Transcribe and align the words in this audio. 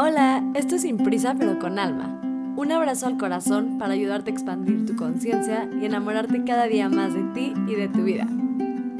Hola, 0.00 0.44
esto 0.54 0.76
es 0.76 0.82
Sin 0.82 0.96
Prisa 0.96 1.34
pero 1.36 1.58
con 1.58 1.76
Alma. 1.76 2.20
Un 2.56 2.70
abrazo 2.70 3.08
al 3.08 3.18
corazón 3.18 3.78
para 3.78 3.94
ayudarte 3.94 4.30
a 4.30 4.32
expandir 4.32 4.86
tu 4.86 4.94
conciencia 4.94 5.68
y 5.82 5.86
enamorarte 5.86 6.44
cada 6.44 6.68
día 6.68 6.88
más 6.88 7.14
de 7.14 7.24
ti 7.34 7.52
y 7.66 7.74
de 7.74 7.88
tu 7.88 8.04
vida. 8.04 8.28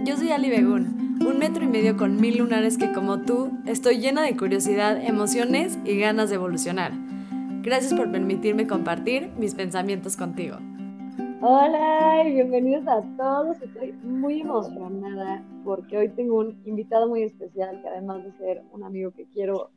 Yo 0.04 0.16
soy 0.16 0.32
Ali 0.32 0.50
Begun, 0.50 1.20
un 1.24 1.38
metro 1.38 1.62
y 1.62 1.68
medio 1.68 1.96
con 1.96 2.20
mil 2.20 2.38
lunares 2.38 2.78
que 2.78 2.92
como 2.92 3.20
tú 3.20 3.52
estoy 3.64 4.00
llena 4.00 4.22
de 4.22 4.36
curiosidad, 4.36 5.00
emociones 5.00 5.78
y 5.84 6.00
ganas 6.00 6.30
de 6.30 6.34
evolucionar. 6.34 6.90
Gracias 7.62 7.94
por 7.94 8.10
permitirme 8.10 8.66
compartir 8.66 9.30
mis 9.38 9.54
pensamientos 9.54 10.16
contigo. 10.16 10.56
Hola 11.40 12.24
y 12.26 12.32
bienvenidos 12.32 12.88
a 12.88 13.02
todos. 13.16 13.62
Estoy 13.62 13.92
muy 14.02 14.40
emocionada 14.40 15.44
porque 15.62 15.96
hoy 15.96 16.08
tengo 16.08 16.40
un 16.40 16.60
invitado 16.64 17.08
muy 17.08 17.22
especial 17.22 17.80
que 17.82 17.86
además 17.86 18.24
de 18.24 18.32
ser 18.32 18.64
un 18.72 18.82
amigo 18.82 19.12
que 19.12 19.26
quiero 19.32 19.70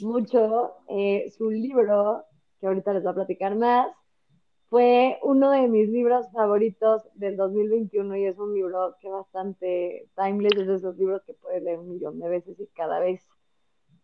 mucho, 0.00 0.74
eh, 0.88 1.32
su 1.36 1.50
libro, 1.50 2.24
que 2.60 2.66
ahorita 2.66 2.92
les 2.92 3.02
voy 3.02 3.12
a 3.12 3.14
platicar 3.14 3.56
más, 3.56 3.88
fue 4.68 5.18
uno 5.22 5.50
de 5.50 5.68
mis 5.68 5.88
libros 5.88 6.26
favoritos 6.32 7.02
del 7.14 7.36
2021 7.36 8.16
y 8.16 8.26
es 8.26 8.38
un 8.38 8.52
libro 8.54 8.96
que 9.00 9.08
bastante 9.08 10.08
timeless, 10.16 10.58
es 10.58 10.66
de 10.66 10.74
esos 10.74 10.96
libros 10.96 11.22
que 11.24 11.34
puedes 11.34 11.62
leer 11.62 11.78
un 11.78 11.88
millón 11.88 12.18
de 12.18 12.28
veces 12.28 12.58
y 12.58 12.66
cada 12.68 12.98
vez 12.98 13.22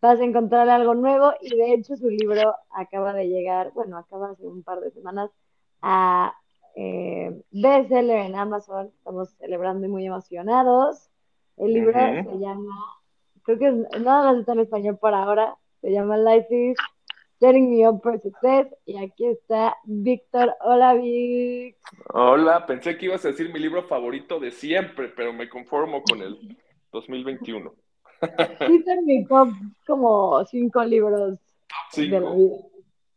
vas 0.01 0.19
a 0.19 0.23
encontrar 0.23 0.69
algo 0.69 0.95
nuevo. 0.95 1.33
Y 1.41 1.55
de 1.55 1.73
hecho 1.73 1.97
su 1.97 2.09
libro 2.09 2.55
acaba 2.71 3.13
de 3.13 3.27
llegar, 3.27 3.71
bueno, 3.73 3.97
acaba 3.97 4.31
hace 4.31 4.47
un 4.47 4.63
par 4.63 4.79
de 4.79 4.91
semanas 4.91 5.31
a 5.81 6.33
eh, 6.75 7.43
bestseller 7.51 8.25
en 8.25 8.35
Amazon, 8.35 8.87
estamos 8.87 9.31
celebrando 9.31 9.85
y 9.85 9.89
muy 9.89 10.05
emocionados. 10.05 11.09
El 11.57 11.73
libro 11.73 11.99
se 11.99 12.39
llama, 12.39 12.73
creo 13.43 13.59
que 13.59 13.71
nada 13.99 14.31
más 14.31 14.37
está 14.37 14.53
en 14.53 14.59
español 14.61 14.97
por 14.97 15.13
ahora, 15.13 15.55
se 15.83 15.91
llama 15.91 16.17
Life 16.17 16.47
is 16.49 16.77
Setting 17.41 17.69
Me 17.69 17.87
Up 17.87 18.01
for 18.01 18.17
Success. 18.21 18.67
Y 18.85 18.97
aquí 18.97 19.25
está 19.27 19.75
Víctor. 19.83 20.55
Hola, 20.61 20.93
Vic. 20.93 21.75
Hola, 22.13 22.65
pensé 22.65 22.97
que 22.97 23.07
ibas 23.07 23.25
a 23.25 23.27
decir 23.27 23.51
mi 23.51 23.59
libro 23.59 23.83
favorito 23.83 24.39
de 24.39 24.51
siempre, 24.51 25.09
pero 25.09 25.33
me 25.33 25.49
conformo 25.49 26.01
con 26.01 26.21
el 26.21 26.57
2021. 26.93 27.73
Sí, 28.21 28.83
en 28.87 29.05
mi 29.05 29.25
top 29.25 29.49
como 29.85 30.45
cinco 30.45 30.85
libros 30.85 31.37
cinco. 31.91 32.15
de 32.15 32.21
la 32.21 32.33
vida. 32.33 32.57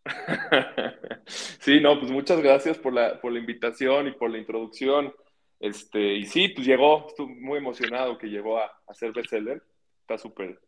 Sí, 1.27 1.81
no, 1.81 1.99
pues 1.99 2.13
muchas 2.13 2.41
gracias 2.41 2.79
por 2.79 2.93
la, 2.93 3.21
por 3.21 3.33
la 3.33 3.41
invitación 3.41 4.07
y 4.09 4.13
por 4.13 4.31
la 4.31 4.39
introducción. 4.39 5.13
Este, 5.59 6.15
y 6.15 6.27
sí, 6.27 6.49
pues 6.49 6.67
llegó, 6.67 7.07
estoy 7.09 7.27
muy 7.27 7.59
emocionado 7.59 8.19
que 8.19 8.29
llegó 8.29 8.59
a, 8.59 8.71
a 8.87 8.95
ser 8.95 9.13
bestseller. 9.13 9.63
Está 10.03 10.19
súper, 10.19 10.61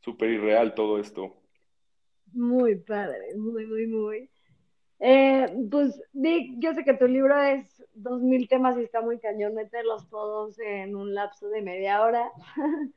súper 0.00 0.30
irreal 0.30 0.74
todo 0.74 0.98
esto. 0.98 1.36
Muy 2.32 2.76
padre, 2.76 3.34
muy, 3.36 3.66
muy, 3.66 3.86
muy. 3.86 4.30
Eh, 5.00 5.46
pues, 5.70 6.00
Vic, 6.12 6.54
yo 6.58 6.74
sé 6.74 6.84
que 6.84 6.94
tu 6.94 7.06
libro 7.06 7.40
es 7.40 7.84
dos 7.94 8.20
mil 8.20 8.48
temas 8.48 8.76
y 8.78 8.82
está 8.82 9.00
muy 9.00 9.18
cañón 9.18 9.54
meterlos 9.54 10.08
todos 10.08 10.58
en 10.58 10.96
un 10.96 11.14
lapso 11.14 11.48
de 11.48 11.62
media 11.62 12.02
hora, 12.02 12.30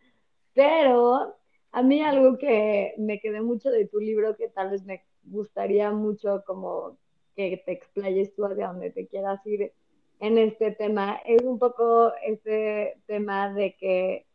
pero 0.53 1.35
a 1.71 1.83
mí 1.83 2.01
algo 2.01 2.37
que 2.37 2.93
me 2.97 3.19
quedé 3.19 3.41
mucho 3.41 3.69
de 3.69 3.87
tu 3.87 3.99
libro 3.99 4.35
que 4.35 4.49
tal 4.49 4.71
vez 4.71 4.83
me 4.83 5.05
gustaría 5.23 5.91
mucho 5.91 6.43
como 6.45 6.97
que 7.35 7.61
te 7.65 7.71
explayes 7.71 8.35
tú 8.35 8.45
hacia 8.45 8.67
donde 8.67 8.91
te 8.91 9.07
quieras 9.07 9.45
ir 9.45 9.71
en 10.19 10.37
este 10.37 10.71
tema, 10.71 11.19
es 11.25 11.41
un 11.41 11.57
poco 11.57 12.13
este 12.23 13.01
tema 13.07 13.51
de 13.53 13.75
que 13.75 14.27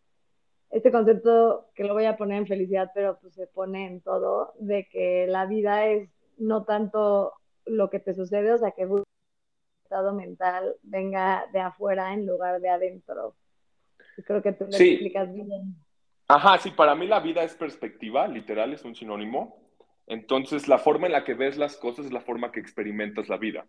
este 0.71 0.91
concepto 0.91 1.71
que 1.75 1.85
lo 1.85 1.95
voy 1.95 2.05
a 2.05 2.17
poner 2.17 2.39
en 2.39 2.47
felicidad, 2.47 2.91
pero 2.95 3.19
pues 3.21 3.35
se 3.35 3.47
pone 3.47 3.87
en 3.87 4.01
todo, 4.01 4.55
de 4.59 4.89
que 4.89 5.27
la 5.27 5.47
vida 5.47 5.87
es 5.87 6.11
no 6.39 6.65
tanto 6.65 7.33
lo 7.65 7.91
que 7.91 7.99
te 7.99 8.15
sucede, 8.15 8.53
o 8.53 8.59
sea, 8.59 8.73
que 8.73 8.83
el 8.83 9.03
estado 9.83 10.13
mental 10.15 10.75
venga 10.83 11.45
de 11.53 11.61
afuera 11.61 12.13
en 12.13 12.27
lugar 12.27 12.61
de 12.61 12.69
adentro. 12.69 13.35
creo 14.27 14.43
que 14.43 14.53
tú 14.53 14.65
lo 14.65 14.77
explicas 14.77 15.33
bien. 15.33 15.77
Ajá, 16.29 16.59
sí, 16.59 16.71
para 16.71 16.95
mí 16.95 17.07
la 17.07 17.21
vida 17.21 17.45
es 17.45 17.55
perspectiva, 17.55 18.27
literal, 18.27 18.73
es 18.73 18.85
un 18.85 18.95
sinónimo. 18.95 19.63
Entonces, 20.09 20.69
la 20.69 20.79
forma 20.79 21.07
en 21.07 21.13
la 21.13 21.25
que 21.25 21.35
ves 21.35 21.57
las 21.57 21.77
cosas 21.77 22.07
es 22.07 22.13
la 22.13 22.21
forma 22.21 22.51
que 22.51 22.61
experimentas 22.61 23.29
la 23.29 23.37
vida. 23.37 23.67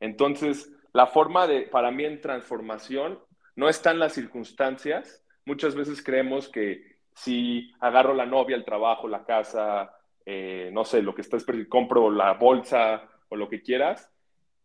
Entonces, 0.00 0.70
la 0.92 1.06
forma 1.06 1.46
de, 1.46 1.62
para 1.62 1.90
mí 1.90 2.04
en 2.04 2.20
transformación, 2.20 3.18
no 3.56 3.68
está 3.68 3.90
en 3.90 3.98
las 3.98 4.12
circunstancias, 4.12 5.24
muchas 5.48 5.74
veces 5.74 6.02
creemos 6.02 6.48
que 6.48 6.98
si 7.14 7.72
agarro 7.80 8.12
la 8.12 8.26
novia, 8.26 8.54
el 8.54 8.66
trabajo, 8.66 9.08
la 9.08 9.24
casa, 9.24 9.90
eh, 10.26 10.68
no 10.72 10.84
sé, 10.84 11.00
lo 11.02 11.14
que 11.14 11.22
estás, 11.22 11.44
compro 11.68 12.10
la 12.10 12.34
bolsa 12.34 13.08
o 13.30 13.34
lo 13.34 13.48
que 13.48 13.62
quieras, 13.62 14.12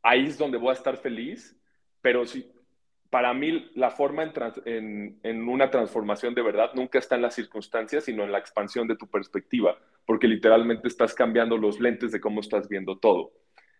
ahí 0.03 0.25
es 0.25 0.37
donde 0.37 0.57
voy 0.57 0.71
a 0.71 0.73
estar 0.73 0.97
feliz, 0.97 1.57
pero 2.01 2.25
si, 2.25 2.51
para 3.09 3.33
mí 3.33 3.71
la 3.75 3.91
forma 3.91 4.29
en, 4.65 5.47
una 5.47 5.71
transformación 5.71 6.35
de 6.35 6.41
verdad 6.41 6.71
nunca 6.73 6.99
está 6.99 7.15
en 7.15 7.21
las 7.21 7.33
circunstancias, 7.33 8.03
sino 8.03 8.23
en 8.23 8.31
la 8.33 8.39
expansión 8.39 8.85
de 8.87 8.97
tu 8.97 9.07
perspectiva, 9.07 9.77
porque 10.05 10.27
literalmente 10.27 10.89
estás 10.89 11.13
cambiando 11.13 11.57
los 11.57 11.79
lentes 11.79 12.11
de 12.11 12.19
cómo 12.19 12.41
estás 12.41 12.67
viendo 12.67 12.97
todo. 12.97 13.31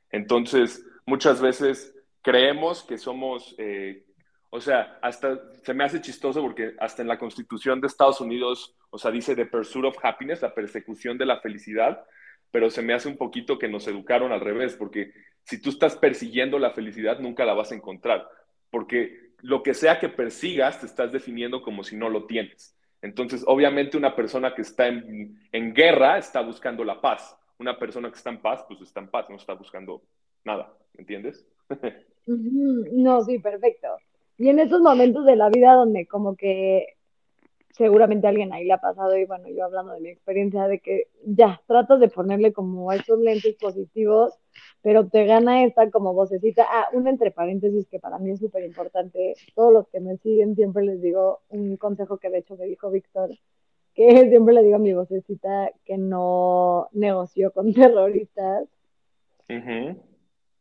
Entonces, 0.10 0.86
muchas 1.06 1.42
veces 1.42 1.94
creemos 2.22 2.82
que 2.84 2.98
somos 2.98 3.56
eh, 3.58 4.06
o 4.56 4.62
sea, 4.62 5.00
hasta 5.02 5.42
se 5.64 5.74
me 5.74 5.84
hace 5.84 6.00
chistoso 6.00 6.40
porque 6.40 6.76
hasta 6.80 7.02
en 7.02 7.08
la 7.08 7.18
Constitución 7.18 7.82
de 7.82 7.88
Estados 7.88 8.22
Unidos, 8.22 8.76
o 8.92 9.00
sea, 9.00 9.10
dice 9.10 9.36
the 9.36 9.48
pursuit 9.48 9.86
of 9.86 9.98
happiness, 10.04 10.44
la 10.44 10.54
persecución 10.54 11.18
de 11.18 11.26
la 11.26 11.40
felicidad, 11.40 12.06
pero 12.52 12.70
se 12.70 12.84
me 12.84 12.94
hace 12.94 13.08
un 13.08 13.18
poquito 13.18 13.58
que 13.58 13.68
nos 13.68 13.88
educaron 13.88 14.32
al 14.32 14.42
revés, 14.42 14.76
porque 14.76 15.12
si 15.44 15.60
tú 15.60 15.72
estás 15.72 15.96
persiguiendo 15.96 16.60
la 16.60 16.70
felicidad, 16.70 17.18
nunca 17.18 17.46
la 17.46 17.56
vas 17.56 17.72
a 17.72 17.76
encontrar, 17.76 18.30
porque 18.70 19.32
lo 19.42 19.64
que 19.64 19.74
sea 19.74 20.00
que 20.00 20.10
persigas, 20.10 20.80
te 20.80 20.86
estás 20.86 21.12
definiendo 21.12 21.64
como 21.64 21.84
si 21.84 21.96
no 21.96 22.08
lo 22.10 22.28
tienes. 22.28 22.78
Entonces, 23.02 23.44
obviamente 23.48 23.98
una 23.98 24.16
persona 24.16 24.54
que 24.54 24.62
está 24.62 24.86
en, 24.86 25.36
en 25.52 25.74
guerra 25.74 26.20
está 26.20 26.42
buscando 26.42 26.84
la 26.84 27.02
paz. 27.02 27.36
Una 27.58 27.80
persona 27.80 28.12
que 28.12 28.18
está 28.18 28.30
en 28.30 28.40
paz, 28.40 28.64
pues 28.68 28.82
está 28.82 29.00
en 29.00 29.08
paz, 29.08 29.26
no 29.32 29.38
está 29.38 29.54
buscando 29.56 30.04
nada, 30.44 30.72
¿me 30.94 31.02
entiendes? 31.02 31.44
No, 32.26 33.22
sí, 33.26 33.38
perfecto. 33.40 33.90
Y 34.38 34.50
en 34.50 34.60
esos 34.60 34.82
momentos 34.82 35.26
de 35.26 35.36
la 35.36 35.50
vida 35.50 35.74
donde 35.74 36.08
como 36.08 36.36
que 36.36 36.96
seguramente 37.74 38.28
alguien 38.28 38.54
ahí 38.54 38.66
le 38.66 38.74
ha 38.74 38.78
pasado 38.78 39.18
y 39.18 39.26
bueno, 39.26 39.48
yo 39.50 39.66
hablando 39.66 39.94
de 39.94 40.00
mi 40.00 40.10
experiencia 40.10 40.68
de 40.68 40.80
que 40.80 41.08
ya 41.26 41.62
tratas 41.68 42.00
de 42.00 42.08
ponerle 42.08 42.54
como 42.54 42.92
esos 42.92 43.20
lentes 43.20 43.56
positivos, 43.56 44.34
pero 44.82 45.08
te 45.08 45.26
gana 45.26 45.64
esta 45.64 45.90
como 45.90 46.14
vocecita. 46.14 46.66
Ah, 46.70 46.88
un 46.94 47.08
entre 47.08 47.32
paréntesis 47.32 47.88
que 47.88 48.00
para 48.00 48.20
mí 48.20 48.32
es 48.32 48.40
súper 48.40 48.64
importante. 48.64 49.34
Todos 49.56 49.74
los 49.74 49.88
que 49.88 50.00
me 50.00 50.18
siguen 50.18 50.56
siempre 50.56 50.86
les 50.86 51.02
digo 51.02 51.42
un 51.50 51.78
consejo 51.78 52.18
que 52.18 52.30
de 52.30 52.40
hecho 52.40 52.56
me 52.58 52.66
dijo 52.66 52.92
Víctor, 52.92 53.32
que 53.96 54.08
siempre 54.30 54.54
le 54.54 54.64
digo 54.64 54.76
a 54.76 54.80
mi 54.80 54.94
vocecita 54.94 55.72
que 55.84 55.98
no 55.98 56.90
negoció 56.92 57.52
con 57.52 57.74
terroristas. 57.74 58.68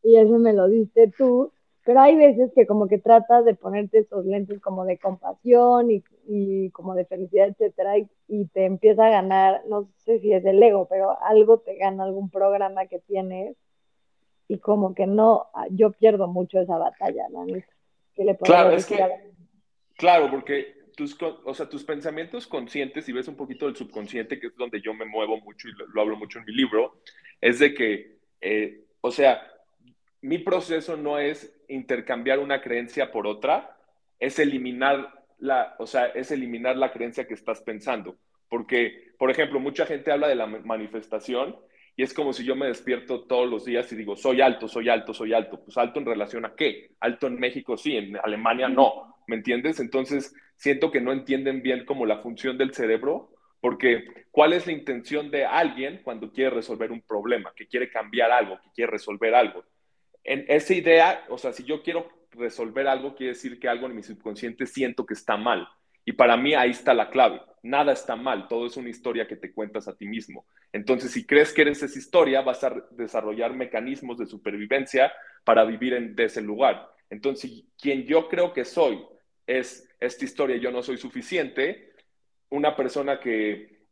Y 0.03 0.17
eso 0.17 0.37
me 0.39 0.53
lo 0.53 0.67
diste 0.67 1.11
tú 1.15 1.52
pero 1.85 1.99
hay 1.99 2.15
veces 2.15 2.51
que 2.55 2.65
como 2.65 2.87
que 2.87 2.97
tratas 2.97 3.43
de 3.43 3.55
ponerte 3.55 3.99
esos 3.99 4.25
lentes 4.25 4.61
como 4.61 4.85
de 4.85 4.97
compasión 4.97 5.91
y, 5.91 6.03
y 6.27 6.69
como 6.71 6.95
de 6.95 7.05
felicidad, 7.05 7.49
etcétera, 7.49 7.97
y, 7.97 8.07
te 8.53 8.65
empieza 8.65 9.07
a 9.07 9.11
ganar, 9.11 9.63
no 9.67 9.89
sé 9.97 10.19
si 10.19 10.33
es 10.33 10.43
el 10.45 10.61
ego, 10.63 10.87
pero 10.89 11.21
algo 11.23 11.59
te 11.59 11.75
gana 11.75 12.03
algún 12.03 12.29
programa 12.29 12.87
que 12.87 12.99
tienes 12.99 13.55
y 14.47 14.57
como 14.59 14.95
que 14.95 15.07
no, 15.07 15.47
yo 15.71 15.91
pierdo 15.91 16.27
mucho 16.27 16.59
esa 16.59 16.77
batalla, 16.77 17.27
¿no? 17.29 17.45
claro, 18.43 18.71
es 18.71 18.85
que, 18.85 18.97
claro, 19.97 20.29
porque 20.31 20.73
tus, 20.95 21.17
o 21.21 21.53
sea, 21.53 21.67
tus 21.67 21.83
pensamientos 21.83 22.47
conscientes, 22.47 23.07
y 23.09 23.13
ves 23.13 23.27
un 23.27 23.35
poquito 23.35 23.65
del 23.65 23.75
subconsciente, 23.75 24.39
que 24.39 24.47
es 24.47 24.55
donde 24.55 24.81
yo 24.81 24.93
me 24.93 25.05
muevo 25.05 25.37
mucho 25.41 25.67
y 25.67 25.71
lo, 25.71 26.01
hablo 26.01 26.15
mucho 26.15 26.39
en 26.39 26.45
mi 26.45 26.53
libro, 26.53 27.01
es 27.41 27.59
de 27.59 27.73
que, 27.73 28.19
eh, 28.41 28.85
o 29.01 29.11
sea, 29.11 29.41
mi 30.23 30.39
proceso 30.39 30.95
no 30.95 31.19
es 31.19 31.53
intercambiar 31.67 32.39
una 32.39 32.61
creencia 32.61 33.11
por 33.11 33.27
otra, 33.27 33.77
es 34.19 34.39
eliminar 34.39 35.25
la, 35.37 35.75
o 35.79 35.85
sea, 35.85 36.05
es 36.07 36.31
eliminar 36.31 36.77
la 36.77 36.93
creencia 36.93 37.27
que 37.27 37.33
estás 37.33 37.61
pensando. 37.61 38.17
Porque, 38.47 39.11
por 39.19 39.29
ejemplo, 39.29 39.59
mucha 39.59 39.85
gente 39.85 40.11
habla 40.11 40.29
de 40.29 40.35
la 40.35 40.47
manifestación 40.47 41.57
y 41.97 42.03
es 42.03 42.13
como 42.13 42.31
si 42.31 42.45
yo 42.45 42.55
me 42.55 42.67
despierto 42.67 43.23
todos 43.25 43.49
los 43.49 43.65
días 43.65 43.91
y 43.91 43.97
digo, 43.97 44.15
soy 44.15 44.39
alto, 44.39 44.69
soy 44.69 44.87
alto, 44.87 45.13
soy 45.13 45.33
alto. 45.33 45.61
Pues 45.61 45.77
alto 45.77 45.99
en 45.99 46.05
relación 46.05 46.45
a 46.45 46.55
qué? 46.55 46.91
Alto 47.01 47.27
en 47.27 47.37
México 47.37 47.75
sí, 47.75 47.97
en 47.97 48.15
Alemania 48.15 48.69
no. 48.69 49.17
¿Me 49.27 49.35
entiendes? 49.35 49.81
Entonces, 49.81 50.33
siento 50.55 50.89
que 50.89 51.01
no 51.01 51.11
entienden 51.11 51.61
bien 51.61 51.85
como 51.85 52.05
la 52.05 52.19
función 52.19 52.57
del 52.57 52.73
cerebro, 52.73 53.31
porque 53.59 54.05
¿cuál 54.31 54.53
es 54.53 54.67
la 54.67 54.73
intención 54.73 55.29
de 55.31 55.45
alguien 55.45 55.99
cuando 56.01 56.31
quiere 56.31 56.49
resolver 56.49 56.93
un 56.93 57.01
problema, 57.01 57.51
que 57.53 57.67
quiere 57.67 57.89
cambiar 57.89 58.31
algo, 58.31 58.59
que 58.61 58.69
quiere 58.73 58.91
resolver 58.91 59.35
algo? 59.35 59.65
En 60.23 60.45
esa 60.47 60.73
idea, 60.73 61.25
o 61.29 61.37
sea, 61.37 61.53
si 61.53 61.63
yo 61.63 61.83
quiero 61.83 62.07
resolver 62.31 62.87
algo, 62.87 63.15
quiere 63.15 63.33
decir 63.33 63.59
que 63.59 63.67
algo 63.67 63.87
en 63.87 63.95
mi 63.95 64.03
subconsciente 64.03 64.65
siento 64.65 65.05
que 65.05 65.13
está 65.13 65.37
mal. 65.37 65.67
Y 66.05 66.13
para 66.13 66.35
mí 66.37 66.53
ahí 66.53 66.71
está 66.71 66.93
la 66.93 67.09
clave. 67.09 67.41
Nada 67.61 67.93
está 67.93 68.15
mal, 68.15 68.47
todo 68.47 68.65
es 68.65 68.75
una 68.75 68.89
historia 68.89 69.27
que 69.27 69.37
te 69.37 69.53
cuentas 69.53 69.87
a 69.87 69.95
ti 69.95 70.05
mismo. 70.05 70.45
Entonces, 70.73 71.11
si 71.11 71.25
crees 71.25 71.53
que 71.53 71.61
eres 71.61 71.81
esa 71.81 71.97
historia, 71.97 72.41
vas 72.41 72.63
a 72.63 72.73
desarrollar 72.91 73.53
mecanismos 73.53 74.17
de 74.17 74.25
supervivencia 74.25 75.13
para 75.45 75.63
vivir 75.63 75.93
en 75.93 76.13
ese 76.17 76.41
lugar. 76.41 76.89
Entonces, 77.09 77.63
quien 77.79 78.03
yo 78.03 78.27
creo 78.27 78.51
que 78.51 78.65
soy 78.65 79.01
es 79.47 79.89
esta 79.99 80.25
historia, 80.25 80.57
yo 80.57 80.71
no 80.71 80.83
soy 80.83 80.97
suficiente, 80.97 81.93
una 82.49 82.75
persona 82.75 83.19
que 83.19 83.82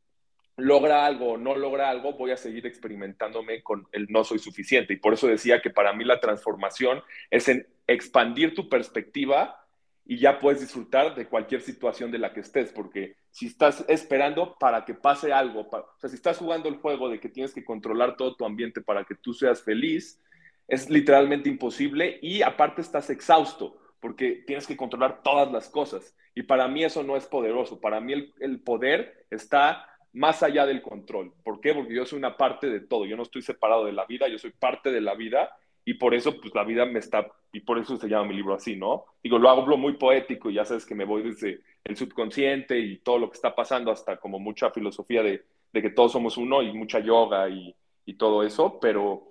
logra 0.62 1.06
algo 1.06 1.34
o 1.34 1.38
no 1.38 1.56
logra 1.56 1.90
algo, 1.90 2.14
voy 2.14 2.32
a 2.32 2.38
seguir 2.38 2.66
experimentándome 2.66 3.64
con 3.64 3.88
el 3.92 4.08
no 4.10 4.24
soy 4.24 4.40
suficiente. 4.40 4.94
Y 4.94 4.98
por 4.98 5.14
eso 5.14 5.28
decía 5.28 5.62
que 5.62 5.70
para 5.70 5.94
mí 5.94 6.04
la 6.04 6.20
transformación 6.20 7.02
es 7.30 7.48
en 7.48 7.68
expandir 7.88 8.54
tu 8.54 8.70
perspectiva 8.70 9.66
y 10.06 10.18
ya 10.18 10.40
puedes 10.40 10.62
disfrutar 10.62 11.16
de 11.16 11.28
cualquier 11.28 11.62
situación 11.62 12.12
de 12.12 12.20
la 12.20 12.34
que 12.34 12.42
estés, 12.42 12.72
porque 12.72 13.16
si 13.30 13.48
estás 13.48 13.86
esperando 13.88 14.58
para 14.60 14.84
que 14.84 14.94
pase 14.94 15.32
algo, 15.32 15.62
o 15.62 16.00
sea, 16.00 16.10
si 16.10 16.16
estás 16.16 16.38
jugando 16.38 16.70
el 16.70 16.76
juego 16.76 17.10
de 17.10 17.20
que 17.20 17.30
tienes 17.30 17.54
que 17.54 17.64
controlar 17.64 18.18
todo 18.18 18.36
tu 18.36 18.46
ambiente 18.46 18.82
para 18.82 19.06
que 19.06 19.16
tú 19.16 19.34
seas 19.34 19.62
feliz, 19.62 20.20
es 20.68 20.90
literalmente 20.90 21.50
imposible 21.50 22.20
y 22.22 22.42
aparte 22.42 22.82
estás 22.82 23.10
exhausto, 23.10 23.78
porque 24.00 24.44
tienes 24.48 24.68
que 24.68 24.78
controlar 24.78 25.22
todas 25.22 25.52
las 25.52 25.70
cosas. 25.70 26.16
Y 26.34 26.44
para 26.44 26.68
mí 26.68 26.84
eso 26.84 27.04
no 27.04 27.16
es 27.16 27.26
poderoso, 27.26 27.80
para 27.80 28.00
mí 28.00 28.14
el, 28.40 28.60
poder 28.62 29.26
está 29.30 29.88
más 30.14 30.44
allá 30.44 30.66
del 30.66 30.82
control. 30.82 31.32
¿Por 31.44 31.62
qué? 31.62 31.74
Porque 31.74 31.94
yo 31.94 32.06
soy 32.06 32.20
una 32.20 32.38
parte 32.38 32.70
de 32.70 32.82
todo, 32.82 33.06
yo 33.06 33.16
no 33.16 33.24
estoy 33.24 33.42
separado 33.42 33.86
de 33.86 33.94
la 33.94 34.06
vida, 34.06 34.28
yo 34.28 34.38
soy 34.38 34.52
parte 34.52 34.92
de 34.92 35.02
la 35.02 35.16
vida 35.16 35.56
y 35.86 35.96
por 35.96 36.14
eso 36.14 36.40
pues 36.40 36.54
la 36.54 36.64
vida 36.64 36.86
me 36.86 37.00
está, 37.00 37.28
y 37.52 37.62
por 37.62 37.80
eso 37.80 37.98
se 37.98 38.08
llama 38.08 38.28
mi 38.28 38.36
libro 38.36 38.54
así, 38.54 38.76
¿no? 38.76 39.06
Digo, 39.24 39.40
lo 39.40 39.50
hago 39.50 39.78
muy 39.78 39.94
poético 39.94 40.50
y 40.50 40.56
ya 40.56 40.66
sabes 40.66 40.86
que 40.86 40.96
me 40.96 41.06
voy 41.06 41.24
desde 41.24 41.62
el 41.84 41.98
subconsciente 41.98 42.78
y 42.80 42.98
todo 42.98 43.18
lo 43.18 43.30
que 43.30 43.36
está 43.36 43.56
pasando 43.56 43.92
hasta 43.92 44.18
como 44.18 44.40
mucha 44.40 44.70
filosofía 44.72 45.24
de, 45.24 45.44
que 45.74 45.90
todos 45.90 46.12
somos 46.12 46.38
uno 46.38 46.62
y 46.62 46.72
mucha 46.74 47.00
yoga 47.00 47.50
y, 47.50 47.74
y 48.06 48.14
todo 48.16 48.44
eso, 48.44 48.80
pero 48.80 49.30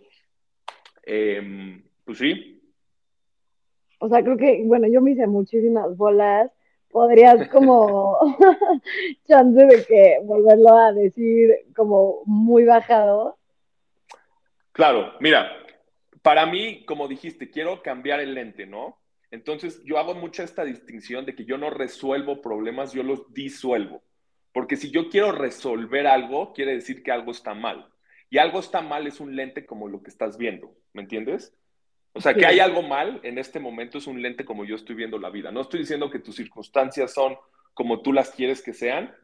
eh, 1.05 1.83
pues 2.05 2.19
sí. 2.19 2.61
O 3.99 4.09
sea, 4.09 4.23
creo 4.23 4.37
que, 4.37 4.62
bueno, 4.65 4.88
yo 4.88 5.00
me 5.00 5.12
hice 5.12 5.26
muchísimas 5.26 5.97
bolas 5.97 6.50
podrías 6.90 7.48
como 7.48 8.19
chance 9.28 9.64
de 9.64 9.84
que 9.84 10.19
volverlo 10.25 10.76
a 10.76 10.92
decir 10.92 11.50
como 11.75 12.22
muy 12.26 12.64
bajado. 12.64 13.38
Claro, 14.72 15.12
mira, 15.20 15.50
para 16.22 16.46
mí, 16.46 16.84
como 16.84 17.08
dijiste, 17.08 17.50
quiero 17.50 17.82
cambiar 17.82 18.20
el 18.20 18.34
lente, 18.34 18.66
¿no? 18.66 18.98
Entonces 19.31 19.82
yo 19.84 19.98
hago 19.98 20.14
mucha 20.14 20.42
esta 20.42 20.64
distinción 20.64 21.25
de 21.25 21.34
que 21.34 21.44
yo 21.44 21.56
no 21.56 21.70
resuelvo 21.70 22.40
problemas, 22.40 22.92
yo 22.92 23.02
los 23.02 23.32
disuelvo. 23.32 24.02
Porque 24.52 24.76
si 24.76 24.90
yo 24.90 25.08
quiero 25.08 25.32
resolver 25.32 26.06
algo, 26.06 26.52
quiere 26.52 26.75
decir 26.75 27.02
que 27.02 27.12
algo 27.12 27.31
está 27.31 27.54
mal. 27.54 27.88
Y 28.28 28.38
algo 28.38 28.58
está 28.60 28.81
mal 28.81 29.06
es 29.06 29.20
un 29.20 29.37
lente 29.37 29.66
como 29.66 29.88
lo 29.88 30.02
que 30.02 30.10
estás 30.10 30.37
viendo, 30.37 30.75
¿me 30.92 31.02
entiendes? 31.02 31.56
O 32.12 32.21
sea, 32.21 32.35
que 32.35 32.47
hay 32.47 32.59
algo 32.59 32.83
mal 32.83 33.21
en 33.23 33.39
este 33.39 33.61
momento 33.61 33.99
es 33.99 34.07
un 34.07 34.21
lente 34.21 34.45
como 34.45 34.65
yo 34.65 34.75
estoy 34.75 34.97
viendo 34.97 35.19
la 35.19 35.31
vida. 35.31 35.53
No 35.53 35.61
estoy 35.61 35.81
diciendo 35.81 36.11
que 36.11 36.19
tus 36.19 36.37
circunstancias 36.37 37.15
son 37.15 37.37
como 37.73 38.03
tú 38.03 38.12
las 38.12 38.31
quieres 38.31 38.62
que 38.62 38.73
sean, 38.73 39.15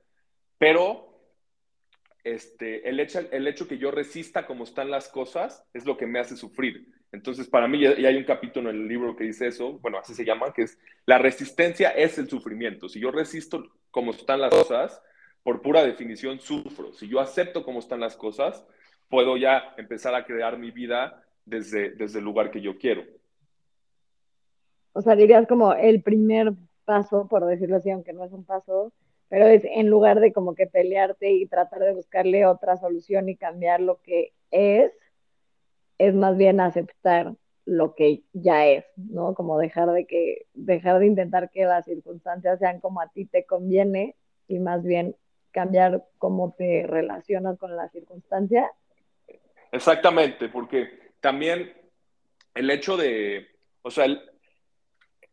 pero 0.58 1.16
este, 2.22 2.88
el, 2.88 3.00
hecho, 3.00 3.20
el 3.30 3.46
hecho 3.46 3.68
que 3.68 3.78
yo 3.78 3.90
resista 3.90 4.46
como 4.46 4.64
están 4.64 4.90
las 4.90 5.08
cosas 5.08 5.64
es 5.74 5.84
lo 5.84 5.96
que 5.96 6.06
me 6.06 6.20
hace 6.20 6.36
sufrir. 6.36 6.92
Entonces, 7.12 7.48
para 7.48 7.68
mí, 7.68 7.80
y 7.82 8.06
hay 8.06 8.16
un 8.16 8.24
capítulo 8.24 8.70
en 8.70 8.76
el 8.76 8.88
libro 8.88 9.16
que 9.16 9.24
dice 9.24 9.48
eso, 9.48 9.78
bueno, 9.78 9.98
así 9.98 10.14
se 10.14 10.24
llama, 10.24 10.52
que 10.52 10.62
es 10.62 10.78
la 11.06 11.18
resistencia 11.18 11.90
es 11.90 12.18
el 12.18 12.28
sufrimiento. 12.28 12.88
Si 12.88 13.00
yo 13.00 13.10
resisto 13.10 13.72
como 13.90 14.10
están 14.10 14.40
las 14.40 14.50
cosas, 14.50 15.00
por 15.42 15.62
pura 15.62 15.84
definición 15.84 16.40
sufro. 16.40 16.92
Si 16.92 17.08
yo 17.08 17.20
acepto 17.20 17.64
cómo 17.64 17.78
están 17.78 18.00
las 18.00 18.16
cosas, 18.16 18.66
puedo 19.08 19.36
ya 19.36 19.74
empezar 19.76 20.14
a 20.14 20.24
crear 20.24 20.58
mi 20.58 20.72
vida 20.72 21.22
desde, 21.46 21.90
desde 21.90 22.18
el 22.18 22.24
lugar 22.24 22.50
que 22.50 22.60
yo 22.60 22.76
quiero. 22.76 23.02
O 24.92 25.00
sea, 25.00 25.16
dirías 25.16 25.46
como 25.46 25.72
el 25.72 26.02
primer 26.02 26.52
paso, 26.84 27.26
por 27.28 27.46
decirlo 27.46 27.76
así, 27.76 27.90
aunque 27.90 28.12
no 28.12 28.24
es 28.24 28.32
un 28.32 28.44
paso, 28.44 28.92
pero 29.28 29.46
es 29.46 29.62
en 29.64 29.88
lugar 29.88 30.20
de 30.20 30.32
como 30.32 30.54
que 30.54 30.66
pelearte 30.66 31.32
y 31.32 31.46
tratar 31.46 31.80
de 31.80 31.94
buscarle 31.94 32.46
otra 32.46 32.76
solución 32.76 33.28
y 33.28 33.36
cambiar 33.36 33.80
lo 33.80 34.00
que 34.02 34.32
es, 34.50 34.92
es 35.98 36.14
más 36.14 36.36
bien 36.36 36.60
aceptar 36.60 37.34
lo 37.64 37.94
que 37.94 38.22
ya 38.32 38.66
es, 38.66 38.84
¿no? 38.96 39.34
Como 39.34 39.58
dejar 39.58 39.90
de 39.90 40.06
que, 40.06 40.46
dejar 40.54 41.00
de 41.00 41.06
intentar 41.06 41.50
que 41.50 41.64
las 41.64 41.84
circunstancias 41.84 42.60
sean 42.60 42.80
como 42.80 43.00
a 43.00 43.08
ti 43.08 43.26
te 43.26 43.44
conviene 43.44 44.14
y 44.46 44.60
más 44.60 44.84
bien 44.84 45.16
cambiar 45.50 46.04
cómo 46.18 46.54
te 46.56 46.86
relacionas 46.86 47.58
con 47.58 47.76
la 47.76 47.88
circunstancia. 47.88 48.70
Exactamente, 49.72 50.48
porque 50.48 51.05
también 51.26 51.72
el 52.54 52.70
hecho 52.70 52.96
de, 52.96 53.48
o 53.82 53.90
sea, 53.90 54.04
el, 54.04 54.20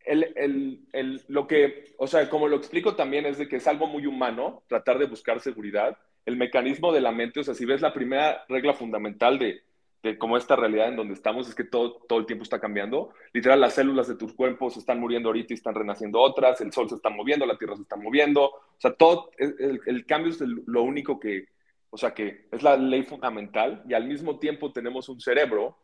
el, 0.04 0.80
el, 0.92 1.22
lo 1.28 1.46
que, 1.46 1.94
o 1.98 2.08
sea, 2.08 2.28
como 2.28 2.48
lo 2.48 2.56
explico 2.56 2.96
también 2.96 3.26
es 3.26 3.38
de 3.38 3.46
que 3.46 3.58
es 3.58 3.66
algo 3.68 3.86
muy 3.86 4.04
humano 4.04 4.64
tratar 4.66 4.98
de 4.98 5.06
buscar 5.06 5.38
seguridad. 5.38 5.96
El 6.26 6.36
mecanismo 6.36 6.92
de 6.92 7.00
la 7.00 7.12
mente, 7.12 7.38
o 7.38 7.44
sea, 7.44 7.54
si 7.54 7.64
ves 7.64 7.80
la 7.80 7.92
primera 7.94 8.44
regla 8.48 8.74
fundamental 8.74 9.38
de, 9.38 9.62
de 10.02 10.18
cómo 10.18 10.36
esta 10.36 10.56
realidad 10.56 10.88
en 10.88 10.96
donde 10.96 11.14
estamos 11.14 11.48
es 11.48 11.54
que 11.54 11.62
todo, 11.62 12.02
todo 12.08 12.18
el 12.18 12.26
tiempo 12.26 12.42
está 12.42 12.58
cambiando. 12.58 13.14
Literal, 13.32 13.60
las 13.60 13.74
células 13.74 14.08
de 14.08 14.16
tus 14.16 14.34
cuerpos 14.34 14.72
se 14.72 14.80
están 14.80 14.98
muriendo 14.98 15.28
ahorita 15.28 15.52
y 15.52 15.54
están 15.54 15.76
renaciendo 15.76 16.20
otras, 16.20 16.60
el 16.60 16.72
sol 16.72 16.88
se 16.88 16.96
está 16.96 17.08
moviendo, 17.08 17.46
la 17.46 17.56
tierra 17.56 17.76
se 17.76 17.82
está 17.82 17.94
moviendo. 17.94 18.46
O 18.46 18.78
sea, 18.78 18.92
todo, 18.94 19.30
el, 19.38 19.80
el 19.86 20.06
cambio 20.06 20.32
es 20.32 20.40
lo 20.40 20.82
único 20.82 21.20
que, 21.20 21.50
o 21.90 21.96
sea, 21.96 22.12
que 22.12 22.48
es 22.50 22.64
la 22.64 22.76
ley 22.76 23.04
fundamental 23.04 23.84
y 23.88 23.94
al 23.94 24.08
mismo 24.08 24.40
tiempo 24.40 24.72
tenemos 24.72 25.08
un 25.08 25.20
cerebro 25.20 25.78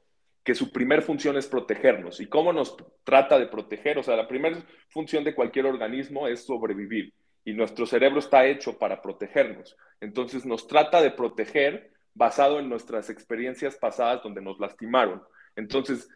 que 0.44 0.54
su 0.54 0.72
primer 0.72 1.02
función 1.02 1.36
es 1.36 1.46
protegernos. 1.46 2.20
¿Y 2.20 2.26
cómo 2.26 2.52
nos 2.52 2.76
trata 3.04 3.38
de 3.38 3.46
proteger? 3.46 3.98
O 3.98 4.02
sea, 4.02 4.16
la 4.16 4.28
primera 4.28 4.64
función 4.88 5.24
de 5.24 5.34
cualquier 5.34 5.66
organismo 5.66 6.26
es 6.26 6.44
sobrevivir 6.44 7.12
y 7.44 7.52
nuestro 7.52 7.86
cerebro 7.86 8.18
está 8.18 8.46
hecho 8.46 8.78
para 8.78 9.02
protegernos. 9.02 9.76
Entonces 10.00 10.44
nos 10.44 10.66
trata 10.66 11.02
de 11.02 11.10
proteger 11.10 11.92
basado 12.14 12.58
en 12.58 12.68
nuestras 12.68 13.10
experiencias 13.10 13.76
pasadas 13.76 14.22
donde 14.22 14.42
nos 14.42 14.58
lastimaron. 14.58 15.22
Entonces, 15.56 16.08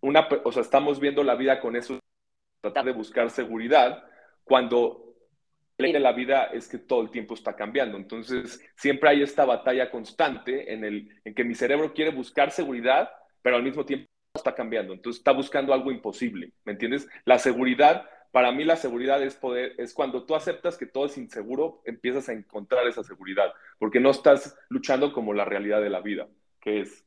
una, 0.00 0.28
o 0.44 0.52
sea, 0.52 0.62
estamos 0.62 1.00
viendo 1.00 1.22
la 1.22 1.34
vida 1.34 1.60
con 1.60 1.76
eso, 1.76 1.98
tratar 2.60 2.84
de 2.84 2.92
buscar 2.92 3.30
seguridad, 3.30 4.04
cuando 4.44 5.10
la 5.78 6.12
vida 6.12 6.44
es 6.44 6.68
que 6.68 6.78
todo 6.78 7.02
el 7.02 7.10
tiempo 7.10 7.34
está 7.34 7.56
cambiando. 7.56 7.96
Entonces, 7.96 8.62
siempre 8.76 9.08
hay 9.08 9.22
esta 9.22 9.44
batalla 9.44 9.90
constante 9.90 10.72
en, 10.72 10.84
el, 10.84 11.08
en 11.24 11.34
que 11.34 11.44
mi 11.44 11.54
cerebro 11.54 11.94
quiere 11.94 12.10
buscar 12.10 12.50
seguridad, 12.50 13.10
pero 13.42 13.56
al 13.56 13.62
mismo 13.62 13.84
tiempo 13.84 14.08
está 14.34 14.54
cambiando. 14.54 14.92
Entonces, 14.92 15.20
está 15.20 15.32
buscando 15.32 15.72
algo 15.74 15.90
imposible, 15.90 16.52
¿me 16.64 16.72
entiendes? 16.72 17.08
La 17.24 17.38
seguridad, 17.38 18.08
para 18.30 18.52
mí 18.52 18.64
la 18.64 18.76
seguridad 18.76 19.22
es 19.22 19.34
poder, 19.34 19.74
es 19.78 19.92
cuando 19.92 20.24
tú 20.24 20.34
aceptas 20.34 20.76
que 20.76 20.86
todo 20.86 21.06
es 21.06 21.18
inseguro, 21.18 21.82
empiezas 21.84 22.28
a 22.28 22.32
encontrar 22.32 22.86
esa 22.86 23.02
seguridad, 23.02 23.52
porque 23.78 24.00
no 24.00 24.10
estás 24.10 24.56
luchando 24.68 25.12
como 25.12 25.34
la 25.34 25.44
realidad 25.44 25.80
de 25.80 25.90
la 25.90 26.00
vida, 26.00 26.28
que 26.60 26.80
es. 26.80 27.04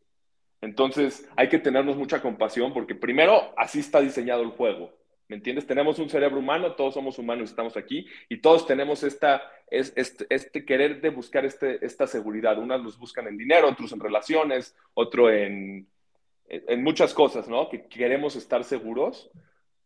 Entonces, 0.61 1.29
hay 1.35 1.49
que 1.49 1.59
tenernos 1.59 1.97
mucha 1.97 2.21
compasión, 2.21 2.73
porque 2.73 2.95
primero, 2.95 3.53
así 3.57 3.79
está 3.79 3.99
diseñado 3.99 4.43
el 4.43 4.49
juego. 4.49 4.93
¿Me 5.29 5.37
entiendes? 5.37 5.65
Tenemos 5.65 5.99
un 5.99 6.09
cerebro 6.09 6.39
humano, 6.39 6.73
todos 6.73 6.93
somos 6.93 7.17
humanos, 7.17 7.49
estamos 7.49 7.77
aquí 7.77 8.05
y 8.29 8.37
todos 8.37 8.67
tenemos 8.67 9.03
esta, 9.03 9.41
este, 9.71 10.25
este, 10.29 10.65
querer 10.65 11.01
de 11.01 11.09
buscar 11.09 11.45
este, 11.45 11.83
esta 11.85 12.07
seguridad. 12.07 12.57
Unas 12.59 12.81
los 12.81 12.99
buscan 12.99 13.27
en 13.27 13.37
dinero, 13.37 13.69
otros 13.69 13.91
en 13.93 13.99
relaciones, 13.99 14.75
otro 14.93 15.31
en, 15.31 15.87
en 16.47 16.83
muchas 16.83 17.13
cosas, 17.13 17.47
¿no? 17.47 17.69
Que 17.69 17.87
queremos 17.87 18.35
estar 18.35 18.63
seguros, 18.63 19.31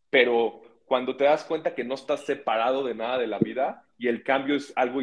pero 0.09 0.61
cuando 0.85 1.17
te 1.17 1.25
das 1.25 1.43
cuenta 1.43 1.75
que 1.75 1.83
no 1.83 1.95
estás 1.95 2.25
separado 2.25 2.83
de 2.83 2.95
nada 2.95 3.17
de 3.17 3.27
la 3.27 3.39
vida 3.39 3.85
y 3.97 4.07
el 4.07 4.23
cambio 4.23 4.55
es 4.55 4.71
algo 4.75 5.01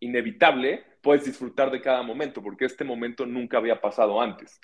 inevitable, 0.00 0.84
puedes 1.02 1.24
disfrutar 1.24 1.70
de 1.70 1.80
cada 1.80 2.02
momento, 2.02 2.42
porque 2.42 2.64
este 2.64 2.84
momento 2.84 3.26
nunca 3.26 3.58
había 3.58 3.80
pasado 3.80 4.20
antes. 4.20 4.60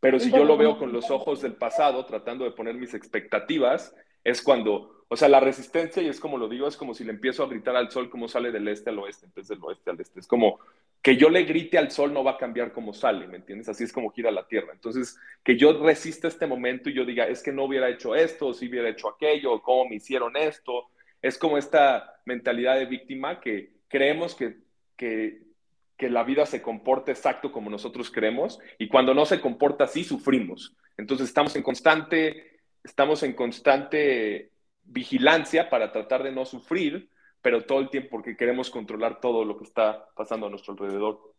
Pero 0.00 0.18
si 0.18 0.30
yo 0.30 0.44
lo 0.44 0.56
veo 0.56 0.78
con 0.78 0.92
los 0.92 1.10
ojos 1.10 1.42
del 1.42 1.56
pasado, 1.56 2.06
tratando 2.06 2.44
de 2.44 2.52
poner 2.52 2.74
mis 2.74 2.94
expectativas, 2.94 3.94
es 4.24 4.40
cuando, 4.40 4.99
o 5.12 5.16
sea, 5.16 5.28
la 5.28 5.40
resistencia, 5.40 6.00
y 6.00 6.08
es 6.08 6.20
como 6.20 6.38
lo 6.38 6.48
digo, 6.48 6.68
es 6.68 6.76
como 6.76 6.94
si 6.94 7.02
le 7.02 7.10
empiezo 7.10 7.42
a 7.42 7.48
gritar 7.48 7.74
al 7.74 7.90
sol 7.90 8.08
cómo 8.08 8.28
sale 8.28 8.52
del 8.52 8.68
este 8.68 8.90
al 8.90 8.98
oeste, 9.00 9.26
en 9.26 9.32
vez 9.34 9.48
del 9.48 9.58
oeste 9.60 9.90
al 9.90 10.00
este. 10.00 10.20
Es 10.20 10.28
como 10.28 10.60
que 11.02 11.16
yo 11.16 11.28
le 11.28 11.42
grite 11.42 11.78
al 11.78 11.90
sol 11.90 12.12
no 12.12 12.22
va 12.22 12.32
a 12.32 12.38
cambiar 12.38 12.72
cómo 12.72 12.94
sale, 12.94 13.26
¿me 13.26 13.38
entiendes? 13.38 13.68
Así 13.68 13.82
es 13.82 13.92
como 13.92 14.12
gira 14.12 14.30
la 14.30 14.46
Tierra. 14.46 14.68
Entonces, 14.72 15.18
que 15.42 15.56
yo 15.56 15.82
resista 15.82 16.28
este 16.28 16.46
momento 16.46 16.90
y 16.90 16.94
yo 16.94 17.04
diga, 17.04 17.26
es 17.26 17.42
que 17.42 17.50
no 17.50 17.64
hubiera 17.64 17.88
hecho 17.88 18.14
esto, 18.14 18.46
o 18.46 18.54
si 18.54 18.68
hubiera 18.68 18.88
hecho 18.88 19.08
aquello, 19.08 19.52
o 19.52 19.62
cómo 19.62 19.88
me 19.88 19.96
hicieron 19.96 20.36
esto. 20.36 20.90
Es 21.20 21.38
como 21.38 21.58
esta 21.58 22.20
mentalidad 22.24 22.76
de 22.76 22.86
víctima 22.86 23.40
que 23.40 23.72
creemos 23.88 24.36
que, 24.36 24.58
que 24.96 25.50
que 26.00 26.08
la 26.08 26.24
vida 26.24 26.46
se 26.46 26.62
comporte 26.62 27.10
exacto 27.12 27.52
como 27.52 27.68
nosotros 27.68 28.10
creemos 28.10 28.58
y 28.78 28.88
cuando 28.88 29.12
no 29.12 29.26
se 29.26 29.38
comporta 29.38 29.84
así 29.84 30.02
sufrimos. 30.02 30.74
Entonces 30.96 31.28
estamos 31.28 31.54
en 31.56 31.62
constante, 31.62 32.60
estamos 32.82 33.22
en 33.22 33.34
constante 33.34 34.50
vigilancia 34.84 35.70
para 35.70 35.92
tratar 35.92 36.22
de 36.22 36.32
no 36.32 36.44
sufrir, 36.44 37.10
pero 37.42 37.64
todo 37.64 37.80
el 37.80 37.90
tiempo 37.90 38.10
porque 38.10 38.36
queremos 38.36 38.70
controlar 38.70 39.20
todo 39.20 39.44
lo 39.44 39.56
que 39.56 39.64
está 39.64 40.08
pasando 40.14 40.46
a 40.46 40.50
nuestro 40.50 40.74
alrededor. 40.74 41.34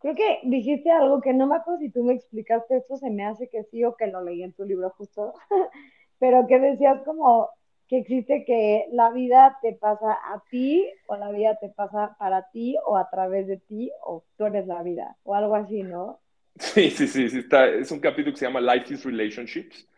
Creo 0.00 0.14
que 0.14 0.40
dijiste 0.44 0.90
algo 0.90 1.22
que 1.22 1.32
no 1.32 1.46
me 1.46 1.56
acuerdo 1.56 1.80
si 1.80 1.90
tú 1.90 2.04
me 2.04 2.12
explicaste 2.12 2.76
esto, 2.76 2.96
se 2.96 3.10
me 3.10 3.24
hace 3.24 3.48
que 3.48 3.64
sí 3.64 3.84
o 3.84 3.96
que 3.96 4.06
lo 4.06 4.22
leí 4.22 4.42
en 4.42 4.52
tu 4.52 4.64
libro 4.64 4.90
justo, 4.90 5.32
pero 6.18 6.46
que 6.46 6.58
decías 6.58 7.00
como 7.04 7.48
que 7.88 7.98
existe 7.98 8.44
que 8.44 8.86
la 8.92 9.10
vida 9.10 9.58
te 9.62 9.72
pasa 9.72 10.12
a 10.12 10.42
ti 10.50 10.86
o 11.06 11.16
la 11.16 11.30
vida 11.30 11.56
te 11.60 11.68
pasa 11.70 12.16
para 12.18 12.50
ti 12.50 12.76
o 12.84 12.96
a 12.96 13.08
través 13.10 13.46
de 13.46 13.58
ti 13.58 13.90
o 14.02 14.24
tú 14.36 14.46
eres 14.46 14.66
la 14.66 14.82
vida 14.82 15.16
o 15.22 15.34
algo 15.34 15.56
así, 15.56 15.82
¿no? 15.82 16.20
Sí, 16.56 16.90
sí, 16.90 17.08
sí, 17.08 17.28
sí 17.30 17.38
está, 17.38 17.66
es 17.66 17.90
un 17.90 17.98
capítulo 17.98 18.32
que 18.32 18.38
se 18.38 18.46
llama 18.46 18.60
Life 18.60 18.94
is 18.94 19.04
Relationships. 19.04 19.88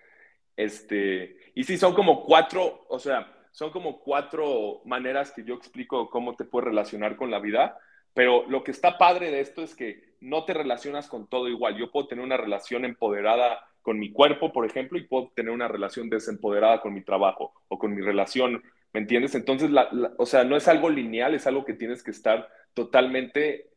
Este, 0.57 1.37
y 1.57 1.65
sí, 1.65 1.79
son 1.79 1.95
como 1.95 2.23
cuatro, 2.23 2.85
o 2.89 2.99
sea, 2.99 3.33
son 3.51 3.71
como 3.71 3.99
cuatro 4.01 4.83
maneras 4.85 5.33
que 5.33 5.43
yo 5.43 5.55
explico 5.55 6.11
cómo 6.11 6.37
te 6.37 6.45
puedes 6.45 6.69
relacionar 6.69 7.17
con 7.17 7.31
la 7.31 7.39
vida, 7.39 7.79
pero 8.13 8.45
lo 8.47 8.63
que 8.63 8.73
está 8.73 8.99
padre 8.99 9.31
de 9.31 9.41
esto 9.41 9.63
es 9.63 9.75
que 9.75 10.17
no 10.21 10.45
te 10.45 10.53
relacionas 10.53 11.09
con 11.09 11.27
todo 11.27 11.49
igual. 11.49 11.79
Yo 11.79 11.91
puedo 11.91 12.09
tener 12.09 12.23
una 12.23 12.37
relación 12.37 12.85
empoderada 12.85 13.59
con 13.81 13.99
mi 13.99 14.13
cuerpo, 14.13 14.53
por 14.53 14.67
ejemplo, 14.67 14.99
y 14.99 15.07
puedo 15.07 15.33
tener 15.35 15.51
una 15.51 15.67
relación 15.67 16.11
desempoderada 16.11 16.83
con 16.83 16.93
mi 16.93 17.01
trabajo 17.01 17.55
o 17.69 17.79
con 17.79 17.95
mi 17.95 18.03
relación, 18.03 18.63
¿me 18.93 19.01
entiendes? 19.01 19.35
Entonces, 19.35 19.71
o 20.19 20.27
sea, 20.27 20.45
no 20.45 20.57
es 20.57 20.69
algo 20.69 20.91
lineal, 20.91 21.35
es 21.35 21.47
algo 21.47 21.65
que 21.65 21.73
tienes 21.73 22.03
que 22.03 22.11
estar 22.11 22.51
totalmente, 22.75 23.71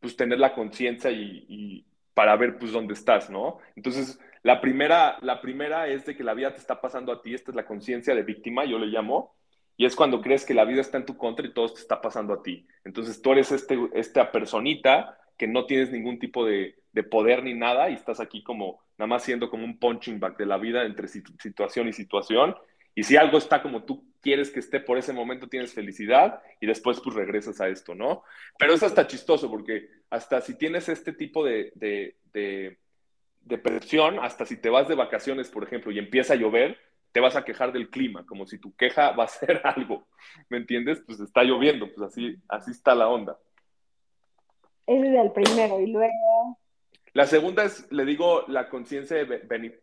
pues 0.00 0.16
tener 0.16 0.38
la 0.38 0.54
conciencia 0.54 1.10
y, 1.10 1.84
para 2.14 2.36
ver, 2.36 2.56
pues, 2.56 2.72
dónde 2.72 2.94
estás, 2.94 3.28
¿no? 3.28 3.58
Entonces, 3.76 4.18
la 4.42 4.60
primera, 4.60 5.18
la 5.22 5.40
primera 5.40 5.88
es 5.88 6.06
de 6.06 6.16
que 6.16 6.24
la 6.24 6.34
vida 6.34 6.52
te 6.52 6.60
está 6.60 6.80
pasando 6.80 7.12
a 7.12 7.22
ti, 7.22 7.34
esta 7.34 7.50
es 7.50 7.56
la 7.56 7.66
conciencia 7.66 8.14
de 8.14 8.22
víctima, 8.22 8.64
yo 8.64 8.78
le 8.78 8.86
llamo, 8.86 9.34
y 9.76 9.86
es 9.86 9.94
cuando 9.94 10.20
crees 10.20 10.44
que 10.44 10.54
la 10.54 10.64
vida 10.64 10.80
está 10.80 10.98
en 10.98 11.06
tu 11.06 11.16
contra 11.16 11.46
y 11.46 11.52
todo 11.52 11.72
te 11.72 11.80
está 11.80 12.00
pasando 12.00 12.34
a 12.34 12.42
ti. 12.42 12.66
Entonces, 12.84 13.22
tú 13.22 13.32
eres 13.32 13.52
este, 13.52 13.78
esta 13.94 14.32
personita 14.32 15.18
que 15.38 15.46
no 15.46 15.66
tienes 15.66 15.92
ningún 15.92 16.18
tipo 16.18 16.44
de, 16.44 16.74
poder 17.12 17.44
ni 17.44 17.54
nada 17.54 17.88
y 17.88 17.94
estás 17.94 18.18
aquí 18.18 18.42
como 18.42 18.80
nada 18.98 19.06
más 19.06 19.22
siendo 19.22 19.48
como 19.48 19.64
un 19.64 19.78
punching 19.78 20.18
bag 20.18 20.36
de 20.36 20.46
la 20.46 20.58
vida 20.58 20.84
entre 20.84 21.06
situación 21.06 21.86
y 21.86 21.92
situación. 21.92 22.56
Y 22.96 23.04
si 23.04 23.16
algo 23.16 23.38
está 23.38 23.62
como 23.62 23.84
tú 23.84 24.04
quieres 24.20 24.50
que 24.50 24.58
esté 24.58 24.80
por 24.80 24.98
ese 24.98 25.12
momento, 25.12 25.48
tienes 25.48 25.72
felicidad 25.72 26.42
y 26.60 26.66
después 26.66 27.00
pues 27.00 27.14
regresas 27.14 27.60
a 27.60 27.68
esto, 27.68 27.94
¿no? 27.94 28.24
Pero 28.58 28.74
eso 28.74 28.86
está 28.86 29.06
chistoso 29.06 29.48
porque 29.48 29.88
hasta 30.10 30.40
si 30.40 30.58
tienes 30.58 30.88
este 30.88 31.12
tipo 31.12 31.44
de, 31.44 31.70
de, 31.76 32.16
de, 32.32 32.78
percepción, 33.56 34.18
hasta 34.20 34.44
si 34.44 34.58
te 34.58 34.68
vas 34.68 34.88
de 34.88 34.94
vacaciones, 34.94 35.48
por 35.48 35.64
ejemplo, 35.64 35.90
y 35.90 35.98
empieza 35.98 36.34
a 36.34 36.36
llover, 36.36 36.76
te 37.12 37.20
vas 37.20 37.36
a 37.36 37.44
quejar 37.44 37.72
del 37.72 37.88
clima, 37.88 38.26
como 38.26 38.46
si 38.46 38.58
tu 38.58 38.74
queja 38.76 39.12
va 39.12 39.24
a 39.24 39.28
ser 39.28 39.62
algo, 39.64 40.06
¿me 40.50 40.58
entiendes? 40.58 41.02
Pues 41.06 41.20
está 41.20 41.42
lloviendo, 41.42 41.86
pues 41.94 42.12
así, 42.12 42.36
así 42.48 42.72
está 42.72 42.94
la 42.94 43.08
onda. 43.08 43.38
Ese 44.86 45.06
es 45.06 45.20
el 45.20 45.32
primero. 45.32 45.80
Y 45.80 45.92
luego. 45.92 46.58
La 47.12 47.26
segunda 47.26 47.64
es, 47.64 47.90
le 47.92 48.04
digo, 48.04 48.44
la 48.48 48.68
conciencia 48.68 49.16
de, 49.16 49.78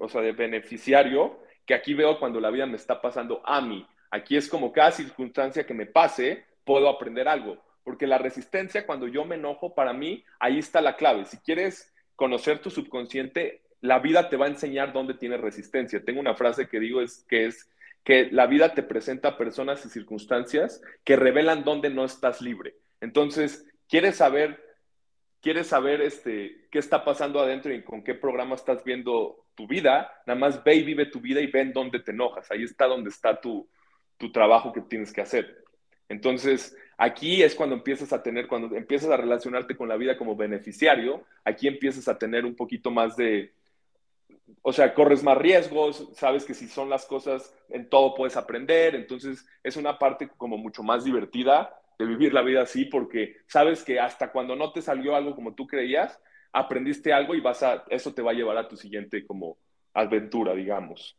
o 0.00 0.08
sea, 0.08 0.20
de 0.20 0.32
beneficiario, 0.32 1.38
que 1.64 1.74
aquí 1.74 1.94
veo 1.94 2.18
cuando 2.18 2.40
la 2.40 2.50
vida 2.50 2.66
me 2.66 2.76
está 2.76 3.00
pasando 3.00 3.42
a 3.44 3.60
mí. 3.60 3.86
Aquí 4.10 4.36
es 4.36 4.48
como 4.48 4.72
cada 4.72 4.90
circunstancia 4.90 5.64
que 5.64 5.74
me 5.74 5.86
pase, 5.86 6.44
puedo 6.64 6.88
aprender 6.88 7.28
algo. 7.28 7.58
Porque 7.84 8.06
la 8.06 8.18
resistencia, 8.18 8.86
cuando 8.86 9.06
yo 9.06 9.24
me 9.24 9.36
enojo, 9.36 9.74
para 9.74 9.92
mí, 9.92 10.24
ahí 10.40 10.58
está 10.58 10.80
la 10.80 10.96
clave. 10.96 11.24
Si 11.26 11.38
quieres 11.38 11.89
conocer 12.20 12.60
tu 12.60 12.70
subconsciente, 12.70 13.62
la 13.80 13.98
vida 13.98 14.28
te 14.28 14.36
va 14.36 14.44
a 14.44 14.50
enseñar 14.50 14.92
dónde 14.92 15.14
tiene 15.14 15.38
resistencia. 15.38 16.04
Tengo 16.04 16.20
una 16.20 16.34
frase 16.34 16.68
que 16.68 16.78
digo 16.78 17.00
es 17.00 17.24
que 17.28 17.46
es 17.46 17.68
que 18.04 18.30
la 18.30 18.46
vida 18.46 18.74
te 18.74 18.82
presenta 18.82 19.36
personas 19.36 19.84
y 19.84 19.88
circunstancias 19.88 20.82
que 21.02 21.16
revelan 21.16 21.64
dónde 21.64 21.90
no 21.90 22.04
estás 22.04 22.40
libre. 22.40 22.76
Entonces, 23.00 23.66
¿Quieres 23.90 24.14
saber, 24.18 24.64
quieres 25.42 25.66
saber 25.66 26.00
este, 26.00 26.68
qué 26.70 26.78
está 26.78 27.04
pasando 27.04 27.40
adentro 27.40 27.74
y 27.74 27.82
con 27.82 28.04
qué 28.04 28.14
programa 28.14 28.54
estás 28.54 28.84
viendo 28.84 29.46
tu 29.56 29.66
vida? 29.66 30.12
Nada 30.26 30.38
más 30.38 30.62
ve 30.62 30.76
y 30.76 30.84
vive 30.84 31.06
tu 31.06 31.20
vida 31.20 31.40
y 31.40 31.48
ven 31.48 31.72
dónde 31.72 31.98
te 31.98 32.12
enojas. 32.12 32.48
Ahí 32.52 32.62
está 32.62 32.86
donde 32.86 33.10
está 33.10 33.40
tu, 33.40 33.68
tu 34.16 34.30
trabajo 34.30 34.72
que 34.72 34.82
tienes 34.82 35.12
que 35.12 35.22
hacer. 35.22 35.64
Entonces, 36.08 36.76
aquí 37.00 37.42
es 37.42 37.54
cuando 37.54 37.74
empiezas 37.74 38.12
a 38.12 38.22
tener, 38.22 38.46
cuando 38.46 38.76
empiezas 38.76 39.10
a 39.10 39.16
relacionarte 39.16 39.74
con 39.74 39.88
la 39.88 39.96
vida 39.96 40.18
como 40.18 40.36
beneficiario, 40.36 41.24
aquí 41.44 41.66
empiezas 41.66 42.06
a 42.08 42.18
tener 42.18 42.44
un 42.44 42.54
poquito 42.54 42.90
más 42.90 43.16
de, 43.16 43.54
o 44.60 44.70
sea, 44.70 44.92
corres 44.92 45.22
más 45.22 45.38
riesgos, 45.38 46.10
sabes 46.14 46.44
que 46.44 46.52
si 46.52 46.68
son 46.68 46.90
las 46.90 47.06
cosas, 47.06 47.56
en 47.70 47.88
todo 47.88 48.14
puedes 48.14 48.36
aprender, 48.36 48.94
entonces 48.94 49.48
es 49.62 49.78
una 49.78 49.98
parte 49.98 50.28
como 50.36 50.58
mucho 50.58 50.82
más 50.82 51.02
divertida 51.02 51.74
de 51.98 52.04
vivir 52.04 52.34
la 52.34 52.42
vida 52.42 52.62
así 52.62 52.84
porque 52.84 53.38
sabes 53.46 53.82
que 53.82 53.98
hasta 53.98 54.30
cuando 54.30 54.54
no 54.54 54.70
te 54.70 54.82
salió 54.82 55.16
algo 55.16 55.34
como 55.34 55.54
tú 55.54 55.66
creías, 55.66 56.20
aprendiste 56.52 57.14
algo 57.14 57.34
y 57.34 57.40
vas 57.40 57.62
a, 57.62 57.82
eso 57.88 58.12
te 58.12 58.20
va 58.20 58.32
a 58.32 58.34
llevar 58.34 58.58
a 58.58 58.68
tu 58.68 58.76
siguiente 58.76 59.24
como 59.24 59.56
aventura, 59.94 60.52
digamos. 60.52 61.16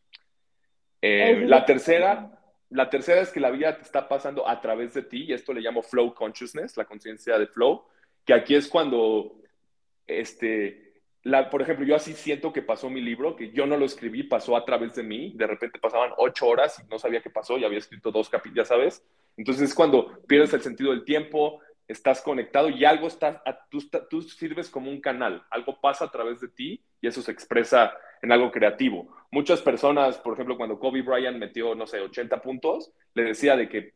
Eh, 1.01 1.43
la 1.47 1.65
tercera, 1.65 2.39
la 2.71 2.89
tercera 2.89 3.21
es 3.21 3.31
que 3.31 3.39
la 3.39 3.51
vida 3.51 3.77
te 3.77 3.83
está 3.83 4.07
pasando 4.07 4.47
a 4.47 4.61
través 4.61 4.93
de 4.93 5.03
ti 5.03 5.25
y 5.25 5.33
esto 5.33 5.53
le 5.53 5.61
llamo 5.61 5.83
flow 5.83 6.13
consciousness, 6.13 6.77
la 6.77 6.85
conciencia 6.85 7.37
de 7.37 7.47
flow, 7.47 7.83
que 8.25 8.33
aquí 8.33 8.55
es 8.55 8.67
cuando, 8.67 9.35
este, 10.07 10.93
la, 11.23 11.49
por 11.49 11.61
ejemplo, 11.61 11.85
yo 11.85 11.95
así 11.97 12.13
siento 12.13 12.53
que 12.53 12.61
pasó 12.61 12.89
mi 12.89 13.01
libro, 13.01 13.35
que 13.35 13.51
yo 13.51 13.65
no 13.65 13.75
lo 13.75 13.85
escribí, 13.85 14.23
pasó 14.23 14.55
a 14.55 14.63
través 14.63 14.95
de 14.95 15.03
mí, 15.03 15.33
de 15.35 15.47
repente 15.47 15.79
pasaban 15.79 16.11
ocho 16.17 16.47
horas 16.47 16.81
y 16.81 16.89
no 16.89 16.97
sabía 16.97 17.21
qué 17.21 17.29
pasó 17.29 17.57
y 17.57 17.65
había 17.65 17.77
escrito 17.77 18.09
dos 18.09 18.29
capítulos, 18.29 18.69
ya 18.69 18.75
sabes, 18.75 19.03
entonces 19.35 19.69
es 19.69 19.75
cuando 19.75 20.21
pierdes 20.25 20.53
el 20.53 20.61
sentido 20.61 20.91
del 20.91 21.03
tiempo, 21.03 21.59
estás 21.89 22.21
conectado 22.21 22.69
y 22.69 22.85
algo 22.85 23.07
está, 23.07 23.43
tú, 23.69 23.81
tú 24.09 24.21
sirves 24.21 24.69
como 24.69 24.89
un 24.89 25.01
canal, 25.01 25.43
algo 25.49 25.79
pasa 25.81 26.05
a 26.05 26.11
través 26.11 26.39
de 26.39 26.47
ti 26.47 26.81
y 27.01 27.07
eso 27.07 27.21
se 27.21 27.33
expresa 27.33 27.93
en 28.21 28.31
algo 28.31 28.51
creativo. 28.51 29.07
Muchas 29.31 29.61
personas, 29.61 30.17
por 30.17 30.33
ejemplo, 30.33 30.57
cuando 30.57 30.79
Kobe 30.79 31.01
Bryant 31.01 31.37
metió, 31.37 31.75
no 31.75 31.87
sé, 31.87 31.99
80 31.99 32.41
puntos, 32.41 32.91
le 33.13 33.23
decía 33.23 33.55
de 33.55 33.69
que 33.69 33.93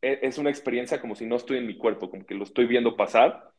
e, 0.00 0.20
es 0.22 0.38
una 0.38 0.50
experiencia 0.50 1.00
como 1.00 1.14
si 1.14 1.26
no 1.26 1.36
estoy 1.36 1.58
en 1.58 1.66
mi 1.66 1.76
cuerpo, 1.76 2.10
como 2.10 2.24
que 2.24 2.34
lo 2.34 2.44
estoy 2.44 2.66
viendo 2.66 2.96
pasar. 2.96 3.50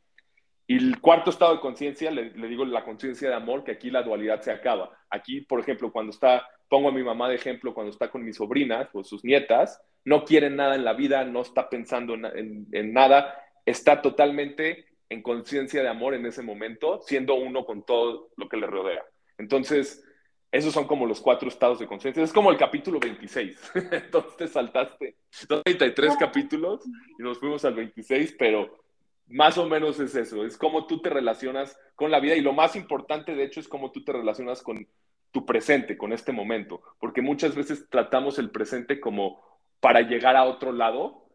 Y 0.66 0.78
el 0.78 1.00
cuarto 1.00 1.30
estado 1.30 1.56
de 1.56 1.62
conciencia, 1.62 2.12
le, 2.12 2.32
digo 2.48 2.66
la 2.66 2.84
conciencia 2.84 3.30
de 3.30 3.36
amor, 3.36 3.64
que 3.64 3.72
aquí 3.72 3.90
la 3.90 4.04
dualidad 4.04 4.42
se 4.42 4.52
acaba. 4.52 4.92
Aquí, 5.10 5.42
por 5.42 5.60
ejemplo, 5.60 5.92
cuando 5.92 6.12
está, 6.12 6.46
pongo 6.68 6.90
a 6.90 6.92
mi 6.92 7.04
mamá 7.04 7.30
de 7.30 7.36
ejemplo, 7.36 7.74
cuando 7.74 7.92
está 7.92 8.10
con 8.10 8.24
mis 8.24 8.36
sobrinas 8.36 8.90
o 8.94 9.04
sus 9.04 9.24
nietas, 9.24 9.82
no 10.04 10.26
quiere 10.26 10.50
nada 10.50 10.76
en 10.76 10.84
la 10.84 10.94
vida, 10.94 11.24
no 11.24 11.42
está 11.42 11.70
pensando 11.70 12.16
en, 12.16 12.94
nada, 12.94 13.34
está 13.66 14.02
totalmente 14.02 14.86
en 15.10 15.22
conciencia 15.22 15.82
de 15.82 15.90
amor 15.90 16.14
en 16.14 16.26
ese 16.26 16.44
momento, 16.44 17.00
siendo 17.02 17.36
uno 17.36 17.66
con 17.66 17.86
todo 17.86 18.30
lo 18.36 18.50
que 18.50 18.58
le 18.58 18.68
rodea. 18.68 19.04
Entonces, 19.38 20.04
esos 20.52 20.74
son 20.74 20.86
como 20.88 21.06
los 21.06 21.22
cuatro 21.22 21.50
estados 21.50 21.80
de 21.80 21.88
conciencia. 21.88 22.24
Es 22.24 22.34
como 22.34 22.52
el 22.52 22.58
capítulo 22.58 23.00
26. 23.00 23.72
Entonces 23.92 24.38
te 24.38 24.48
saltaste 24.48 25.16
33 25.48 26.18
capítulos 26.18 26.84
y 27.20 27.24
nos 27.24 27.40
fuimos 27.40 27.66
al 27.66 27.74
26, 27.76 28.36
pero 28.40 28.84
más 29.28 29.58
o 29.58 29.68
menos 29.68 30.00
es 30.00 30.16
eso. 30.16 30.46
Es 30.46 30.58
cómo 30.58 30.88
tú 30.88 31.02
te 31.02 31.10
relacionas 31.10 31.78
con 31.96 32.12
la 32.12 32.20
vida 32.20 32.36
y 32.36 32.42
lo 32.42 32.54
más 32.54 32.76
importante, 32.76 33.36
de 33.36 33.44
hecho, 33.44 33.60
es 33.60 33.68
cómo 33.68 33.92
tú 33.92 34.04
te 34.04 34.14
relacionas 34.14 34.62
con 34.62 34.88
tu 35.32 35.46
presente, 35.46 35.98
con 35.98 36.14
este 36.14 36.32
momento. 36.32 36.82
Porque 37.00 37.22
muchas 37.22 37.56
veces 37.56 37.90
tratamos 37.90 38.40
el 38.40 38.50
presente 38.50 39.00
como 39.00 39.42
para 39.80 40.02
llegar 40.02 40.36
a 40.36 40.46
otro 40.46 40.72
lado 40.72 41.28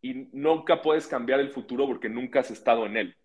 y 0.00 0.28
nunca 0.32 0.82
puedes 0.82 1.06
cambiar 1.06 1.40
el 1.40 1.50
futuro 1.50 1.86
porque 1.86 2.08
nunca 2.08 2.40
has 2.40 2.50
estado 2.50 2.86
en 2.86 2.96
él. 2.96 3.16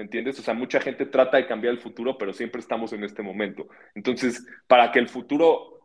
¿Me 0.00 0.04
entiendes? 0.04 0.38
O 0.38 0.42
sea, 0.42 0.54
mucha 0.54 0.80
gente 0.80 1.04
trata 1.04 1.36
de 1.36 1.46
cambiar 1.46 1.74
el 1.74 1.78
futuro, 1.78 2.16
pero 2.16 2.32
siempre 2.32 2.62
estamos 2.62 2.90
en 2.94 3.04
este 3.04 3.20
momento. 3.22 3.68
Entonces, 3.94 4.46
para 4.66 4.90
que 4.90 4.98
el 4.98 5.10
futuro, 5.10 5.82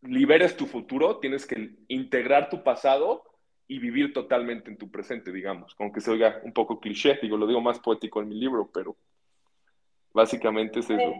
liberes 0.00 0.56
tu 0.56 0.64
futuro, 0.64 1.18
tienes 1.18 1.44
que 1.44 1.76
integrar 1.88 2.48
tu 2.48 2.62
pasado 2.62 3.24
y 3.68 3.78
vivir 3.78 4.14
totalmente 4.14 4.70
en 4.70 4.78
tu 4.78 4.90
presente, 4.90 5.32
digamos. 5.32 5.74
Como 5.74 5.92
que 5.92 6.00
se 6.00 6.12
oiga 6.12 6.40
un 6.44 6.54
poco 6.54 6.80
cliché, 6.80 7.18
digo, 7.20 7.36
lo 7.36 7.46
digo 7.46 7.60
más 7.60 7.78
poético 7.78 8.22
en 8.22 8.28
mi 8.28 8.40
libro, 8.40 8.70
pero 8.72 8.96
básicamente 10.14 10.78
es 10.78 10.88
eso. 10.88 10.96
Pero 10.96 11.12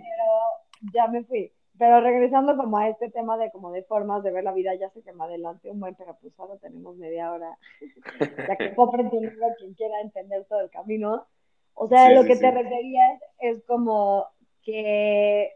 ya 0.95 1.09
me 1.09 1.23
fui. 1.25 1.53
Pero 1.77 2.01
regresando 2.01 2.57
como 2.57 2.79
a 2.79 2.89
este 2.89 3.11
tema 3.11 3.37
de 3.37 3.51
como 3.51 3.73
de 3.73 3.83
formas 3.83 4.23
de 4.23 4.33
ver 4.33 4.45
la 4.45 4.55
vida, 4.55 4.75
ya 4.75 4.89
sé 4.89 5.03
que 5.03 5.13
me 5.13 5.25
adelante 5.25 5.71
un 5.71 5.81
buen, 5.81 5.95
pero 5.97 6.17
pues 6.19 6.33
ahora 6.41 6.57
tenemos 6.57 6.97
media 6.97 7.31
hora, 7.31 7.59
ya 8.49 8.57
que 8.57 8.75
compren 8.75 9.11
tu 9.11 9.21
libro 9.21 9.49
quien 9.59 9.75
quiera 9.75 10.01
entender 10.01 10.47
todo 10.47 10.63
el 10.63 10.71
camino. 10.71 11.27
O 11.79 11.87
sea, 11.89 12.11
lo 12.11 12.25
que 12.25 12.37
te 12.37 12.51
referías 12.51 13.21
es 13.39 13.63
como 13.65 14.27
que 14.63 15.53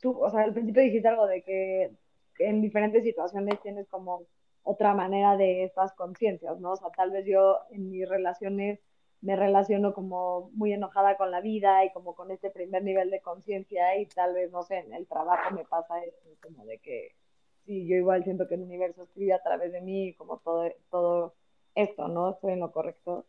tú, 0.00 0.18
o 0.20 0.28
sea, 0.30 0.42
al 0.42 0.52
principio 0.52 0.82
dijiste 0.82 1.06
algo 1.06 1.26
de 1.26 1.42
que 1.42 1.92
en 2.40 2.60
diferentes 2.60 3.04
situaciones 3.04 3.60
tienes 3.62 3.86
como 3.88 4.24
otra 4.64 4.94
manera 4.94 5.36
de 5.36 5.62
estas 5.62 5.92
conciencias, 5.94 6.58
¿no? 6.58 6.72
O 6.72 6.76
sea, 6.76 6.90
tal 6.90 7.12
vez 7.12 7.24
yo 7.24 7.60
en 7.70 7.88
mis 7.88 8.08
relaciones 8.08 8.80
me 9.20 9.36
relaciono 9.36 9.94
como 9.94 10.50
muy 10.54 10.72
enojada 10.72 11.16
con 11.16 11.30
la 11.30 11.40
vida 11.40 11.84
y 11.84 11.92
como 11.92 12.16
con 12.16 12.32
este 12.32 12.50
primer 12.50 12.82
nivel 12.82 13.10
de 13.10 13.20
conciencia 13.20 13.96
y 13.96 14.06
tal 14.06 14.34
vez, 14.34 14.50
no 14.50 14.64
sé, 14.64 14.78
en 14.78 14.92
el 14.92 15.06
trabajo 15.06 15.54
me 15.54 15.64
pasa 15.64 16.02
esto, 16.02 16.28
como 16.42 16.66
de 16.66 16.78
que 16.78 17.14
sí, 17.64 17.86
yo 17.86 17.94
igual 17.94 18.24
siento 18.24 18.48
que 18.48 18.56
el 18.56 18.62
universo 18.62 19.04
escribe 19.04 19.34
a 19.34 19.42
través 19.42 19.72
de 19.72 19.80
mí, 19.80 20.14
como 20.14 20.38
todo, 20.38 20.68
todo 20.90 21.34
esto, 21.76 22.08
¿no? 22.08 22.30
Estoy 22.30 22.54
en 22.54 22.60
lo 22.60 22.72
correcto. 22.72 23.24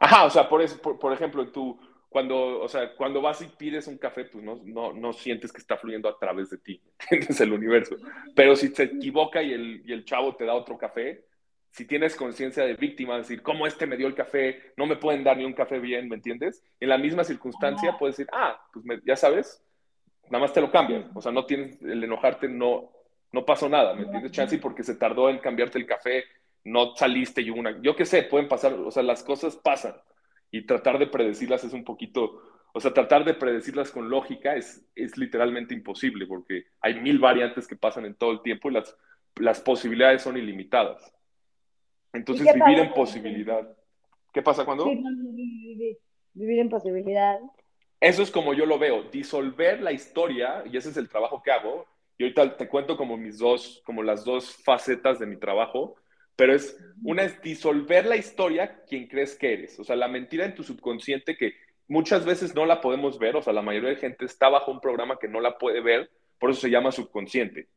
Ajá, 0.00 0.24
o 0.24 0.30
sea, 0.30 0.48
por, 0.48 0.62
eso, 0.62 0.80
por, 0.80 1.12
ejemplo, 1.12 1.46
tú, 1.52 1.78
cuando, 2.08 2.60
o 2.60 2.68
sea, 2.68 2.94
cuando 2.96 3.20
vas 3.20 3.42
y 3.42 3.46
pides 3.46 3.86
un 3.86 3.98
café, 3.98 4.24
pues 4.24 4.42
no, 4.42 4.58
no, 4.64 4.94
no 4.94 5.12
sientes 5.12 5.52
que 5.52 5.60
está 5.60 5.76
fluyendo 5.76 6.08
a 6.08 6.18
través 6.18 6.48
de 6.50 6.58
ti, 6.58 6.82
¿entiendes? 7.10 7.40
El 7.40 7.52
universo. 7.52 7.96
Pero 8.34 8.56
si 8.56 8.68
se 8.68 8.84
equivoca 8.84 9.42
y 9.42 9.52
el, 9.52 9.82
y 9.84 9.92
el 9.92 10.04
chavo 10.04 10.34
te 10.34 10.46
da 10.46 10.54
otro 10.54 10.78
café, 10.78 11.26
si 11.70 11.84
tienes 11.84 12.16
conciencia 12.16 12.64
de 12.64 12.74
víctima, 12.74 13.18
decir, 13.18 13.42
¿cómo 13.42 13.66
este 13.66 13.86
me 13.86 13.96
dio 13.96 14.06
el 14.06 14.14
café? 14.14 14.72
No 14.76 14.86
me 14.86 14.96
pueden 14.96 15.22
dar 15.22 15.36
ni 15.36 15.44
un 15.44 15.52
café 15.52 15.78
bien, 15.78 16.08
¿me 16.08 16.16
entiendes? 16.16 16.64
En 16.80 16.88
la 16.88 16.98
misma 16.98 17.22
circunstancia 17.22 17.96
puedes 17.98 18.16
decir, 18.16 18.30
ah, 18.32 18.60
pues 18.72 18.84
ya 19.04 19.16
sabes, 19.16 19.62
nada 20.30 20.42
más 20.42 20.52
te 20.52 20.60
lo 20.60 20.70
cambian. 20.70 21.10
O 21.14 21.20
sea, 21.20 21.30
no 21.30 21.46
tienes, 21.46 21.80
el 21.82 22.02
enojarte 22.02 22.48
no, 22.48 22.90
no 23.32 23.44
pasó 23.44 23.68
nada, 23.68 23.94
¿me 23.94 24.02
entiendes? 24.02 24.32
Chansey 24.32 24.58
porque 24.58 24.82
se 24.82 24.96
tardó 24.96 25.28
en 25.28 25.38
cambiarte 25.38 25.78
el 25.78 25.86
café, 25.86 26.24
no 26.64 26.94
saliste 26.96 27.42
y 27.42 27.50
una, 27.50 27.80
yo 27.82 27.96
qué 27.96 28.04
sé, 28.04 28.22
pueden 28.22 28.48
pasar, 28.48 28.74
o 28.74 28.90
sea, 28.90 29.02
las 29.02 29.22
cosas 29.22 29.56
pasan 29.56 29.94
y 30.50 30.66
tratar 30.66 30.98
de 30.98 31.06
predecirlas 31.06 31.64
es 31.64 31.72
un 31.72 31.84
poquito, 31.84 32.42
o 32.72 32.80
sea, 32.80 32.92
tratar 32.92 33.24
de 33.24 33.34
predecirlas 33.34 33.90
con 33.90 34.10
lógica 34.10 34.56
es, 34.56 34.84
es 34.94 35.16
literalmente 35.16 35.74
imposible 35.74 36.26
porque 36.26 36.64
hay 36.80 37.00
mil 37.00 37.18
variantes 37.18 37.66
que 37.66 37.76
pasan 37.76 38.04
en 38.04 38.14
todo 38.14 38.32
el 38.32 38.42
tiempo 38.42 38.70
y 38.70 38.74
las, 38.74 38.96
las 39.36 39.60
posibilidades 39.60 40.22
son 40.22 40.36
ilimitadas. 40.36 41.12
Entonces, 42.12 42.52
vivir 42.52 42.78
en 42.78 42.92
posibilidad. 42.92 43.76
¿Qué 44.32 44.42
pasa 44.42 44.64
cuando? 44.64 44.86
vivir, 44.86 45.98
vivir 46.34 46.58
en 46.58 46.68
posibilidad. 46.68 47.38
Eso 48.00 48.22
es 48.22 48.30
como 48.30 48.54
yo 48.54 48.66
lo 48.66 48.78
veo, 48.78 49.04
disolver 49.04 49.82
la 49.82 49.92
historia, 49.92 50.64
y 50.64 50.76
ese 50.76 50.88
es 50.88 50.96
el 50.96 51.08
trabajo 51.08 51.42
que 51.42 51.50
hago, 51.50 51.86
y 52.16 52.24
ahorita 52.24 52.56
te 52.56 52.68
cuento 52.68 52.96
como 52.96 53.16
mis 53.16 53.38
dos, 53.38 53.82
como 53.84 54.02
las 54.02 54.24
dos 54.24 54.56
facetas 54.64 55.18
de 55.18 55.26
mi 55.26 55.36
trabajo, 55.36 55.96
pero 56.40 56.54
es, 56.54 56.74
una 57.04 57.24
es 57.24 57.38
disolver 57.42 58.06
la 58.06 58.16
historia 58.16 58.82
quien 58.88 59.08
crees 59.08 59.36
que 59.36 59.52
eres, 59.52 59.78
o 59.78 59.84
sea, 59.84 59.94
la 59.94 60.08
mentira 60.08 60.46
en 60.46 60.54
tu 60.54 60.62
subconsciente 60.62 61.36
que 61.36 61.52
muchas 61.86 62.24
veces 62.24 62.54
no 62.54 62.64
la 62.64 62.80
podemos 62.80 63.18
ver, 63.18 63.36
o 63.36 63.42
sea, 63.42 63.52
la 63.52 63.60
mayoría 63.60 63.90
de 63.90 63.96
gente 63.96 64.24
está 64.24 64.48
bajo 64.48 64.72
un 64.72 64.80
programa 64.80 65.18
que 65.18 65.28
no 65.28 65.38
la 65.42 65.58
puede 65.58 65.82
ver, 65.82 66.10
por 66.38 66.48
eso 66.48 66.62
se 66.62 66.70
llama 66.70 66.92
subconsciente. 66.92 67.68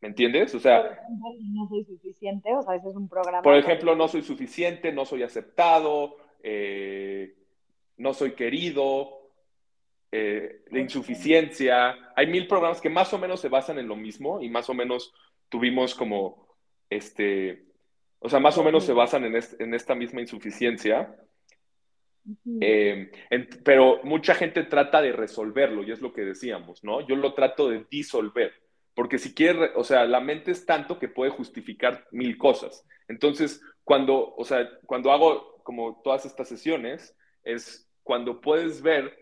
¿Me 0.00 0.06
entiendes? 0.06 0.54
O 0.54 0.60
sea, 0.60 1.00
no 1.10 1.68
soy 1.68 1.84
suficiente, 1.86 2.54
o 2.54 2.62
sea, 2.62 2.76
ese 2.76 2.90
es 2.90 2.94
un 2.94 3.08
programa. 3.08 3.42
Por 3.42 3.56
ejemplo, 3.56 3.96
no 3.96 4.06
soy 4.06 4.22
suficiente, 4.22 4.92
no 4.92 5.04
soy 5.04 5.24
aceptado, 5.24 6.16
eh, 6.40 7.34
no 7.96 8.14
soy 8.14 8.34
querido, 8.34 9.32
eh, 10.12 10.60
la 10.70 10.78
insuficiencia. 10.78 12.12
Hay 12.14 12.28
mil 12.28 12.46
programas 12.46 12.80
que 12.80 12.90
más 12.90 13.12
o 13.12 13.18
menos 13.18 13.40
se 13.40 13.48
basan 13.48 13.80
en 13.80 13.88
lo 13.88 13.96
mismo 13.96 14.40
y 14.40 14.48
más 14.50 14.70
o 14.70 14.74
menos 14.74 15.12
tuvimos 15.48 15.96
como, 15.96 16.46
este, 16.88 17.73
o 18.24 18.28
sea, 18.28 18.40
más 18.40 18.56
o 18.58 18.64
menos 18.64 18.84
se 18.84 18.92
basan 18.92 19.24
en, 19.24 19.38
en 19.58 19.74
esta 19.74 19.94
misma 19.94 20.20
insuficiencia. 20.20 21.14
Eh, 22.60 23.10
pero 23.62 24.00
mucha 24.02 24.34
gente 24.34 24.62
trata 24.64 25.02
de 25.02 25.12
resolverlo 25.12 25.82
y 25.82 25.92
es 25.92 26.00
lo 26.00 26.12
que 26.12 26.22
decíamos, 26.22 26.82
¿no? 26.82 27.06
Yo 27.06 27.16
lo 27.16 27.34
trato 27.34 27.68
de 27.68 27.84
disolver 27.90 28.54
porque 28.94 29.18
si 29.18 29.34
quiere, 29.34 29.72
o 29.74 29.84
sea, 29.84 30.04
la 30.04 30.20
mente 30.20 30.52
es 30.52 30.64
tanto 30.64 30.98
que 30.98 31.08
puede 31.08 31.30
justificar 31.30 32.06
mil 32.12 32.38
cosas. 32.38 32.86
Entonces, 33.08 33.60
cuando, 33.82 34.34
o 34.34 34.44
sea, 34.44 34.68
cuando 34.86 35.12
hago 35.12 35.62
como 35.62 36.00
todas 36.02 36.24
estas 36.24 36.48
sesiones, 36.48 37.16
es 37.42 37.90
cuando 38.02 38.40
puedes 38.40 38.82
ver 38.82 39.12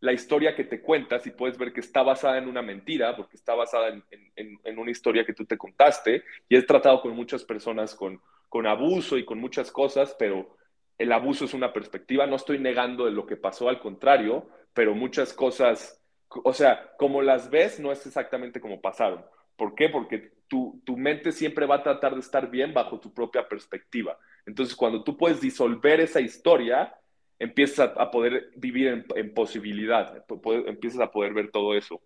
la 0.00 0.12
historia 0.12 0.56
que 0.56 0.64
te 0.64 0.80
cuentas 0.80 1.26
y 1.26 1.30
puedes 1.30 1.58
ver 1.58 1.72
que 1.72 1.80
está 1.80 2.02
basada 2.02 2.38
en 2.38 2.48
una 2.48 2.62
mentira, 2.62 3.16
porque 3.16 3.36
está 3.36 3.54
basada 3.54 3.88
en, 3.88 4.04
en, 4.34 4.78
una 4.78 4.90
historia 4.90 5.24
que 5.24 5.34
tú 5.34 5.44
te 5.44 5.58
contaste, 5.58 6.24
y 6.48 6.56
he 6.56 6.62
tratado 6.62 7.02
con 7.02 7.14
muchas 7.14 7.44
personas 7.44 7.94
con, 7.94 8.20
con 8.50 8.66
abuso 8.66 9.16
y 9.16 9.24
con 9.24 9.40
muchas 9.40 9.72
cosas, 9.72 10.14
pero 10.18 10.58
el 10.98 11.12
abuso 11.12 11.46
es 11.46 11.54
una 11.54 11.72
perspectiva, 11.72 12.26
no 12.26 12.36
estoy 12.36 12.58
negando 12.58 13.06
de 13.06 13.12
lo 13.12 13.24
que 13.24 13.38
pasó, 13.38 13.70
al 13.70 13.80
contrario, 13.80 14.46
pero 14.74 14.94
muchas 14.94 15.32
cosas 15.32 16.00
o 16.44 16.52
sea, 16.52 16.92
como 16.96 17.22
las 17.22 17.50
ves, 17.50 17.80
no 17.80 17.90
es 17.90 18.06
exactamente 18.06 18.60
como 18.60 18.80
pasaron. 18.80 19.24
¿Por 19.56 19.74
qué? 19.74 19.88
Porque 19.88 20.32
tu, 20.48 20.80
tu, 20.84 20.96
mente 20.96 21.32
siempre 21.32 21.66
va 21.66 21.76
a 21.76 21.82
tratar 21.82 22.14
de 22.14 22.20
estar 22.20 22.50
bien 22.50 22.72
bajo 22.72 23.00
tu 23.00 23.12
propia 23.12 23.48
perspectiva. 23.48 24.16
Entonces, 24.46 24.76
cuando 24.76 25.02
tú 25.02 25.16
puedes 25.16 25.40
disolver 25.40 26.00
esa 26.00 26.20
historia, 26.20 26.94
empiezas 27.38 27.92
a, 27.96 28.10
poder 28.10 28.50
vivir 28.56 28.88
en, 28.88 29.04
en 29.16 29.34
posibilidad, 29.34 30.24
empiezas 30.66 31.00
a 31.00 31.10
poder 31.10 31.34
ver 31.34 31.50
todo 31.50 31.74
eso. 31.74 32.00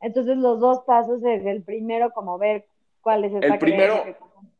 Entonces, 0.00 0.36
los 0.38 0.58
dos 0.60 0.80
pasos 0.86 1.22
es 1.22 1.44
el 1.44 1.62
primero, 1.62 2.10
como 2.10 2.38
ver 2.38 2.64
cuál 3.02 3.24
es 3.24 3.34
el 3.34 3.58
primero. 3.58 4.02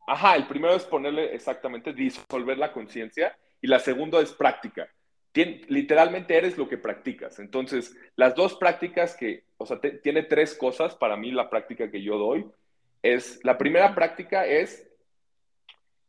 Ajá, 0.07 0.35
el 0.35 0.47
primero 0.47 0.75
es 0.75 0.83
ponerle 0.83 1.33
exactamente, 1.33 1.93
disolver 1.93 2.57
la 2.57 2.71
conciencia, 2.73 3.37
y 3.61 3.67
la 3.67 3.79
segunda 3.79 4.19
es 4.21 4.31
práctica 4.33 4.89
literalmente 5.33 6.35
eres 6.35 6.57
lo 6.57 6.67
que 6.67 6.77
practicas. 6.77 7.39
Entonces, 7.39 7.95
las 8.15 8.35
dos 8.35 8.55
prácticas 8.55 9.15
que, 9.15 9.45
o 9.57 9.65
sea, 9.65 9.79
tiene 9.79 10.23
tres 10.23 10.55
cosas 10.55 10.95
para 10.95 11.15
mí 11.15 11.31
la 11.31 11.49
práctica 11.49 11.89
que 11.89 12.01
yo 12.01 12.17
doy. 12.17 12.45
Es, 13.01 13.39
la 13.43 13.57
primera 13.57 13.95
práctica 13.95 14.45
es 14.45 14.87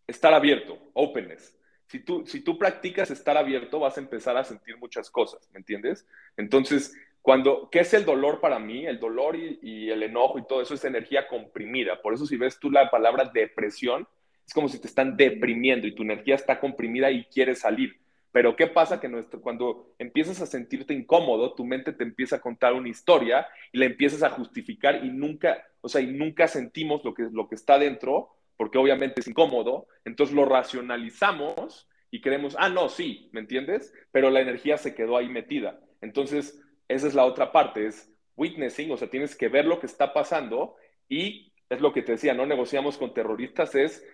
estar 0.07 0.35
abierto, 0.35 0.79
openness. 0.93 1.57
Si 1.87 2.01
tú, 2.01 2.27
si 2.27 2.41
tú 2.41 2.59
practicas 2.59 3.11
estar 3.11 3.37
abierto, 3.37 3.79
vas 3.79 3.97
a 3.97 4.01
empezar 4.01 4.37
a 4.37 4.45
sentir 4.45 4.77
muchas 4.79 5.11
cosas, 5.11 5.49
¿me 5.53 5.59
entiendes? 5.59 6.07
Entonces, 6.37 6.95
cuando, 7.23 7.69
¿qué 7.71 7.81
es 7.81 7.95
el 7.95 8.05
dolor 8.05 8.41
para 8.41 8.59
mí? 8.59 8.85
El 8.85 8.99
dolor 8.99 9.37
y, 9.37 9.59
y 9.63 9.91
el 9.91 10.03
enojo 10.03 10.39
y 10.39 10.47
todo 10.47 10.61
eso 10.61 10.75
es 10.75 10.85
energía 10.85 11.29
comprimida. 11.29 12.03
Por 12.03 12.15
eso 12.15 12.27
si 12.27 12.37
ves 12.37 12.59
tú 12.59 12.71
la 12.71 12.91
palabra 12.91 13.31
depresión, 13.33 14.07
es 14.47 14.53
como 14.53 14.69
si 14.69 14.81
te 14.81 14.89
están 14.89 15.17
deprimiendo 15.17 15.87
y 15.87 15.95
tu 15.95 16.03
energía 16.03 16.35
está 16.35 16.59
comprimida 16.59 17.11
y 17.11 17.25
quiere 17.25 17.55
salir. 17.55 18.03
Pero 18.33 18.57
¿qué 18.57 18.67
pasa? 18.67 18.99
Que 18.99 19.09
nuestro, 19.09 19.41
cuando 19.41 19.95
empiezas 19.99 20.41
a 20.41 20.47
sentirte 20.47 20.95
incómodo, 20.95 21.55
tu 21.55 21.65
mente 21.65 21.93
te 21.93 22.03
empieza 22.03 22.37
a 22.37 22.41
contar 22.41 22.73
una 22.73 22.89
historia 22.89 23.47
y 23.73 23.79
la 23.79 23.85
empiezas 23.85 24.23
a 24.23 24.31
justificar 24.31 25.05
y 25.05 25.11
nunca, 25.11 25.63
o 25.83 25.89
sea, 25.89 26.01
y 26.01 26.07
nunca 26.07 26.49
sentimos 26.49 27.05
lo 27.05 27.13
que, 27.13 27.29
lo 27.31 27.47
que 27.47 27.55
está 27.55 27.79
dentro, 27.79 28.31
porque 28.57 28.79
obviamente 28.79 29.21
es 29.21 29.29
incómodo, 29.29 29.87
entonces 30.05 30.35
lo 30.35 30.47
racionalizamos 30.47 31.89
y 32.11 32.23
creemos, 32.23 32.57
ah, 32.59 32.71
no, 32.71 32.89
sí, 32.89 33.29
¿me 33.33 33.41
entiendes? 33.41 33.93
Pero 34.11 34.31
la 34.31 34.41
energía 34.41 34.79
se 34.79 34.95
quedó 34.95 35.19
ahí 35.19 35.29
metida. 35.29 35.81
Entonces, 36.01 36.62
esa 36.93 37.07
es 37.07 37.15
la 37.15 37.25
otra 37.25 37.53
parte, 37.53 37.87
es 37.87 38.11
witnessing, 38.37 38.91
o 38.91 38.97
sea, 38.97 39.09
tienes 39.09 39.37
que 39.37 39.49
ver 39.49 39.67
lo 39.67 39.79
que 39.81 39.87
está 39.87 40.13
pasando 40.13 40.77
y 41.09 41.53
es 41.69 41.81
lo 41.81 41.93
que 41.93 42.03
te 42.03 42.13
decía, 42.13 42.35
no 42.35 42.47
negociamos 42.47 42.99
con 42.99 43.15
terroristas, 43.15 43.75
es 43.75 44.05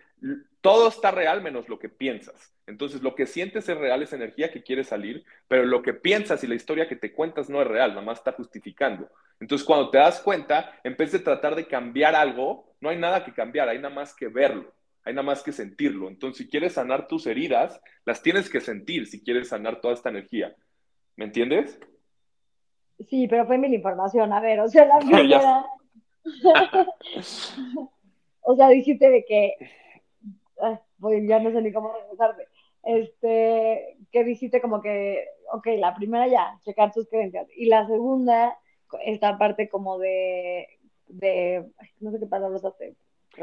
todo 0.60 0.88
está 0.88 1.10
real 1.10 1.42
menos 1.42 1.68
lo 1.68 1.78
que 1.78 1.88
piensas. 1.88 2.52
Entonces, 2.66 3.02
lo 3.02 3.14
que 3.14 3.26
sientes 3.26 3.68
es 3.68 3.78
real, 3.78 4.02
es 4.02 4.12
energía 4.12 4.50
que 4.50 4.62
quiere 4.62 4.84
salir, 4.84 5.24
pero 5.46 5.64
lo 5.64 5.82
que 5.82 5.94
piensas 5.94 6.42
y 6.44 6.46
la 6.46 6.54
historia 6.54 6.88
que 6.88 6.96
te 6.96 7.12
cuentas 7.12 7.48
no 7.48 7.62
es 7.62 7.68
real, 7.68 7.90
nada 7.90 8.02
más 8.02 8.18
está 8.18 8.32
justificando. 8.32 9.08
Entonces, 9.40 9.66
cuando 9.66 9.90
te 9.90 9.98
das 9.98 10.20
cuenta, 10.20 10.78
en 10.84 10.96
vez 10.96 11.12
de 11.12 11.20
tratar 11.20 11.54
de 11.54 11.66
cambiar 11.66 12.14
algo, 12.14 12.74
no 12.80 12.90
hay 12.90 12.98
nada 12.98 13.24
que 13.24 13.32
cambiar, 13.32 13.68
hay 13.68 13.78
nada 13.78 13.94
más 13.94 14.14
que 14.14 14.28
verlo, 14.28 14.74
hay 15.04 15.14
nada 15.14 15.22
más 15.24 15.42
que 15.42 15.52
sentirlo. 15.52 16.08
Entonces, 16.08 16.44
si 16.44 16.50
quieres 16.50 16.74
sanar 16.74 17.08
tus 17.08 17.26
heridas, 17.26 17.80
las 18.04 18.22
tienes 18.22 18.50
que 18.50 18.60
sentir 18.60 19.06
si 19.06 19.22
quieres 19.22 19.48
sanar 19.48 19.80
toda 19.80 19.94
esta 19.94 20.10
energía. 20.10 20.54
¿Me 21.16 21.24
entiendes? 21.24 21.80
Sí, 23.08 23.28
pero 23.28 23.46
fue 23.46 23.58
mil 23.58 23.72
información. 23.74 24.32
A 24.32 24.40
ver, 24.40 24.60
o 24.60 24.68
sea, 24.68 24.86
la 24.86 24.98
primera... 25.06 25.66
o 28.42 28.56
sea, 28.56 28.68
dijiste 28.68 29.08
de 29.08 29.24
que 29.24 29.54
pues 31.00 31.26
ya 31.26 31.38
no 31.38 31.50
sé 31.50 31.62
ni 31.62 31.72
cómo 31.72 31.92
regresarme. 31.92 32.44
Este, 32.82 33.96
que 34.10 34.24
dijiste 34.24 34.60
como 34.60 34.80
que, 34.80 35.26
ok, 35.52 35.66
la 35.78 35.94
primera 35.94 36.26
ya, 36.26 36.58
checar 36.64 36.92
tus 36.92 37.08
creencias. 37.08 37.46
Y 37.56 37.66
la 37.66 37.86
segunda, 37.86 38.58
esta 39.04 39.38
parte 39.38 39.68
como 39.68 39.98
de, 39.98 40.68
de 41.06 41.66
no 42.00 42.10
sé 42.10 42.18
qué 42.18 42.26
palabras 42.26 42.64
hace. 42.64 42.96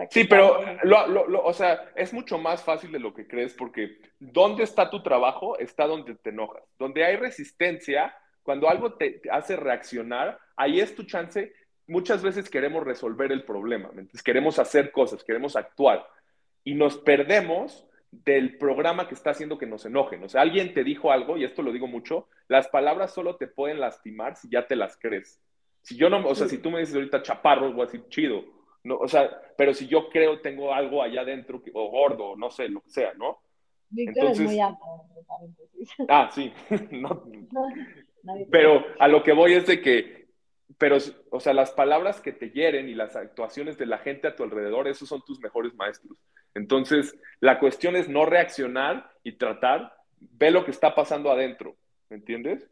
Sí, 0.09 0.25
pero, 0.25 0.59
lo, 0.83 1.07
lo, 1.07 1.45
o 1.45 1.53
sea, 1.53 1.89
es 1.95 2.11
mucho 2.13 2.37
más 2.37 2.63
fácil 2.63 2.91
de 2.91 2.99
lo 2.99 3.13
que 3.13 3.27
crees 3.27 3.53
porque 3.53 3.97
donde 4.19 4.63
está 4.63 4.89
tu 4.89 5.01
trabajo 5.01 5.57
está 5.57 5.87
donde 5.87 6.15
te 6.15 6.31
enojas. 6.31 6.63
Donde 6.77 7.05
hay 7.05 7.15
resistencia, 7.15 8.13
cuando 8.45 8.69
algo 8.69 8.93
te, 8.93 9.21
hace 9.31 9.55
reaccionar, 9.55 10.37
ahí 10.55 10.79
es 10.79 10.95
tu 10.95 11.03
chance. 11.03 11.51
Muchas 11.87 12.21
veces 12.21 12.47
queremos 12.47 12.83
resolver 12.83 13.31
el 13.31 13.43
problema, 13.43 13.89
queremos 14.23 14.59
hacer 14.59 14.91
cosas, 14.91 15.23
queremos 15.23 15.55
actuar 15.55 16.07
y 16.63 16.75
nos 16.75 16.97
perdemos 16.97 17.87
del 18.11 18.57
programa 18.57 19.07
que 19.07 19.15
está 19.15 19.31
haciendo 19.31 19.57
que 19.57 19.65
nos 19.65 19.85
enojen. 19.85 20.23
O 20.23 20.29
sea, 20.29 20.41
alguien 20.41 20.75
te 20.75 20.83
dijo 20.83 21.11
algo, 21.11 21.37
y 21.37 21.43
esto 21.43 21.63
lo 21.63 21.73
digo 21.73 21.87
mucho, 21.87 22.27
las 22.47 22.67
palabras 22.67 23.13
solo 23.13 23.35
te 23.35 23.47
pueden 23.47 23.79
lastimar 23.79 24.35
si 24.35 24.47
ya 24.47 24.67
te 24.67 24.75
las 24.75 24.95
crees. 24.97 25.41
Si 25.81 25.97
yo 25.97 26.09
no, 26.09 26.25
o 26.27 26.35
sea, 26.35 26.47
si 26.47 26.59
tú 26.59 26.69
me 26.69 26.79
dices 26.79 26.95
ahorita 26.95 27.23
chaparro, 27.23 27.73
voy 27.73 27.81
a 27.81 27.85
decir 27.85 28.07
chido. 28.09 28.43
No, 28.83 28.97
o 28.97 29.07
sea, 29.07 29.41
pero 29.57 29.73
si 29.73 29.87
yo 29.87 30.09
creo 30.09 30.39
tengo 30.41 30.71
algo 30.71 31.01
allá 31.01 31.21
adentro, 31.21 31.63
o 31.73 31.89
gordo, 31.89 32.35
no 32.35 32.51
sé, 32.51 32.69
lo 32.69 32.81
que 32.81 32.91
sea, 32.91 33.13
¿no? 33.15 33.39
Víctor 33.89 34.25
es 34.25 34.39
muy 34.39 34.59
alto. 34.59 34.83
Ah, 36.07 36.29
sí. 36.31 36.53
pero 38.51 38.83
a 38.99 39.07
lo 39.07 39.23
que 39.23 39.33
voy 39.33 39.53
es 39.53 39.65
de 39.67 39.81
que 39.81 40.25
pero, 40.77 40.97
o 41.31 41.39
sea, 41.39 41.53
las 41.53 41.71
palabras 41.71 42.21
que 42.21 42.31
te 42.31 42.49
hieren 42.49 42.89
y 42.89 42.95
las 42.95 43.15
actuaciones 43.15 43.77
de 43.77 43.85
la 43.85 43.99
gente 43.99 44.27
a 44.27 44.35
tu 44.35 44.43
alrededor, 44.43 44.87
esos 44.87 45.07
son 45.07 45.23
tus 45.23 45.39
mejores 45.39 45.73
maestros. 45.75 46.17
Entonces, 46.53 47.17
la 47.39 47.59
cuestión 47.59 47.95
es 47.95 48.09
no 48.09 48.25
reaccionar 48.25 49.09
y 49.23 49.37
tratar, 49.37 49.93
ve 50.19 50.51
lo 50.51 50.65
que 50.65 50.71
está 50.71 50.95
pasando 50.95 51.31
adentro, 51.31 51.75
¿me 52.09 52.17
entiendes? 52.17 52.69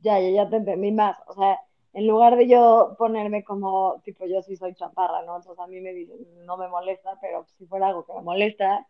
Ya, 0.00 0.20
ya, 0.20 0.30
ya 0.30 0.48
te 0.48 0.56
entendí 0.56 0.92
más. 0.92 1.18
O 1.26 1.34
sea, 1.34 1.58
en 1.92 2.06
lugar 2.06 2.36
de 2.36 2.48
yo 2.48 2.94
ponerme 2.98 3.44
como, 3.44 4.00
tipo, 4.04 4.26
yo 4.26 4.42
sí 4.42 4.56
soy 4.56 4.74
chaparra, 4.74 5.22
¿no? 5.22 5.36
Entonces 5.36 5.58
a 5.58 5.66
mí 5.66 5.80
me 5.80 5.92
dicen, 5.92 6.18
no 6.44 6.56
me 6.56 6.68
molesta, 6.68 7.18
pero 7.20 7.46
si 7.58 7.66
fuera 7.66 7.88
algo 7.88 8.06
que 8.06 8.12
me 8.12 8.22
molesta, 8.22 8.86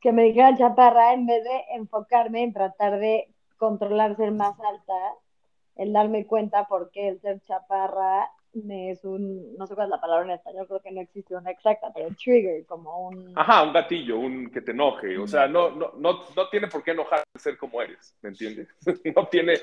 que 0.00 0.12
me 0.12 0.22
dijeran 0.24 0.56
chaparra 0.56 1.12
en 1.12 1.26
vez 1.26 1.42
de 1.44 1.64
enfocarme 1.74 2.44
en 2.44 2.52
tratar 2.52 2.98
de 2.98 3.28
controlar 3.58 4.16
ser 4.16 4.32
más 4.32 4.58
alta, 4.60 4.94
el 5.76 5.92
darme 5.92 6.26
cuenta 6.26 6.66
por 6.66 6.90
qué 6.90 7.08
el 7.08 7.20
ser 7.20 7.40
chaparra 7.42 8.30
me 8.54 8.90
es 8.90 9.04
un, 9.04 9.56
no 9.56 9.66
sé 9.66 9.74
cuál 9.74 9.86
es 9.86 9.90
la 9.90 10.00
palabra 10.00 10.24
en 10.24 10.30
español, 10.32 10.66
creo 10.66 10.80
que 10.80 10.90
no 10.90 11.00
existe 11.00 11.34
una 11.36 11.50
exacta, 11.50 11.92
pero 11.94 12.08
trigger, 12.22 12.64
como 12.66 13.08
un... 13.08 13.32
Ajá, 13.36 13.62
un 13.62 13.72
gatillo, 13.72 14.18
un 14.18 14.50
que 14.50 14.60
te 14.60 14.72
enoje, 14.72 15.18
o 15.18 15.26
sea, 15.26 15.46
no, 15.46 15.70
no, 15.70 15.92
no, 15.98 16.20
no 16.34 16.48
tiene 16.48 16.68
por 16.68 16.82
qué 16.82 16.92
enojar 16.92 17.22
ser 17.36 17.56
como 17.56 17.80
eres, 17.82 18.16
¿me 18.22 18.30
entiendes? 18.30 18.68
no 19.16 19.26
tiene, 19.28 19.54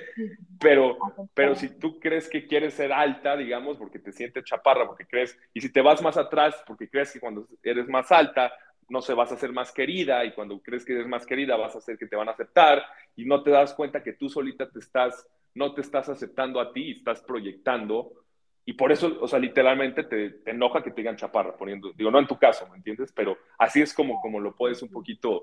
pero, 0.60 0.98
pero 1.34 1.56
si 1.56 1.70
tú 1.70 2.00
crees 2.00 2.30
que 2.30 2.48
quieres 2.48 2.74
ser 2.76 2.94
alta, 2.94 3.36
digamos, 3.36 3.78
porque 3.78 4.00
te 4.00 4.12
sientes 4.12 4.44
chaparra, 4.44 4.86
porque 4.86 5.08
crees, 5.08 5.38
y 5.54 5.62
si 5.62 5.72
te 5.72 5.82
vas 5.82 6.02
más 6.02 6.18
atrás, 6.18 6.56
porque 6.66 6.90
crees 6.90 7.12
que 7.12 7.20
cuando 7.20 7.48
eres 7.64 7.88
más 7.88 8.12
alta, 8.12 8.54
no 8.90 9.02
se 9.02 9.14
vas 9.14 9.32
a 9.32 9.36
hacer 9.36 9.52
más 9.52 9.72
querida, 9.72 10.24
y 10.26 10.34
cuando 10.34 10.60
crees 10.62 10.86
que 10.86 10.94
eres 10.94 11.08
más 11.08 11.26
querida, 11.26 11.58
vas 11.58 11.76
a 11.76 11.80
hacer 11.80 11.98
que 11.98 12.08
te 12.08 12.16
van 12.16 12.30
a 12.30 12.34
aceptar, 12.34 12.84
y 13.16 13.26
no 13.26 13.44
te 13.44 13.52
das 13.52 13.74
cuenta 13.74 14.04
que 14.04 14.14
tú 14.14 14.30
solita 14.30 14.70
te 14.70 14.80
estás, 14.80 15.28
no 15.54 15.74
te 15.74 15.82
estás 15.82 16.10
aceptando 16.10 16.60
a 16.60 16.74
ti 16.74 16.92
estás 16.92 17.22
proyectando 17.22 18.26
y 18.68 18.74
por 18.74 18.92
eso, 18.92 19.12
o 19.22 19.28
sea, 19.28 19.38
literalmente 19.38 20.04
te, 20.04 20.42
enoja 20.50 20.82
que 20.82 20.90
te 20.90 21.02
digan 21.02 21.16
chaparra, 21.16 21.56
poniendo, 21.56 21.94
digo, 21.94 22.10
no 22.10 22.18
en 22.18 22.26
tu 22.26 22.38
caso, 22.38 22.68
¿me 22.70 22.78
entiendes? 22.78 23.12
Pero 23.16 23.38
así 23.60 23.80
es 23.80 23.94
como, 23.94 24.20
como 24.22 24.40
lo 24.40 24.56
puedes 24.56 24.82
un 24.82 24.90
poquito 24.90 25.42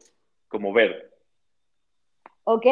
como 0.49 0.73
ver. 0.73 1.13
Ok, 2.45 2.67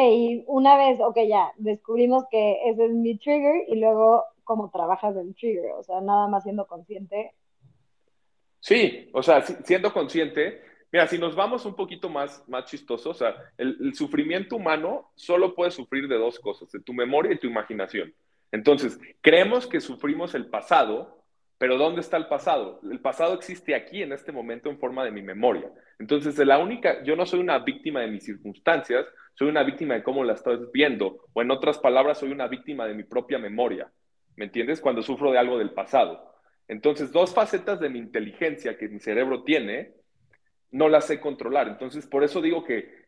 una 0.47 0.75
vez, 0.75 0.99
ok, 0.99 1.19
ya, 1.25 1.53
descubrimos 1.55 2.25
que 2.29 2.69
ese 2.69 2.85
es 2.85 2.91
mi 2.91 3.17
trigger 3.17 3.63
y 3.69 3.79
luego 3.79 4.25
cómo 4.43 4.69
trabajas 4.69 5.15
el 5.15 5.33
trigger, 5.35 5.71
o 5.71 5.83
sea, 5.83 6.01
nada 6.01 6.27
más 6.27 6.43
siendo 6.43 6.67
consciente. 6.67 7.33
Sí, 8.61 9.09
o 9.11 9.23
sea, 9.23 9.41
siendo 9.41 9.91
consciente, 9.91 10.61
mira, 10.91 11.07
si 11.07 11.17
nos 11.17 11.35
vamos 11.35 11.65
un 11.65 11.75
poquito 11.75 12.09
más, 12.09 12.47
más 12.47 12.65
chistoso, 12.65 13.09
o 13.09 13.13
sea, 13.13 13.35
el, 13.57 13.75
el 13.81 13.95
sufrimiento 13.95 14.55
humano 14.55 15.11
solo 15.15 15.55
puede 15.55 15.71
sufrir 15.71 16.07
de 16.07 16.17
dos 16.17 16.39
cosas, 16.39 16.71
de 16.71 16.79
tu 16.79 16.93
memoria 16.93 17.33
y 17.33 17.39
tu 17.39 17.47
imaginación. 17.47 18.13
Entonces, 18.51 18.99
creemos 19.21 19.65
que 19.65 19.81
sufrimos 19.81 20.35
el 20.35 20.45
pasado, 20.45 21.25
pero 21.57 21.77
¿dónde 21.77 22.01
está 22.01 22.17
el 22.17 22.27
pasado? 22.27 22.79
El 22.89 22.99
pasado 22.99 23.33
existe 23.33 23.73
aquí 23.73 24.03
en 24.03 24.11
este 24.11 24.31
momento 24.31 24.69
en 24.69 24.77
forma 24.79 25.03
de 25.03 25.11
mi 25.11 25.23
memoria. 25.23 25.71
Entonces, 25.99 26.37
la 26.39 26.59
única, 26.59 27.03
yo 27.03 27.15
no 27.15 27.25
soy 27.25 27.39
una 27.39 27.59
víctima 27.59 28.01
de 28.01 28.07
mis 28.07 28.23
circunstancias, 28.23 29.05
soy 29.35 29.47
una 29.47 29.63
víctima 29.63 29.95
de 29.95 30.03
cómo 30.03 30.23
la 30.23 30.33
estoy 30.33 30.59
viendo, 30.71 31.25
o 31.33 31.41
en 31.41 31.49
otras 31.49 31.79
palabras, 31.79 32.19
soy 32.19 32.31
una 32.31 32.47
víctima 32.47 32.85
de 32.85 32.93
mi 32.93 33.03
propia 33.03 33.39
memoria. 33.39 33.91
¿Me 34.35 34.45
entiendes? 34.45 34.81
Cuando 34.81 35.01
sufro 35.01 35.31
de 35.31 35.37
algo 35.37 35.57
del 35.57 35.71
pasado. 35.71 36.30
Entonces, 36.71 37.11
dos 37.11 37.33
facetas 37.33 37.81
de 37.81 37.89
mi 37.89 37.99
inteligencia 37.99 38.77
que 38.77 38.87
mi 38.87 39.01
cerebro 39.01 39.43
tiene, 39.43 39.91
no 40.71 40.87
las 40.87 41.05
sé 41.05 41.19
controlar. 41.19 41.67
Entonces, 41.67 42.07
por 42.07 42.23
eso 42.23 42.41
digo 42.41 42.63
que 42.63 43.01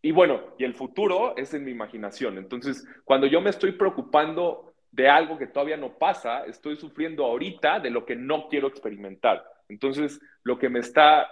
y 0.00 0.12
bueno, 0.12 0.54
y 0.58 0.64
el 0.64 0.74
futuro 0.74 1.36
es 1.36 1.54
en 1.54 1.64
mi 1.64 1.72
imaginación. 1.72 2.38
Entonces, 2.38 2.86
cuando 3.04 3.26
yo 3.26 3.40
me 3.40 3.50
estoy 3.50 3.72
preocupando 3.72 4.74
de 4.92 5.08
algo 5.08 5.38
que 5.38 5.48
todavía 5.48 5.76
no 5.76 5.98
pasa, 5.98 6.44
estoy 6.44 6.76
sufriendo 6.76 7.24
ahorita 7.24 7.80
de 7.80 7.90
lo 7.90 8.06
que 8.06 8.14
no 8.14 8.48
quiero 8.48 8.68
experimentar. 8.68 9.44
Entonces, 9.68 10.20
lo 10.44 10.56
que 10.58 10.68
me 10.68 10.78
está 10.78 11.28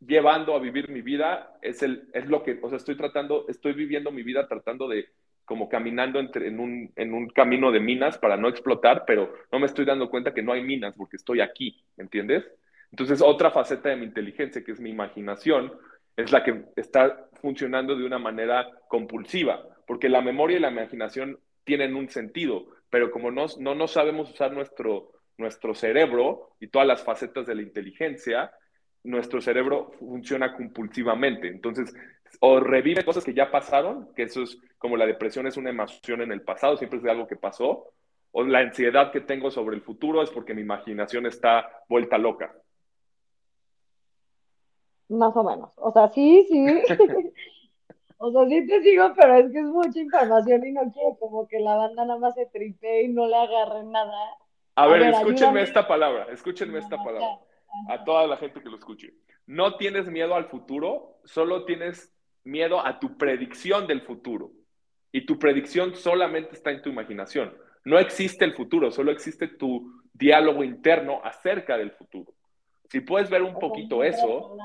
llevando 0.00 0.54
a 0.54 0.60
vivir 0.60 0.90
mi 0.90 1.02
vida 1.02 1.56
es, 1.62 1.82
el, 1.82 2.08
es 2.12 2.26
lo 2.26 2.42
que, 2.42 2.58
o 2.60 2.68
sea, 2.68 2.78
estoy 2.78 2.96
tratando, 2.96 3.46
estoy 3.48 3.74
viviendo 3.74 4.10
mi 4.10 4.24
vida 4.24 4.48
tratando 4.48 4.88
de, 4.88 5.06
como 5.44 5.68
caminando 5.68 6.18
entre, 6.20 6.48
en, 6.48 6.58
un, 6.58 6.92
en 6.96 7.12
un 7.12 7.28
camino 7.28 7.70
de 7.70 7.80
minas 7.80 8.18
para 8.18 8.36
no 8.36 8.48
explotar, 8.48 9.04
pero 9.06 9.32
no 9.52 9.58
me 9.58 9.66
estoy 9.66 9.84
dando 9.84 10.08
cuenta 10.08 10.32
que 10.32 10.42
no 10.42 10.52
hay 10.52 10.62
minas 10.62 10.94
porque 10.96 11.16
estoy 11.16 11.40
aquí, 11.40 11.84
¿entiendes? 11.96 12.44
Entonces, 12.90 13.20
otra 13.20 13.50
faceta 13.50 13.88
de 13.88 13.96
mi 13.96 14.04
inteligencia, 14.04 14.62
que 14.62 14.72
es 14.72 14.80
mi 14.80 14.90
imaginación, 14.90 15.72
es 16.16 16.30
la 16.32 16.44
que 16.44 16.64
está 16.76 17.28
funcionando 17.40 17.96
de 17.96 18.04
una 18.04 18.18
manera 18.18 18.68
compulsiva, 18.88 19.62
porque 19.86 20.08
la 20.08 20.22
memoria 20.22 20.58
y 20.58 20.60
la 20.60 20.70
imaginación 20.70 21.38
tienen 21.64 21.96
un 21.96 22.08
sentido, 22.08 22.66
pero 22.90 23.10
como 23.10 23.30
no, 23.30 23.46
no, 23.58 23.74
no 23.74 23.88
sabemos 23.88 24.30
usar 24.30 24.52
nuestro, 24.52 25.10
nuestro 25.38 25.74
cerebro 25.74 26.50
y 26.60 26.68
todas 26.68 26.86
las 26.86 27.02
facetas 27.02 27.46
de 27.46 27.56
la 27.56 27.62
inteligencia, 27.62 28.52
nuestro 29.02 29.40
cerebro 29.40 29.90
funciona 29.98 30.54
compulsivamente. 30.54 31.48
Entonces, 31.48 31.94
o 32.40 32.60
revive 32.60 33.04
cosas 33.04 33.24
que 33.24 33.34
ya 33.34 33.50
pasaron, 33.50 34.12
que 34.14 34.24
eso 34.24 34.42
es 34.42 34.58
como 34.78 34.96
la 34.96 35.06
depresión 35.06 35.46
es 35.46 35.56
una 35.56 35.70
emoción 35.70 36.22
en 36.22 36.32
el 36.32 36.42
pasado, 36.42 36.76
siempre 36.76 36.98
es 36.98 37.02
de 37.02 37.10
algo 37.10 37.26
que 37.26 37.36
pasó, 37.36 37.92
o 38.32 38.42
la 38.42 38.60
ansiedad 38.60 39.12
que 39.12 39.20
tengo 39.20 39.50
sobre 39.50 39.76
el 39.76 39.82
futuro 39.82 40.22
es 40.22 40.30
porque 40.30 40.54
mi 40.54 40.62
imaginación 40.62 41.26
está 41.26 41.84
vuelta 41.88 42.18
loca. 42.18 42.54
Más 45.08 45.36
o 45.36 45.44
menos. 45.44 45.70
O 45.76 45.92
sea, 45.92 46.08
sí, 46.08 46.46
sí. 46.48 46.66
o 48.18 48.32
sea, 48.32 48.48
sí 48.48 48.66
te 48.66 48.82
sigo, 48.82 49.12
pero 49.14 49.36
es 49.36 49.52
que 49.52 49.60
es 49.60 49.66
mucha 49.66 50.00
información 50.00 50.66
y 50.66 50.72
no 50.72 50.80
quiero 50.92 51.16
como 51.18 51.46
que 51.46 51.60
la 51.60 51.76
banda 51.76 52.04
nada 52.04 52.18
más 52.18 52.34
se 52.34 52.46
tripe 52.46 53.02
y 53.02 53.08
no 53.08 53.26
le 53.26 53.36
agarre 53.36 53.84
nada. 53.84 54.36
A, 54.76 54.86
ver, 54.86 55.02
escúchenme 55.02 55.62
esta 55.62 55.86
palabra, 55.86 56.26
escúchenme 56.32 56.78
esta 56.78 56.96
palabra. 56.96 57.38
A 57.88 58.02
toda 58.04 58.26
la 58.26 58.36
gente 58.36 58.60
que 58.60 58.68
lo 58.68 58.76
escuche. 58.76 59.14
No 59.46 59.76
tienes 59.76 60.08
miedo 60.08 60.34
al 60.34 60.46
futuro, 60.46 61.18
solo 61.24 61.64
tienes 61.64 62.13
miedo 62.44 62.84
a 62.84 62.98
tu 62.98 63.16
predicción 63.16 63.86
del 63.86 64.02
futuro. 64.02 64.52
Y 65.12 65.26
tu 65.26 65.38
predicción 65.38 65.94
solamente 65.94 66.54
está 66.54 66.70
en 66.70 66.82
tu 66.82 66.90
imaginación. 66.90 67.54
No 67.84 67.98
existe 67.98 68.44
el 68.44 68.54
futuro, 68.54 68.90
solo 68.90 69.12
existe 69.12 69.48
tu 69.48 70.02
diálogo 70.12 70.64
interno 70.64 71.20
acerca 71.22 71.76
del 71.76 71.92
futuro. 71.92 72.32
Si 72.88 73.00
puedes 73.00 73.28
ver 73.30 73.42
un 73.42 73.58
poquito 73.58 74.04
eso, 74.04 74.56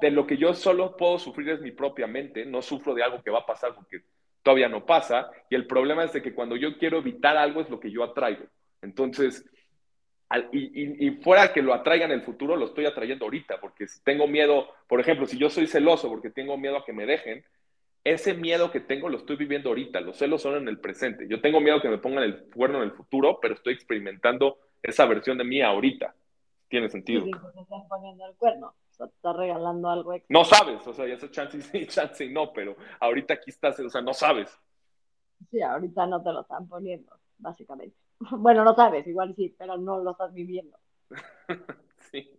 de 0.00 0.10
lo 0.10 0.26
que 0.26 0.36
yo 0.36 0.54
solo 0.54 0.96
puedo 0.96 1.18
sufrir 1.18 1.50
es 1.50 1.60
mi 1.60 1.72
propia 1.72 2.06
mente, 2.06 2.46
no 2.46 2.62
sufro 2.62 2.94
de 2.94 3.02
algo 3.02 3.22
que 3.22 3.30
va 3.30 3.40
a 3.40 3.46
pasar 3.46 3.74
porque 3.74 4.02
todavía 4.42 4.68
no 4.68 4.84
pasa, 4.84 5.30
y 5.50 5.54
el 5.54 5.66
problema 5.66 6.04
es 6.04 6.12
de 6.12 6.22
que 6.22 6.34
cuando 6.34 6.56
yo 6.56 6.76
quiero 6.78 6.98
evitar 6.98 7.36
algo 7.36 7.60
es 7.60 7.70
lo 7.70 7.80
que 7.80 7.90
yo 7.90 8.04
atraigo. 8.04 8.44
Entonces, 8.82 9.44
y, 10.52 11.10
fuera 11.22 11.52
que 11.52 11.62
lo 11.62 11.74
atraiga 11.74 12.04
en 12.04 12.12
el 12.12 12.22
futuro, 12.22 12.56
lo 12.56 12.66
estoy 12.66 12.86
atrayendo 12.86 13.24
ahorita, 13.24 13.60
porque 13.60 13.86
si 13.86 14.02
tengo 14.02 14.26
miedo, 14.26 14.68
por 14.88 15.00
ejemplo, 15.00 15.26
si 15.26 15.38
yo 15.38 15.50
soy 15.50 15.66
celoso 15.66 16.08
porque 16.08 16.30
tengo 16.30 16.56
miedo 16.56 16.78
a 16.78 16.84
que 16.84 16.92
me 16.92 17.06
dejen, 17.06 17.44
ese 18.04 18.34
miedo 18.34 18.70
que 18.70 18.80
tengo 18.80 19.08
lo 19.08 19.18
estoy 19.18 19.36
viviendo 19.36 19.70
ahorita, 19.70 20.00
los 20.00 20.16
celos 20.16 20.42
son 20.42 20.56
en 20.56 20.68
el 20.68 20.78
presente. 20.78 21.26
Yo 21.28 21.40
tengo 21.40 21.60
miedo 21.60 21.80
que 21.80 21.88
me 21.88 21.98
pongan 21.98 22.24
el 22.24 22.44
cuerno 22.54 22.78
en 22.78 22.84
el 22.84 22.92
futuro, 22.92 23.38
pero 23.40 23.54
estoy 23.54 23.74
experimentando 23.74 24.58
esa 24.82 25.06
versión 25.06 25.38
de 25.38 25.44
mí 25.44 25.62
ahorita 25.62 26.14
tiene 26.68 26.90
sentido. 26.90 27.24
Sí, 27.24 27.30
porque 27.30 27.60
estás 27.60 27.82
poniendo 27.88 28.26
el 28.26 28.34
cuerno. 28.34 28.66
O 28.66 28.94
sea, 28.94 29.06
te 29.06 29.14
estás 29.14 29.36
regalando 29.36 29.88
algo 29.88 30.12
extra. 30.12 30.38
No 30.38 30.44
sabes, 30.44 30.86
o 30.86 30.92
sea, 30.92 31.06
ya 31.06 31.14
esa 31.14 31.30
chance 31.30 31.60
sí, 31.60 31.86
chance 31.88 32.24
y 32.24 32.32
no, 32.32 32.52
pero 32.52 32.76
ahorita 33.00 33.34
aquí 33.34 33.50
estás, 33.50 33.78
o 33.80 33.88
sea, 33.88 34.02
no 34.02 34.12
sabes. 34.12 34.56
Sí, 35.50 35.62
ahorita 35.62 36.06
no 36.06 36.22
te 36.22 36.32
lo 36.32 36.42
están 36.42 36.68
poniendo, 36.68 37.12
básicamente. 37.38 37.96
Bueno, 38.38 38.64
no 38.64 38.74
sabes, 38.74 39.06
igual 39.06 39.34
sí, 39.34 39.54
pero 39.58 39.76
no 39.76 39.98
lo 39.98 40.12
estás 40.12 40.32
viviendo. 40.32 40.78
sí, 42.10 42.30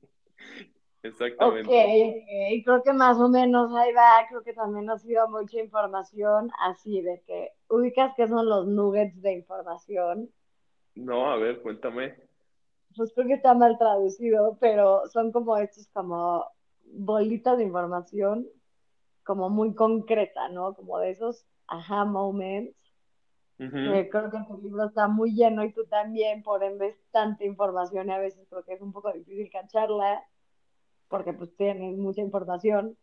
exactamente. 1.04 1.70
Ok, 1.70 2.64
creo 2.64 2.84
que 2.84 2.94
más 2.94 3.18
o 3.18 3.30
menos 3.30 3.74
ahí 3.76 3.94
va, 3.94 4.26
creo 4.30 4.42
que 4.44 4.54
también 4.54 4.90
ha 4.90 4.98
sido 4.98 5.30
mucha 5.30 5.60
información 5.60 6.50
así 6.60 7.02
de 7.02 7.22
que 7.28 7.52
ubicas 7.70 8.14
que 8.16 8.28
son 8.28 8.48
los 8.48 8.68
nuggets 8.68 9.22
de 9.22 9.34
información. 9.34 10.30
No, 10.96 11.30
a 11.30 11.38
ver, 11.38 11.62
cuéntame 11.62 12.16
pues 12.96 13.12
creo 13.14 13.28
que 13.28 13.34
está 13.34 13.54
mal 13.54 13.78
traducido, 13.78 14.58
pero 14.60 15.08
son 15.10 15.32
como 15.32 15.58
estos 15.58 15.88
como 15.90 16.46
bolitas 16.86 17.58
de 17.58 17.64
información 17.64 18.48
como 19.24 19.50
muy 19.50 19.74
concreta, 19.74 20.50
¿no? 20.50 20.76
Como 20.76 21.00
de 21.00 21.12
esos 21.12 21.46
aha 21.68 22.06
moments. 22.06 22.76
Creo 23.58 24.30
que 24.30 24.38
tu 24.48 24.58
libro 24.62 24.86
está 24.86 25.08
muy 25.08 25.34
lleno 25.34 25.63
y 25.63 25.72
tú 25.72 25.86
también, 25.86 26.44
por 26.44 26.63
ende 26.63 26.88
es 26.88 26.96
tanta 27.12 27.46
información 27.46 28.10
y 28.10 28.12
a 28.12 28.18
veces 28.18 28.46
creo 28.50 28.63
que 28.63 28.74
es 28.74 28.82
un 28.82 28.91
poco 28.91 29.12
difícil 29.12 29.50
cacharla 29.50 30.24
porque 31.08 31.34
pues 31.34 31.56
tienes 31.56 31.98
mucha 31.98 32.22
información. 32.22 32.98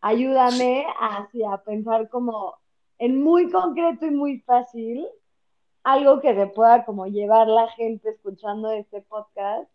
Ayúdame 0.00 0.86
hacia 1.00 1.56
pensar 1.58 2.08
como 2.08 2.54
en 2.98 3.22
muy 3.22 3.50
concreto 3.50 4.06
y 4.06 4.10
muy 4.10 4.40
fácil 4.40 5.06
algo 5.82 6.20
que 6.20 6.34
se 6.34 6.46
pueda 6.48 6.84
como 6.84 7.06
llevar 7.06 7.48
la 7.48 7.68
gente 7.68 8.10
escuchando 8.10 8.70
este 8.72 9.00
podcast, 9.02 9.70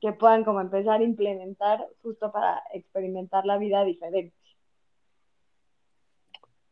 que 0.00 0.12
puedan 0.12 0.44
como 0.44 0.60
empezar 0.60 1.00
a 1.00 1.04
implementar 1.04 1.86
justo 2.02 2.32
para 2.32 2.62
experimentar 2.72 3.44
la 3.44 3.58
vida 3.58 3.84
diferente. 3.84 4.34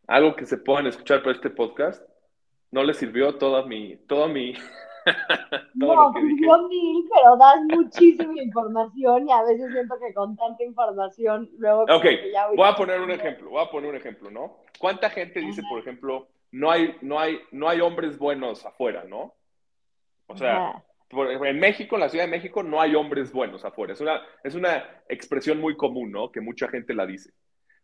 Algo 0.06 0.36
que 0.36 0.46
se 0.46 0.56
puedan 0.56 0.86
escuchar 0.86 1.20
para 1.22 1.32
este 1.32 1.50
podcast, 1.50 2.02
no 2.76 2.84
les 2.84 2.98
sirvió 2.98 3.36
toda 3.36 3.64
mi, 3.64 3.96
toda 4.06 4.28
mi, 4.28 4.52
no, 5.74 6.12
yo 6.12 6.68
mil, 6.68 7.08
pero 7.10 7.36
das 7.38 7.56
muchísima 7.70 8.42
información 8.42 9.26
y 9.26 9.32
a 9.32 9.42
veces 9.44 9.72
siento 9.72 9.94
que 9.98 10.12
con 10.12 10.36
tanta 10.36 10.62
información 10.62 11.48
luego... 11.56 11.84
Ok, 11.84 12.04
voy, 12.54 12.68
a 12.68 12.74
poner 12.76 13.00
un 13.00 13.10
ejemplo, 13.10 13.48
voy 13.48 13.64
a 13.64 13.70
poner 13.70 13.88
un 13.88 13.96
ejemplo, 13.96 14.30
¿no? 14.30 14.58
¿Cuánta 14.78 15.08
gente 15.08 15.40
dice, 15.40 15.62
por 15.70 15.80
ejemplo, 15.80 16.28
no 16.52 16.70
hay, 16.70 16.94
no, 17.00 17.18
hay, 17.18 17.40
no 17.50 17.66
hay 17.66 17.80
hombres 17.80 18.18
buenos 18.18 18.66
afuera, 18.66 19.04
¿no? 19.04 19.32
O 20.26 20.36
sea, 20.36 20.84
en 21.10 21.58
México, 21.58 21.96
en 21.96 22.00
la 22.00 22.10
Ciudad 22.10 22.26
de 22.26 22.30
México, 22.30 22.62
no 22.62 22.78
hay 22.78 22.94
hombres 22.94 23.32
buenos 23.32 23.64
afuera. 23.64 23.94
Es 23.94 24.02
una, 24.02 24.20
es 24.44 24.54
una 24.54 24.84
expresión 25.08 25.62
muy 25.62 25.78
común, 25.78 26.12
¿no? 26.12 26.30
Que 26.30 26.42
mucha 26.42 26.68
gente 26.68 26.92
la 26.92 27.06
dice. 27.06 27.30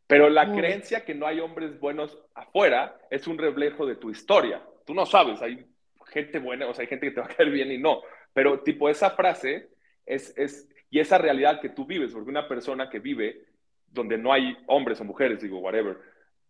Pero 0.06 0.28
la 0.28 0.52
creencia 0.52 1.06
que 1.06 1.14
no 1.14 1.26
hay 1.26 1.40
hombres 1.40 1.80
buenos 1.80 2.18
afuera 2.34 2.98
es 3.08 3.26
un 3.26 3.38
reflejo 3.38 3.86
de 3.86 3.96
tu 3.96 4.10
historia. 4.10 4.60
Tú 4.84 4.94
no 4.94 5.06
sabes, 5.06 5.40
hay 5.42 5.64
gente 6.06 6.38
buena, 6.38 6.66
o 6.66 6.74
sea, 6.74 6.82
hay 6.82 6.88
gente 6.88 7.06
que 7.06 7.12
te 7.12 7.20
va 7.20 7.26
a 7.26 7.34
caer 7.34 7.50
bien 7.50 7.70
y 7.72 7.78
no. 7.78 8.02
Pero 8.32 8.60
tipo, 8.60 8.88
esa 8.88 9.10
frase 9.10 9.70
es, 10.06 10.36
es, 10.36 10.68
y 10.90 11.00
esa 11.00 11.18
realidad 11.18 11.60
que 11.60 11.70
tú 11.70 11.86
vives, 11.86 12.12
porque 12.12 12.30
una 12.30 12.48
persona 12.48 12.90
que 12.90 12.98
vive 12.98 13.46
donde 13.86 14.18
no 14.18 14.32
hay 14.32 14.56
hombres 14.66 15.00
o 15.00 15.04
mujeres, 15.04 15.42
digo, 15.42 15.58
whatever, 15.58 15.98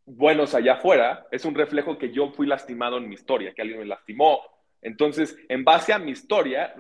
buenos 0.05 0.55
allá 0.55 0.75
afuera, 0.75 1.27
es 1.31 1.45
un 1.45 1.55
reflejo 1.55 1.99
que 1.99 2.13
yo 2.13 2.31
fui 2.33 2.47
lastimado 2.47 2.99
en 2.99 3.09
mi 3.09 3.15
historia, 3.15 3.53
que 3.55 3.63
alguien 3.63 3.81
me 3.81 3.87
lastimó. 3.87 4.41
Entonces, 4.81 5.37
en 5.49 5.65
base 5.65 5.93
a 5.93 5.99
mi 5.99 6.11
historia, 6.13 6.75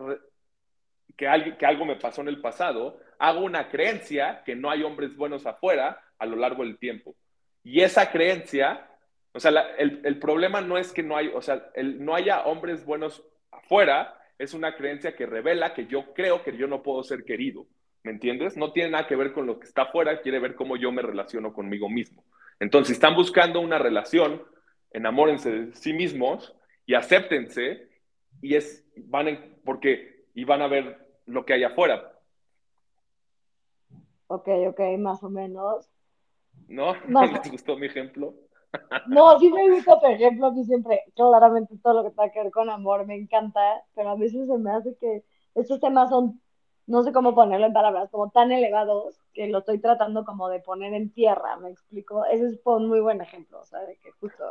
que, 1.16 1.56
que 1.58 1.66
algo 1.66 1.84
me 1.84 1.96
pasó 1.96 2.20
en 2.20 2.28
el 2.28 2.40
pasado, 2.40 2.98
hago 3.18 3.40
una 3.40 3.68
creencia 3.68 4.42
que 4.44 4.56
no 4.56 4.70
hay 4.70 4.82
hombres 4.82 5.16
buenos 5.16 5.46
afuera 5.46 6.00
a 6.18 6.26
lo 6.26 6.36
largo 6.36 6.64
del 6.64 6.78
tiempo. 6.78 7.14
Y 7.62 7.80
esa 7.80 8.10
creencia, 8.10 8.88
o 9.34 9.40
sea, 9.40 9.50
el, 9.78 10.00
el, 10.04 10.18
problema 10.18 10.60
no 10.60 10.76
es 10.76 10.92
que 10.92 11.02
no 11.02 11.16
hay, 11.16 11.28
o 11.28 11.40
sea, 11.40 11.70
el, 11.74 12.04
no 12.04 12.14
haya 12.14 12.42
hombres 12.42 12.84
buenos 12.84 13.24
afuera, 13.50 14.18
es 14.38 14.54
una 14.54 14.76
creencia 14.76 15.16
que 15.16 15.26
revela 15.26 15.74
que 15.74 15.86
yo 15.86 16.12
creo 16.12 16.42
que 16.42 16.56
yo 16.56 16.66
no 16.66 16.82
puedo 16.82 17.02
ser 17.02 17.24
querido. 17.24 17.66
¿Me 18.02 18.10
entiendes? 18.10 18.56
No 18.56 18.72
tiene 18.72 18.90
nada 18.90 19.06
que 19.06 19.14
ver 19.14 19.32
con 19.32 19.46
lo 19.46 19.60
que 19.60 19.66
está 19.66 19.82
afuera, 19.82 20.20
quiere 20.20 20.40
ver 20.40 20.56
cómo 20.56 20.76
yo 20.76 20.90
me 20.90 21.02
relaciono 21.02 21.52
conmigo 21.52 21.88
mismo. 21.88 22.24
Entonces, 22.58 22.88
si 22.88 22.92
están 22.94 23.14
buscando 23.14 23.60
una 23.60 23.78
relación, 23.78 24.42
enamórense 24.90 25.50
de 25.50 25.74
sí 25.74 25.92
mismos 25.92 26.54
y 26.84 26.94
acéptense 26.94 27.88
y 28.40 28.56
es, 28.56 28.84
van 28.96 29.28
en, 29.28 29.60
porque, 29.64 30.26
y 30.34 30.44
van 30.44 30.62
a 30.62 30.66
ver 30.66 30.98
lo 31.26 31.44
que 31.44 31.54
hay 31.54 31.64
afuera. 31.64 32.12
Ok, 34.26 34.48
ok, 34.68 34.80
más 34.98 35.22
o 35.22 35.30
menos. 35.30 35.88
¿No? 36.66 36.94
¿No 37.06 37.24
les 37.24 37.50
gustó 37.50 37.76
mi 37.76 37.86
ejemplo? 37.86 38.34
No, 39.06 39.38
sí 39.38 39.50
me 39.50 39.70
gusta 39.70 40.00
tu 40.00 40.06
ejemplo, 40.06 40.46
a 40.46 40.52
mí 40.52 40.64
siempre, 40.64 41.02
claramente 41.14 41.74
todo 41.82 41.94
lo 41.94 42.04
que 42.04 42.10
tenga 42.10 42.30
que 42.30 42.42
ver 42.42 42.52
con 42.52 42.70
amor 42.70 43.06
me 43.06 43.16
encanta, 43.16 43.60
pero 43.94 44.10
a 44.10 44.16
veces 44.16 44.46
se 44.46 44.58
me 44.58 44.70
hace 44.70 44.96
que 44.96 45.24
estos 45.54 45.80
temas 45.80 46.08
son, 46.08 46.40
no 46.86 47.02
sé 47.02 47.12
cómo 47.12 47.34
ponerlo 47.34 47.66
en 47.66 47.72
palabras, 47.72 48.10
como 48.10 48.30
tan 48.30 48.52
elevados 48.52 49.18
que 49.34 49.48
lo 49.48 49.58
estoy 49.58 49.78
tratando 49.78 50.24
como 50.24 50.48
de 50.48 50.60
poner 50.60 50.94
en 50.94 51.12
tierra, 51.12 51.56
¿me 51.56 51.70
explico? 51.70 52.24
Ese 52.26 52.46
es 52.46 52.60
un 52.64 52.88
muy 52.88 53.00
buen 53.00 53.20
ejemplo, 53.20 53.60
o 53.60 53.64
sea, 53.64 53.80
de 53.80 53.96
que 53.96 54.10
justo 54.12 54.44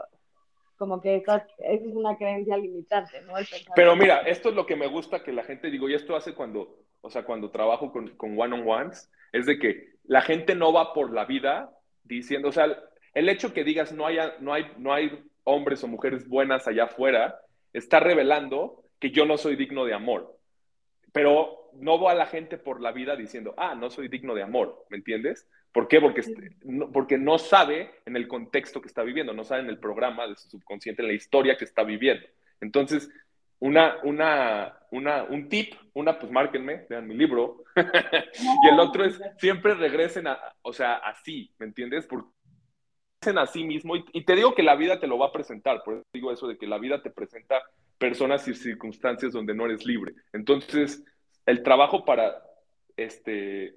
como 0.77 0.99
que 0.99 1.17
esa, 1.17 1.45
es 1.59 1.81
una 1.93 2.17
creencia 2.17 2.57
limitante, 2.57 3.21
¿no? 3.21 3.33
Pero 3.75 3.95
mira, 3.95 4.21
esto 4.21 4.49
es 4.49 4.55
lo 4.55 4.65
que 4.65 4.75
me 4.75 4.87
gusta 4.87 5.23
que 5.23 5.31
la 5.31 5.43
gente, 5.43 5.69
digo, 5.69 5.87
y 5.87 5.93
esto 5.93 6.15
hace 6.15 6.33
cuando, 6.33 6.79
o 7.01 7.09
sea, 7.09 7.23
cuando 7.23 7.51
trabajo 7.51 7.91
con, 7.91 8.15
con 8.15 8.39
one-on-ones, 8.39 9.11
es 9.31 9.45
de 9.45 9.59
que 9.59 9.91
la 10.05 10.21
gente 10.21 10.55
no 10.55 10.73
va 10.73 10.93
por 10.93 11.13
la 11.13 11.25
vida 11.25 11.71
diciendo, 12.03 12.49
o 12.49 12.51
sea, 12.51 12.65
el 13.13 13.29
hecho 13.29 13.53
que 13.53 13.63
digas 13.63 13.91
no, 13.91 14.05
haya, 14.05 14.35
no, 14.39 14.53
hay, 14.53 14.71
no 14.77 14.93
hay 14.93 15.23
hombres 15.43 15.83
o 15.83 15.87
mujeres 15.87 16.27
buenas 16.27 16.67
allá 16.67 16.85
afuera, 16.85 17.41
está 17.73 17.99
revelando 17.99 18.83
que 18.99 19.11
yo 19.11 19.25
no 19.25 19.37
soy 19.37 19.55
digno 19.55 19.85
de 19.85 19.93
amor. 19.93 20.37
Pero 21.11 21.69
no 21.73 21.99
va 21.99 22.11
a 22.11 22.15
la 22.15 22.25
gente 22.25 22.57
por 22.57 22.81
la 22.81 22.91
vida 22.91 23.15
diciendo, 23.15 23.53
ah, 23.57 23.75
no 23.75 23.89
soy 23.89 24.07
digno 24.07 24.35
de 24.35 24.43
amor, 24.43 24.85
¿me 24.89 24.97
entiendes? 24.97 25.47
¿Por 25.71 25.87
qué? 25.87 26.01
Porque, 26.01 26.21
no, 26.63 26.91
porque 26.91 27.17
no 27.17 27.37
sabe 27.37 27.91
en 28.05 28.15
el 28.15 28.27
contexto 28.27 28.81
que 28.81 28.87
está 28.87 29.03
viviendo, 29.03 29.33
no 29.33 29.43
sabe 29.43 29.61
en 29.61 29.69
el 29.69 29.79
programa 29.79 30.27
de 30.27 30.35
su 30.35 30.49
subconsciente, 30.49 31.01
en 31.01 31.07
la 31.07 31.13
historia 31.13 31.57
que 31.57 31.65
está 31.65 31.83
viviendo. 31.83 32.25
Entonces, 32.59 33.09
una, 33.59 33.97
una, 34.03 34.77
una, 34.91 35.23
un 35.23 35.47
tip, 35.47 35.75
una, 35.93 36.19
pues 36.19 36.31
márquenme, 36.31 36.85
vean 36.89 37.07
mi 37.07 37.15
libro, 37.15 37.63
y 37.75 38.67
el 38.67 38.79
otro 38.79 39.05
es, 39.05 39.21
siempre 39.37 39.75
regresen 39.75 40.27
a, 40.27 40.39
o 40.61 40.73
sea, 40.73 40.95
así, 40.95 41.51
¿me 41.57 41.67
entiendes? 41.67 42.05
Porque 42.05 42.29
a 43.23 43.45
sí 43.45 43.63
mismo, 43.63 43.95
y, 43.95 44.23
te 44.25 44.35
digo 44.35 44.55
que 44.55 44.63
la 44.63 44.75
vida 44.75 44.99
te 44.99 45.05
lo 45.05 45.17
va 45.19 45.27
a 45.27 45.31
presentar, 45.31 45.83
por 45.83 45.93
eso 45.95 46.03
digo 46.11 46.31
eso 46.31 46.47
de 46.47 46.57
que 46.57 46.65
la 46.65 46.79
vida 46.79 47.03
te 47.03 47.11
presenta 47.11 47.61
personas 47.99 48.47
y 48.47 48.55
circunstancias 48.55 49.31
donde 49.31 49.53
no 49.53 49.65
eres 49.65 49.85
libre. 49.85 50.13
Entonces, 50.33 51.03
el 51.45 51.61
trabajo 51.61 52.03
para, 52.03 52.41
este, 52.97 53.75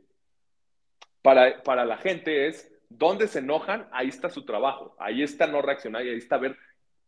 para, 1.20 1.62
para 1.62 1.85
la 1.85 1.98
gente 1.98 2.46
es, 2.46 2.72
¿dónde 2.88 3.28
se 3.28 3.40
enojan? 3.40 3.87
Ahí 3.92 4.09
está 4.09 4.30
su 4.30 4.46
trabajo, 4.46 4.96
ahí 4.98 5.22
está 5.22 5.46
no 5.46 5.61
reaccionar 5.61 6.07
y 6.07 6.09
ahí 6.09 6.18
está 6.18 6.38
ver 6.38 6.57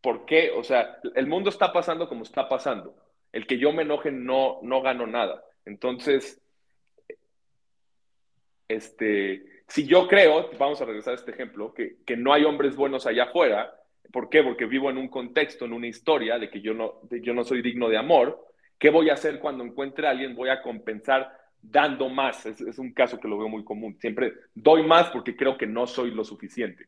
por 0.01 0.25
qué, 0.25 0.51
o 0.51 0.63
sea, 0.63 0.99
el 1.15 1.25
mundo 1.25 1.49
está 1.49 1.73
pasando 1.73 2.07
como 2.07 2.21
está 2.21 2.47
pasando. 2.47 2.95
El 3.31 3.47
que 3.47 3.57
yo 3.57 3.73
me 3.73 3.81
enoje 3.81 4.11
no, 4.11 4.59
no 4.61 4.81
gano 4.83 5.07
nada. 5.07 5.43
Entonces, 5.65 6.39
este, 8.67 9.56
si 9.67 9.85
yo 9.85 10.07
creo, 10.07 10.49
vamos 10.57 10.81
a 10.81 10.85
regresar 10.85 11.13
a 11.13 11.17
este 11.17 11.31
ejemplo, 11.31 11.73
que, 11.73 11.97
que 12.05 12.15
no 12.15 12.33
hay 12.33 12.45
hombres 12.45 12.75
buenos 12.75 13.05
allá 13.05 13.25
afuera, 13.25 13.77
¿por 14.11 14.29
qué? 14.29 14.43
Porque 14.43 14.65
vivo 14.65 14.89
en 14.89 14.97
un 14.97 15.09
contexto, 15.09 15.65
en 15.65 15.73
una 15.73 15.87
historia 15.87 16.39
de 16.39 16.49
que 16.49 16.61
yo 16.61 16.73
no, 16.73 17.01
yo 17.09 17.33
no 17.33 17.43
soy 17.43 17.61
digno 17.61 17.89
de 17.89 17.97
amor. 17.97 18.45
¿Qué 18.79 18.89
voy 18.89 19.09
a 19.09 19.13
hacer 19.13 19.39
cuando 19.39 19.63
encuentre 19.63 20.07
a 20.07 20.11
alguien? 20.11 20.35
Voy 20.35 20.49
a 20.49 20.61
compensar 20.61 21.37
dando 21.61 22.09
más. 22.09 22.45
Es, 22.45 22.61
es, 22.61 22.79
un 22.79 22.93
caso 22.93 23.19
que 23.19 23.27
lo 23.27 23.37
veo 23.37 23.49
muy 23.49 23.63
común. 23.63 23.97
Siempre 23.99 24.33
doy 24.53 24.83
más 24.83 25.09
porque 25.09 25.35
creo 25.35 25.57
que 25.57 25.67
no 25.67 25.87
soy 25.87 26.11
lo 26.11 26.23
suficiente. 26.23 26.87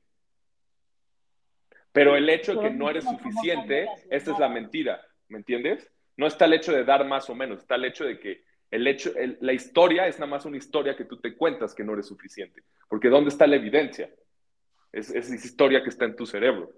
Pero 1.92 2.16
el 2.16 2.30
hecho 2.30 2.56
de 2.56 2.62
que 2.62 2.70
no 2.74 2.90
eres 2.90 3.04
suficiente, 3.04 3.88
esta 4.10 4.32
es 4.32 4.40
la 4.40 4.48
mentira, 4.48 5.02
¿me 5.28 5.40
entiendes? 5.40 5.92
No 6.18 6.28
está 6.28 6.46
el 6.46 6.54
hecho 6.54 6.72
de 6.72 6.84
dar 6.84 7.06
más 7.06 7.30
o 7.30 7.36
menos, 7.36 7.60
está 7.60 7.76
el 7.76 7.86
hecho 7.86 8.06
de 8.06 8.20
que 8.20 8.44
el 8.72 8.88
hecho, 8.88 9.12
la 9.42 9.54
historia 9.54 10.08
es 10.08 10.20
nada 10.20 10.30
más 10.30 10.46
una 10.46 10.58
historia 10.58 10.96
que 10.96 11.06
tú 11.06 11.18
te 11.18 11.36
cuentas 11.36 11.74
que 11.74 11.84
no 11.84 11.94
eres 11.94 12.08
suficiente. 12.08 12.64
Porque 12.88 13.10
¿dónde 13.10 13.30
está 13.30 13.48
la 13.48 13.56
evidencia? 13.56 14.10
Es, 14.92 15.10
es 15.12 15.30
historia 15.32 15.84
que 15.84 15.90
está 15.90 16.06
en 16.06 16.16
tu 16.16 16.26
cerebro. 16.26 16.72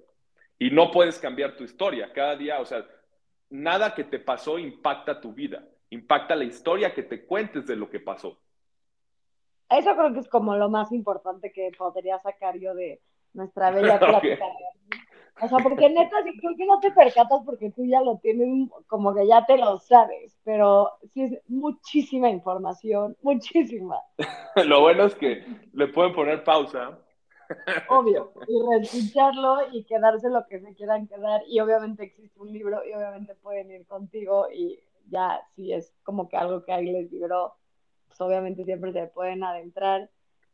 Y 0.57 0.71
no 0.71 0.91
puedes 0.91 1.19
cambiar 1.19 1.55
tu 1.55 1.63
historia. 1.63 2.11
Cada 2.13 2.35
día, 2.35 2.59
o 2.59 2.65
sea, 2.65 2.85
nada 3.49 3.93
que 3.93 4.03
te 4.03 4.19
pasó 4.19 4.59
impacta 4.59 5.19
tu 5.19 5.33
vida 5.33 5.67
impacta 5.91 6.35
la 6.35 6.45
historia 6.45 6.93
que 6.93 7.03
te 7.03 7.25
cuentes 7.25 7.67
de 7.67 7.75
lo 7.75 7.89
que 7.89 7.99
pasó. 7.99 8.39
Eso 9.69 9.95
creo 9.95 10.13
que 10.13 10.19
es 10.19 10.27
como 10.27 10.55
lo 10.55 10.69
más 10.69 10.91
importante 10.91 11.51
que 11.51 11.71
podría 11.77 12.19
sacar 12.19 12.57
yo 12.57 12.73
de 12.73 13.01
nuestra 13.33 13.71
bella 13.71 13.99
plática. 13.99 14.45
O 15.43 15.47
sea, 15.47 15.57
porque 15.57 15.89
neta, 15.89 16.17
creo 16.39 16.55
que 16.55 16.65
no 16.65 16.79
te 16.79 16.91
percatas 16.91 17.41
porque 17.45 17.71
tú 17.71 17.83
ya 17.85 18.01
lo 18.01 18.19
tienes, 18.19 18.69
como 18.87 19.13
que 19.13 19.25
ya 19.25 19.45
te 19.45 19.57
lo 19.57 19.79
sabes, 19.79 20.37
pero 20.43 20.91
sí 21.11 21.23
es 21.23 21.39
muchísima 21.47 22.29
información, 22.29 23.17
muchísima. 23.23 23.99
lo 24.65 24.81
bueno 24.81 25.05
es 25.05 25.15
que 25.15 25.43
le 25.73 25.87
pueden 25.87 26.13
poner 26.13 26.43
pausa. 26.43 26.99
Obvio, 27.89 28.31
y 28.47 28.69
reescucharlo 28.69 29.71
y 29.71 29.83
quedarse 29.83 30.29
lo 30.29 30.45
que 30.47 30.59
se 30.59 30.73
quieran 30.75 31.07
quedar. 31.07 31.41
Y 31.47 31.59
obviamente 31.59 32.03
existe 32.03 32.39
un 32.39 32.53
libro 32.53 32.85
y 32.85 32.93
obviamente 32.93 33.35
pueden 33.35 33.71
ir 33.71 33.85
contigo 33.87 34.47
y 34.53 34.79
ya 35.09 35.41
si 35.55 35.73
es 35.73 35.93
como 36.03 36.29
que 36.29 36.37
algo 36.37 36.63
que 36.63 36.71
ahí 36.71 36.85
les 36.91 37.09
vibró, 37.09 37.55
pues 38.07 38.21
obviamente 38.21 38.63
siempre 38.63 38.93
se 38.93 39.07
pueden 39.07 39.43
adentrar 39.43 40.09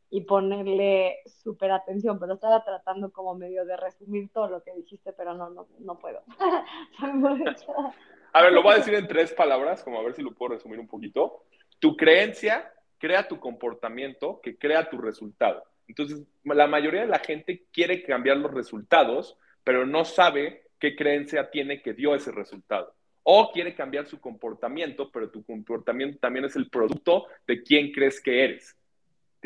y 0.10 0.22
ponerle 0.22 1.17
súper 1.26 1.72
atención, 1.72 2.20
pero 2.20 2.36
estaba 2.36 2.63
tratando 2.63 3.12
como 3.12 3.36
medio 3.36 3.65
de 3.65 3.76
resumir 3.76 4.30
todo 4.30 4.48
lo 4.48 4.63
que 4.63 4.74
dijiste, 4.74 5.12
pero 5.13 5.34
no, 5.34 5.50
no, 5.50 5.67
no 5.80 6.00
puedo. 6.00 6.24
a 8.34 8.41
ver, 8.41 8.54
lo 8.54 8.63
voy 8.63 8.74
a 8.74 8.78
decir 8.78 8.96
en 8.96 9.08
tres 9.08 9.34
palabras, 9.34 9.84
como 9.84 10.00
a 10.00 10.04
ver 10.04 10.13
si 10.13 10.22
lo 10.22 10.34
puedo 10.34 10.54
resumir 10.54 10.80
un 10.80 10.88
poquito. 10.88 11.43
Tu 11.80 11.98
creencia 11.98 12.72
crea 12.98 13.28
tu 13.28 13.39
comportamiento 13.39 14.39
que 14.41 14.58
crea 14.58 14.89
tu 14.89 14.98
resultado. 14.98 15.63
Entonces, 15.88 16.24
la 16.43 16.67
mayoría 16.67 17.02
de 17.02 17.08
la 17.08 17.20
gente 17.20 17.65
quiere 17.72 18.04
cambiar 18.04 18.38
los 18.38 18.54
resultados, 18.54 19.38
pero 19.63 19.86
no 19.86 20.06
sabe 20.06 20.70
qué 20.80 20.96
creencia 20.96 21.50
tiene 21.50 21.82
que 21.82 21.93
dio 21.93 22.15
ese 22.15 22.32
resultado 22.32 22.93
o 23.30 23.52
quiere 23.52 23.76
cambiar 23.76 24.08
su 24.08 24.22
comportamiento, 24.22 25.12
pero 25.12 25.30
tu 25.30 25.43
comportamiento 25.43 26.17
también 26.17 26.46
es 26.46 26.56
el 26.56 26.70
producto 26.70 27.26
de 27.46 27.62
quién 27.62 27.91
crees 27.91 28.22
que 28.22 28.46
eres. 28.46 28.77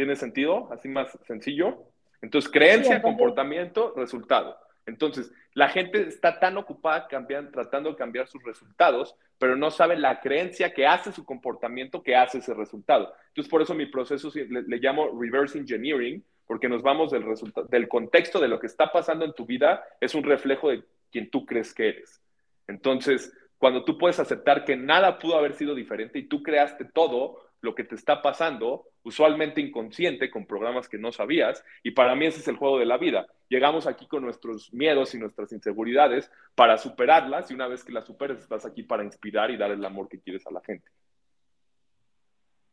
¿Tiene 0.01 0.15
sentido? 0.15 0.67
Así 0.71 0.89
más 0.89 1.15
sencillo. 1.27 1.77
Entonces, 2.23 2.49
creencia, 2.49 3.03
comportamiento, 3.03 3.93
resultado. 3.95 4.57
Entonces, 4.87 5.31
la 5.53 5.69
gente 5.69 6.07
está 6.07 6.39
tan 6.39 6.57
ocupada 6.57 7.07
cambiando, 7.07 7.51
tratando 7.51 7.91
de 7.91 7.97
cambiar 7.97 8.27
sus 8.27 8.41
resultados, 8.41 9.15
pero 9.37 9.55
no 9.55 9.69
sabe 9.69 9.99
la 9.99 10.19
creencia 10.19 10.73
que 10.73 10.87
hace 10.87 11.11
su 11.11 11.23
comportamiento 11.23 12.01
que 12.01 12.15
hace 12.15 12.39
ese 12.39 12.55
resultado. 12.55 13.13
Entonces, 13.27 13.47
por 13.47 13.61
eso 13.61 13.75
mi 13.75 13.85
proceso 13.85 14.31
le, 14.33 14.63
le 14.63 14.77
llamo 14.77 15.19
reverse 15.21 15.59
engineering, 15.59 16.25
porque 16.47 16.67
nos 16.67 16.81
vamos 16.81 17.11
del, 17.11 17.23
del 17.69 17.87
contexto 17.87 18.39
de 18.39 18.47
lo 18.47 18.59
que 18.59 18.65
está 18.65 18.91
pasando 18.91 19.23
en 19.23 19.33
tu 19.33 19.45
vida, 19.45 19.83
es 19.99 20.15
un 20.15 20.23
reflejo 20.23 20.71
de 20.71 20.83
quien 21.11 21.29
tú 21.29 21.45
crees 21.45 21.75
que 21.75 21.89
eres. 21.89 22.23
Entonces, 22.67 23.31
cuando 23.59 23.85
tú 23.85 23.99
puedes 23.99 24.19
aceptar 24.19 24.65
que 24.65 24.75
nada 24.75 25.19
pudo 25.19 25.37
haber 25.37 25.53
sido 25.53 25.75
diferente 25.75 26.17
y 26.17 26.23
tú 26.23 26.41
creaste 26.41 26.85
todo 26.85 27.50
lo 27.61 27.75
que 27.75 27.83
te 27.83 27.95
está 27.95 28.21
pasando, 28.21 28.87
usualmente 29.03 29.61
inconsciente, 29.61 30.29
con 30.29 30.45
programas 30.45 30.89
que 30.89 30.97
no 30.97 31.11
sabías, 31.11 31.63
y 31.83 31.91
para 31.91 32.15
mí 32.15 32.25
ese 32.25 32.39
es 32.39 32.47
el 32.47 32.57
juego 32.57 32.79
de 32.79 32.85
la 32.85 32.97
vida. 32.97 33.27
Llegamos 33.49 33.87
aquí 33.87 34.07
con 34.07 34.23
nuestros 34.23 34.73
miedos 34.73 35.13
y 35.13 35.19
nuestras 35.19 35.51
inseguridades 35.51 36.31
para 36.55 36.77
superarlas, 36.77 37.51
y 37.51 37.53
una 37.53 37.67
vez 37.67 37.83
que 37.83 37.93
las 37.93 38.05
superes, 38.05 38.39
estás 38.39 38.65
aquí 38.65 38.83
para 38.83 39.03
inspirar 39.03 39.51
y 39.51 39.57
dar 39.57 39.71
el 39.71 39.83
amor 39.85 40.09
que 40.09 40.19
quieres 40.19 40.45
a 40.47 40.51
la 40.51 40.61
gente. 40.61 40.87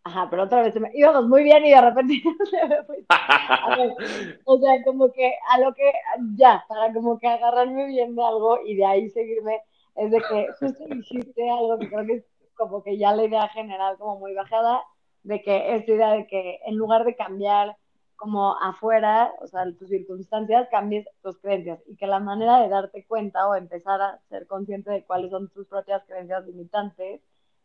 Ajá, 0.05 0.29
pero 0.31 0.44
otra 0.44 0.62
vez 0.62 0.74
íbamos 0.94 1.29
muy 1.29 1.42
bien 1.42 1.66
y 1.66 1.70
de 1.70 1.81
repente 1.83 2.22
o 4.44 4.59
sea, 4.59 4.83
como 4.83 5.12
que 5.12 5.35
a 5.51 5.61
lo 5.61 5.74
que 5.74 5.92
ya, 6.35 6.64
para 6.66 6.94
como 6.94 7.18
que 7.18 7.27
agarrarme 7.27 7.88
bien 7.88 8.16
de 8.16 8.24
algo 8.24 8.59
y 8.64 8.77
de 8.77 8.87
ahí 8.87 9.11
seguirme, 9.11 9.61
es 9.96 10.11
de 10.11 10.18
que 10.18 10.46
justo 10.59 10.87
dijiste 10.87 11.51
algo 11.51 11.79
que 11.79 11.90
creo 11.90 12.07
que 12.07 12.24
como 12.59 12.83
que 12.83 12.99
ya 12.99 13.14
la 13.14 13.25
idea 13.25 13.49
general 13.49 13.97
como 13.99 14.18
muy 14.18 14.35
bajada, 14.35 14.83
de 15.23 15.42
que 15.42 15.75
esta 15.77 15.92
idea 15.92 16.12
de 16.12 16.27
que 16.27 16.61
en 16.66 16.77
lugar 16.77 17.05
de 17.05 17.16
cambiar 17.16 17.77
como 18.16 18.59
afuera, 18.61 19.33
o 19.40 19.47
sea, 19.47 19.64
tus 19.79 19.88
circunstancias, 19.88 20.68
cambies 20.71 21.07
tus 21.23 21.38
creencias 21.38 21.81
y 21.87 21.97
que 21.97 22.07
la 22.09 22.18
manera 22.18 22.61
de 22.61 22.68
darte 22.68 23.07
cuenta 23.07 23.49
o 23.49 23.55
empezar 23.55 24.03
a 24.03 24.21
ser 24.29 24.47
consciente 24.49 24.90
de 24.90 25.05
cuáles 25.05 25.31
son 25.31 25.49
tus 25.51 25.66
propias 25.68 26.05
creencias 26.05 26.44
limitantes 26.47 27.23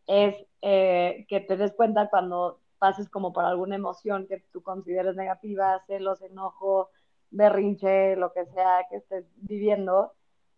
es 0.07 0.35
eh, 0.61 1.25
que 1.27 1.39
te 1.39 1.57
des 1.57 1.73
cuenta 1.73 2.09
cuando 2.09 2.59
pases 2.77 3.09
como 3.09 3.33
por 3.33 3.45
alguna 3.45 3.75
emoción 3.75 4.27
que 4.27 4.43
tú 4.51 4.61
consideres 4.61 5.15
negativa, 5.15 5.81
celos, 5.87 6.21
enojo, 6.21 6.89
berrinche, 7.31 8.15
lo 8.15 8.31
que 8.31 8.45
sea 8.45 8.85
que 8.89 8.97
estés 8.97 9.25
viviendo, 9.37 10.13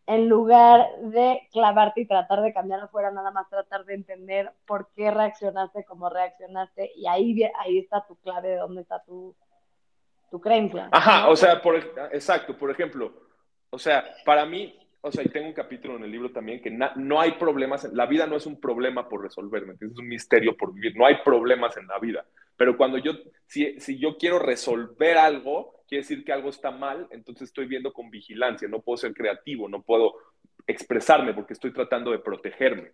en 0.07 0.29
lugar 0.29 0.87
de 1.01 1.47
clavarte 1.51 2.01
y 2.01 2.05
tratar 2.05 2.41
de 2.41 2.53
cambiar 2.53 2.79
afuera, 2.81 3.11
nada 3.11 3.31
más 3.31 3.49
tratar 3.49 3.85
de 3.85 3.95
entender 3.95 4.51
por 4.67 4.89
qué 4.95 5.09
reaccionaste 5.11 5.83
como 5.85 6.09
reaccionaste 6.09 6.91
y 6.95 7.07
ahí, 7.07 7.43
ahí 7.59 7.79
está 7.79 8.05
tu 8.05 8.15
clave 8.17 8.49
de 8.49 8.57
dónde 8.57 8.81
está 8.81 9.03
tu, 9.03 9.35
tu 10.29 10.39
creencia. 10.39 10.89
Ajá, 10.91 11.29
o 11.29 11.35
sea, 11.35 11.61
por, 11.61 11.75
exacto, 12.11 12.57
por 12.57 12.69
ejemplo, 12.69 13.11
o 13.71 13.79
sea, 13.79 14.05
para 14.23 14.45
mí 14.45 14.79
o 15.07 15.11
sea, 15.11 15.23
y 15.23 15.29
tengo 15.29 15.45
un 15.45 15.53
capítulo 15.53 15.97
en 15.97 16.03
el 16.03 16.11
libro 16.11 16.31
también 16.31 16.59
que 16.59 16.71
no 16.71 17.21
hay 17.21 17.33
problemas, 17.33 17.83
la 17.93 18.07
vida 18.07 18.25
no 18.25 18.35
es 18.37 18.47
un 18.47 18.59
problema 18.59 19.07
por 19.07 19.21
resolverme, 19.21 19.75
Es 19.79 19.95
un 19.99 20.07
misterio 20.07 20.57
por 20.57 20.73
vivir, 20.73 20.97
no 20.97 21.05
hay 21.05 21.17
problemas 21.23 21.77
en 21.77 21.85
la 21.85 21.99
vida. 21.99 22.25
Pero 22.57 22.75
cuando 22.75 22.97
yo, 22.97 23.11
si, 23.45 23.79
si 23.79 23.99
yo 23.99 24.17
quiero 24.17 24.39
resolver 24.39 25.15
algo, 25.15 25.74
quiere 25.87 26.01
decir 26.01 26.23
que 26.23 26.33
algo 26.33 26.49
está 26.49 26.71
mal, 26.71 27.07
entonces 27.11 27.49
estoy 27.49 27.65
viendo 27.65 27.93
con 27.93 28.09
vigilancia, 28.09 28.67
no 28.67 28.81
puedo 28.81 28.97
ser 28.97 29.13
creativo, 29.13 29.69
no 29.69 29.81
puedo 29.83 30.15
expresarme 30.67 31.33
porque 31.33 31.53
estoy 31.53 31.71
tratando 31.71 32.11
de 32.11 32.19
protegerme. 32.19 32.91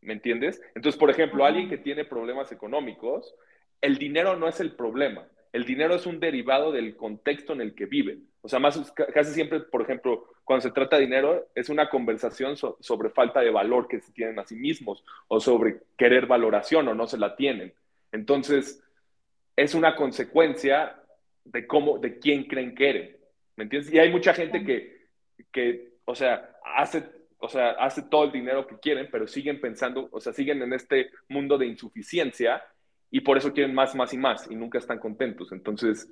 ¿Me 0.00 0.14
entiendes? 0.14 0.60
Entonces, 0.74 0.98
por 0.98 1.10
ejemplo, 1.10 1.44
alguien 1.44 1.68
que 1.68 1.78
tiene 1.78 2.04
problemas 2.04 2.50
económicos, 2.50 3.34
el 3.80 3.98
dinero 3.98 4.36
no 4.36 4.48
es 4.48 4.58
el 4.60 4.74
problema, 4.74 5.28
el 5.52 5.64
dinero 5.64 5.94
es 5.94 6.06
un 6.06 6.18
derivado 6.18 6.72
del 6.72 6.96
contexto 6.96 7.52
en 7.52 7.60
el 7.60 7.74
que 7.74 7.86
viven. 7.86 8.26
O 8.40 8.48
sea, 8.48 8.58
más 8.58 8.92
casi 9.14 9.32
siempre, 9.32 9.60
por 9.60 9.82
ejemplo, 9.82 10.26
cuando 10.44 10.62
se 10.62 10.72
trata 10.72 10.96
de 10.96 11.02
dinero, 11.02 11.48
es 11.54 11.68
una 11.68 11.88
conversación 11.88 12.56
sobre 12.56 13.10
falta 13.10 13.40
de 13.40 13.50
valor 13.50 13.86
que 13.86 14.00
se 14.00 14.12
tienen 14.12 14.38
a 14.40 14.44
sí 14.44 14.56
mismos 14.56 15.04
o 15.28 15.38
sobre 15.38 15.80
querer 15.96 16.26
valoración 16.26 16.88
o 16.88 16.94
no 16.94 17.06
se 17.06 17.18
la 17.18 17.36
tienen. 17.36 17.72
Entonces, 18.10 18.82
es 19.54 19.74
una 19.74 19.94
consecuencia 19.94 21.01
de 21.44 21.66
cómo, 21.66 21.98
de 21.98 22.18
quién 22.18 22.44
creen 22.44 22.74
que 22.74 22.90
eres. 22.90 23.16
¿Me 23.56 23.64
entiendes? 23.64 23.92
Y 23.92 23.98
hay 23.98 24.10
mucha 24.10 24.34
gente 24.34 24.64
que, 24.64 25.06
que 25.50 25.92
o 26.04 26.14
sea, 26.14 26.56
hace, 26.76 27.04
o 27.38 27.48
sea, 27.48 27.70
hace 27.72 28.02
todo 28.02 28.24
el 28.24 28.32
dinero 28.32 28.66
que 28.66 28.78
quieren, 28.78 29.08
pero 29.10 29.26
siguen 29.26 29.60
pensando, 29.60 30.08
o 30.10 30.20
sea, 30.20 30.32
siguen 30.32 30.62
en 30.62 30.72
este 30.72 31.10
mundo 31.28 31.58
de 31.58 31.66
insuficiencia 31.66 32.62
y 33.10 33.20
por 33.20 33.36
eso 33.36 33.52
quieren 33.52 33.74
más, 33.74 33.94
más 33.94 34.12
y 34.14 34.18
más 34.18 34.50
y 34.50 34.54
nunca 34.54 34.78
están 34.78 34.98
contentos. 34.98 35.52
Entonces, 35.52 36.08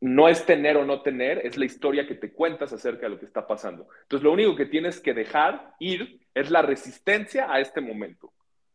no 0.00 0.28
es 0.28 0.44
tener 0.44 0.76
o 0.76 0.84
no 0.84 1.02
tener, 1.02 1.44
es 1.46 1.56
la 1.56 1.64
historia 1.64 2.06
que 2.06 2.14
te 2.14 2.32
cuentas 2.32 2.72
acerca 2.72 3.02
de 3.02 3.10
lo 3.10 3.18
que 3.18 3.26
está 3.26 3.46
pasando. 3.46 3.88
Entonces, 4.02 4.24
lo 4.24 4.32
único 4.32 4.54
que 4.54 4.66
tienes 4.66 5.00
que 5.00 5.14
dejar 5.14 5.74
ir 5.78 6.20
es 6.34 6.50
la 6.50 6.62
resistencia 6.62 7.50
a 7.50 7.60
este 7.60 7.80
momento. 7.80 8.32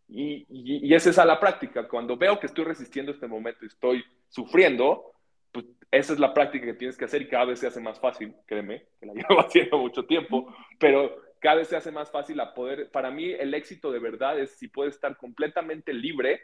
Y, 0.08 0.46
y, 0.50 0.94
esa 0.94 1.10
es 1.10 1.20
a 1.20 1.26
la 1.26 1.40
práctica. 1.40 1.88
Cuando 1.88 2.18
veo 2.18 2.40
que 2.40 2.48
estoy 2.48 2.66
resistiendo 2.66 3.12
este 3.12 3.28
momento 3.28 3.64
y 3.64 3.68
estoy 3.68 4.04
sufriendo, 4.28 5.14
pues 5.52 5.66
esa 5.92 6.14
es 6.14 6.20
la 6.20 6.34
práctica 6.34 6.66
que 6.66 6.74
tienes 6.74 6.98
que 6.98 7.06
hacer 7.06 7.22
y 7.22 7.28
cada 7.28 7.46
vez 7.46 7.60
se 7.60 7.68
hace 7.68 7.80
más 7.80 8.00
fácil, 8.00 8.34
créeme, 8.46 8.86
que 9.00 9.06
la 9.06 9.14
llevo 9.30 9.40
haciendo 9.42 9.78
mucho 9.78 10.06
tiempo, 10.06 10.54
pero 10.80 11.16
cada 11.40 11.56
vez 11.56 11.68
se 11.68 11.76
hace 11.76 11.92
más 11.92 12.12
fácil 12.12 12.40
a 12.40 12.54
poder, 12.54 12.92
para 12.92 13.12
mí 13.12 13.32
el 13.32 13.54
éxito 13.54 13.92
de 13.92 14.00
verdad 14.00 14.40
es 14.40 14.52
si 14.52 14.68
puedes 14.68 14.96
estar 14.96 15.18
completamente 15.18 15.94
libre, 15.94 16.40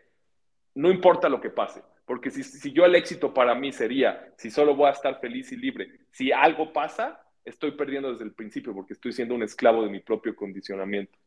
no 0.76 0.92
importa 0.92 1.30
lo 1.30 1.40
que 1.42 1.50
pase. 1.50 1.82
Porque 2.06 2.32
si, 2.32 2.72
yo 2.72 2.86
el 2.86 2.96
éxito 2.96 3.34
para 3.34 3.54
mí 3.54 3.74
sería, 3.74 4.34
si 4.38 4.50
solo 4.50 4.76
voy 4.76 4.88
a 4.88 4.92
estar 4.92 5.20
feliz 5.20 5.52
y 5.52 5.58
libre, 5.58 5.92
si 6.12 6.32
algo 6.32 6.72
pasa, 6.72 7.22
estoy 7.44 7.72
perdiendo 7.72 8.12
desde 8.12 8.24
el 8.24 8.34
principio 8.34 8.74
porque 8.74 8.94
estoy 8.94 9.12
siendo 9.12 9.36
un 9.36 9.44
esclavo 9.44 9.84
de 9.84 9.90
mi 9.90 10.00
propio 10.00 10.34
condicionamiento 10.34 11.18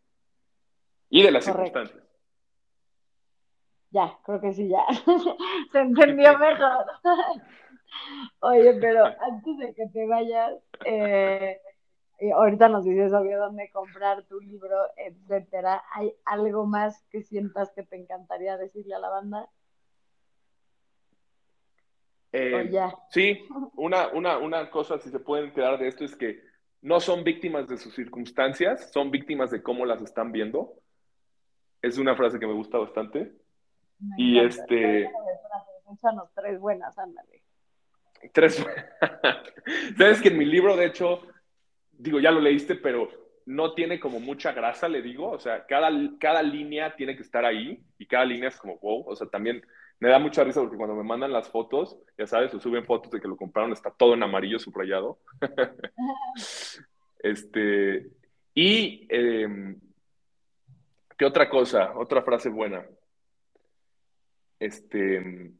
y 1.10 1.22
de 1.22 1.30
las 1.30 1.44
circunstancias. 1.44 2.02
Ya, 3.90 4.18
creo 4.24 4.40
que 4.40 4.54
sí, 4.54 4.68
ya. 4.68 4.84
Se 5.72 5.80
entendió 5.80 6.38
mejor. 6.38 6.86
Oye, 8.40 8.74
pero 8.80 9.04
antes 9.04 9.58
de 9.58 9.74
que 9.74 9.86
te 9.88 10.06
vayas, 10.06 10.54
eh, 10.84 11.60
ahorita 12.34 12.68
nos 12.68 12.84
dices 12.84 13.12
obvio 13.12 13.38
dónde 13.38 13.70
comprar 13.70 14.24
tu 14.24 14.40
libro, 14.40 14.76
etcétera. 14.96 15.82
¿Hay 15.94 16.14
algo 16.24 16.66
más 16.66 17.02
que 17.10 17.22
sientas 17.22 17.72
que 17.72 17.82
te 17.82 17.96
encantaría 17.96 18.56
decirle 18.56 18.94
a 18.94 18.98
la 18.98 19.08
banda? 19.08 19.48
Eh, 22.32 22.70
sí, 23.10 23.40
una, 23.74 24.08
una, 24.08 24.38
una 24.38 24.70
cosa, 24.70 24.98
si 24.98 25.10
se 25.10 25.18
pueden 25.18 25.52
quedar 25.52 25.78
de 25.78 25.88
esto, 25.88 26.04
es 26.04 26.14
que 26.14 26.40
no 26.82 27.00
son 27.00 27.24
víctimas 27.24 27.68
de 27.68 27.76
sus 27.76 27.94
circunstancias, 27.94 28.90
son 28.92 29.10
víctimas 29.10 29.50
de 29.50 29.62
cómo 29.62 29.84
las 29.84 30.00
están 30.00 30.30
viendo. 30.30 30.74
Es 31.82 31.98
una 31.98 32.14
frase 32.14 32.38
que 32.38 32.46
me 32.46 32.54
gusta 32.54 32.78
bastante. 32.78 33.32
y 34.16 34.38
este... 34.38 35.10
Échanos 35.92 36.30
tres 36.34 36.60
buenas, 36.60 36.96
ándale. 36.98 37.39
Tres 38.32 38.64
Sabes 39.96 40.20
que 40.20 40.28
en 40.28 40.38
mi 40.38 40.44
libro, 40.44 40.76
de 40.76 40.86
hecho, 40.86 41.22
digo, 41.92 42.20
ya 42.20 42.30
lo 42.30 42.40
leíste, 42.40 42.74
pero 42.74 43.08
no 43.46 43.74
tiene 43.74 43.98
como 43.98 44.20
mucha 44.20 44.52
grasa, 44.52 44.88
le 44.88 45.02
digo. 45.02 45.30
O 45.30 45.38
sea, 45.38 45.66
cada, 45.66 45.90
cada 46.18 46.42
línea 46.42 46.94
tiene 46.96 47.16
que 47.16 47.22
estar 47.22 47.44
ahí 47.44 47.82
y 47.98 48.06
cada 48.06 48.24
línea 48.24 48.48
es 48.48 48.56
como, 48.56 48.78
wow. 48.78 49.04
O 49.08 49.16
sea, 49.16 49.28
también 49.28 49.62
me 49.98 50.08
da 50.08 50.18
mucha 50.18 50.44
risa 50.44 50.60
porque 50.60 50.76
cuando 50.76 50.96
me 50.96 51.04
mandan 51.04 51.32
las 51.32 51.48
fotos, 51.48 51.98
ya 52.16 52.26
sabes, 52.26 52.54
o 52.54 52.60
suben 52.60 52.84
fotos 52.86 53.10
de 53.10 53.20
que 53.20 53.28
lo 53.28 53.36
compraron, 53.36 53.72
está 53.72 53.90
todo 53.90 54.14
en 54.14 54.22
amarillo 54.22 54.58
subrayado. 54.58 55.18
este, 57.18 58.08
y, 58.54 59.06
em, 59.10 59.78
¿qué 61.18 61.24
otra 61.24 61.48
cosa? 61.48 61.92
Otra 61.96 62.22
frase 62.22 62.48
buena. 62.48 62.86
Este, 64.58 65.52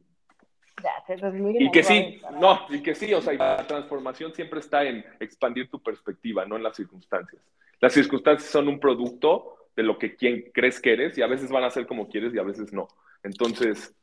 y 1.59 1.71
que 1.71 1.83
sí, 1.83 2.21
no, 2.39 2.61
y 2.69 2.81
que 2.81 2.95
sí, 2.95 3.13
o 3.13 3.21
sea, 3.21 3.33
la 3.33 3.67
transformación 3.67 4.33
siempre 4.33 4.59
está 4.59 4.83
en 4.83 5.03
expandir 5.19 5.69
tu 5.69 5.81
perspectiva, 5.81 6.45
no 6.45 6.55
en 6.55 6.63
las 6.63 6.75
circunstancias. 6.75 7.41
Las 7.79 7.93
circunstancias 7.93 8.49
son 8.49 8.67
un 8.67 8.79
producto 8.79 9.57
de 9.75 9.83
lo 9.83 9.97
que 9.97 10.15
quien 10.15 10.51
crees 10.53 10.79
que 10.79 10.93
eres 10.93 11.17
y 11.17 11.21
a 11.21 11.27
veces 11.27 11.49
van 11.49 11.63
a 11.63 11.69
ser 11.69 11.87
como 11.87 12.07
quieres 12.07 12.33
y 12.33 12.39
a 12.39 12.43
veces 12.43 12.73
no. 12.73 12.87
Entonces, 13.23 13.95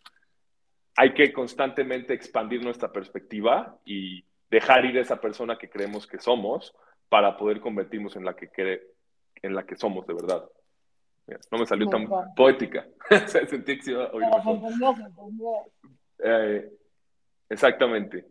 hay 0.96 1.14
que 1.14 1.32
constantemente 1.32 2.14
expandir 2.14 2.62
nuestra 2.62 2.90
perspectiva 2.90 3.78
y 3.84 4.24
dejar 4.50 4.84
ir 4.84 4.98
a 4.98 5.02
esa 5.02 5.20
persona 5.20 5.58
que 5.58 5.68
creemos 5.68 6.06
que 6.06 6.18
somos 6.18 6.74
para 7.08 7.36
poder 7.36 7.60
convertirnos 7.60 8.16
en 8.16 8.24
la 8.24 8.34
que, 8.34 8.50
en 9.42 9.54
la 9.54 9.64
que 9.64 9.76
somos 9.76 10.06
de 10.06 10.14
verdad. 10.14 10.44
no 11.50 11.58
me 11.58 11.66
salió 11.66 11.88
tan 11.88 12.08
poética. 12.34 12.86
Sentí 13.26 13.76
que 13.76 13.82
se 13.82 13.92
iba 13.92 14.04
a 14.04 14.12
oír 14.12 14.26
eh, 16.18 16.72
exactamente. 17.48 18.26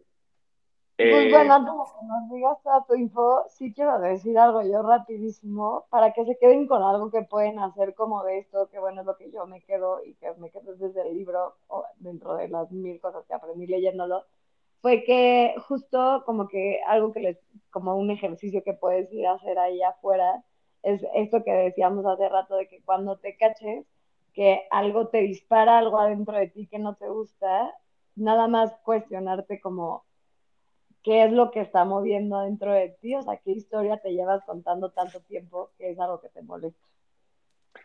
Pues 0.97 1.25
eh, 1.25 1.29
bueno, 1.29 1.53
antes 1.53 1.73
de 1.73 1.99
que 1.99 2.05
nos 2.07 2.31
digas 2.31 2.63
toda 2.63 2.85
tu 2.85 2.95
info, 2.95 3.45
sí 3.49 3.71
quiero 3.71 3.99
decir 3.99 4.35
algo 4.39 4.63
yo 4.63 4.81
rapidísimo 4.81 5.85
para 5.91 6.11
que 6.11 6.25
se 6.25 6.39
queden 6.39 6.67
con 6.67 6.81
algo 6.81 7.11
que 7.11 7.21
pueden 7.21 7.59
hacer 7.59 7.93
como 7.93 8.23
de 8.23 8.39
esto, 8.39 8.67
que 8.71 8.79
bueno, 8.79 9.01
es 9.01 9.07
lo 9.07 9.15
que 9.15 9.29
yo 9.29 9.45
me 9.45 9.61
quedo 9.61 10.03
y 10.03 10.15
que 10.15 10.33
me 10.39 10.49
quedo 10.49 10.75
desde 10.75 11.07
el 11.07 11.15
libro 11.15 11.55
o 11.67 11.85
dentro 11.97 12.35
de 12.35 12.47
las 12.47 12.71
mil 12.71 12.99
cosas 12.99 13.23
que 13.27 13.35
aprendí 13.35 13.67
leyéndolo, 13.67 14.25
fue 14.81 15.03
que 15.03 15.53
justo 15.67 16.23
como 16.25 16.47
que 16.47 16.81
algo 16.88 17.13
que 17.13 17.19
les, 17.19 17.38
como 17.69 17.95
un 17.95 18.09
ejercicio 18.09 18.63
que 18.63 18.73
puedes 18.73 19.11
ir 19.13 19.27
a 19.27 19.33
hacer 19.33 19.59
ahí 19.59 19.83
afuera, 19.83 20.43
es 20.81 21.05
esto 21.13 21.43
que 21.43 21.51
decíamos 21.51 22.07
hace 22.07 22.27
rato 22.27 22.55
de 22.55 22.67
que 22.67 22.81
cuando 22.81 23.17
te 23.17 23.38
caches 23.38 23.85
que 24.38 24.67
algo 24.69 25.07
te 25.07 25.21
dispara 25.21 25.79
algo 25.79 25.97
adentro 25.97 26.38
de 26.38 26.47
ti 26.47 26.67
que 26.67 26.77
no 26.77 26.93
te 26.93 27.09
gusta, 27.09 27.73
nada 28.15 28.47
más 28.47 28.71
cuestionarte 28.83 29.59
como 29.59 30.05
qué 31.01 31.23
es 31.23 31.31
lo 31.31 31.49
que 31.49 31.61
está 31.61 31.85
moviendo 31.85 32.41
dentro 32.41 32.71
de 32.71 32.89
ti, 33.01 33.15
o 33.15 33.23
sea, 33.23 33.38
qué 33.43 33.49
historia 33.53 33.97
te 33.97 34.13
llevas 34.13 34.45
contando 34.45 34.91
tanto 34.91 35.21
tiempo 35.21 35.71
que 35.79 35.89
es 35.89 35.99
algo 35.99 36.21
que 36.21 36.29
te 36.29 36.43
molesta. 36.43 36.85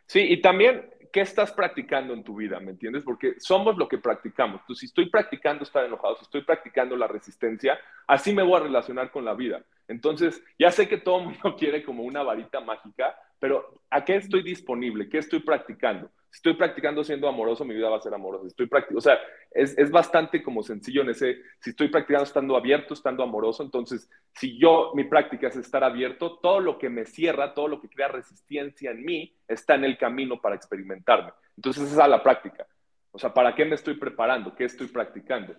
Sí, 0.05 0.21
y 0.21 0.43
también, 0.43 0.91
¿qué 1.11 1.23
estás 1.23 1.53
practicando 1.53 2.13
en 2.13 2.23
tu 2.23 2.37
vida? 2.37 2.61
¿Me 2.61 2.73
entiendes? 2.73 3.03
Porque 3.03 3.33
somos 3.39 3.79
lo 3.79 3.89
que 3.89 3.97
practicamos. 3.97 4.61
Entonces, 4.61 4.81
si 4.81 4.87
estoy 4.87 5.09
practicando 5.09 5.65
estar 5.65 5.87
enojado, 5.87 6.17
si 6.17 6.25
estoy 6.25 6.43
practicando 6.43 6.97
la 6.97 7.07
resistencia, 7.07 7.79
así 8.07 8.35
me 8.35 8.43
voy 8.43 8.57
a 8.57 8.65
relacionar 8.65 9.11
con 9.11 9.25
la 9.25 9.33
vida. 9.33 9.65
Entonces, 9.89 10.45
ya 10.59 10.71
sé 10.71 10.87
que 10.87 10.99
todo 10.99 11.21
el 11.21 11.25
mundo 11.29 11.57
quiere 11.59 11.83
como 11.83 12.03
una 12.03 12.23
varita 12.23 12.61
mágica, 12.61 13.17
pero 13.39 13.81
¿a 13.89 14.05
qué 14.05 14.17
estoy 14.17 14.43
disponible? 14.43 15.09
¿Qué 15.09 15.17
estoy 15.17 15.41
practicando? 15.41 16.11
Si 16.33 16.39
estoy 16.39 16.55
practicando 16.55 17.05
siendo 17.05 17.29
amoroso, 17.29 17.63
mi 17.63 17.75
vida 17.75 17.91
va 17.91 17.99
a 17.99 18.01
ser 18.01 18.15
amorosa. 18.15 18.47
estoy 18.47 18.67
practicando, 18.67 18.99
o 18.99 19.03
sea, 19.03 19.19
es, 19.51 19.77
es, 19.77 19.91
bastante 19.91 20.43
como 20.43 20.63
sencillo 20.63 21.03
en 21.03 21.11
ese, 21.11 21.43
si 21.61 21.71
estoy 21.71 21.89
practicando 21.89 22.25
estando 22.25 22.57
abierto, 22.57 22.95
estando 22.95 23.23
amoroso, 23.23 23.63
entonces, 23.63 24.09
si 24.35 24.59
yo, 24.59 24.93
mi 24.95 25.05
práctica 25.05 25.49
es 25.49 25.57
estar 25.57 25.85
abierto, 25.85 26.39
todo 26.39 26.61
lo 26.61 26.79
que 26.79 26.89
me 26.89 27.05
cierra, 27.05 27.53
todo 27.53 27.69
lo 27.69 27.83
que 27.83 27.91
crea 27.91 28.09
resistencia 28.09 28.93
en 28.93 29.05
mí, 29.05 29.37
está 29.47 29.75
en 29.75 29.85
el 29.85 29.99
camino 29.99 30.41
para 30.41 30.57
experimentarme. 30.57 31.33
Entonces, 31.55 31.93
esa 31.93 32.05
es 32.05 32.09
la 32.09 32.23
práctica. 32.23 32.67
O 33.11 33.19
sea, 33.19 33.35
¿para 33.35 33.55
qué 33.55 33.67
me 33.67 33.75
estoy 33.75 33.99
preparando? 33.99 34.55
¿Qué 34.55 34.65
estoy 34.65 34.87
practicando? 34.87 35.55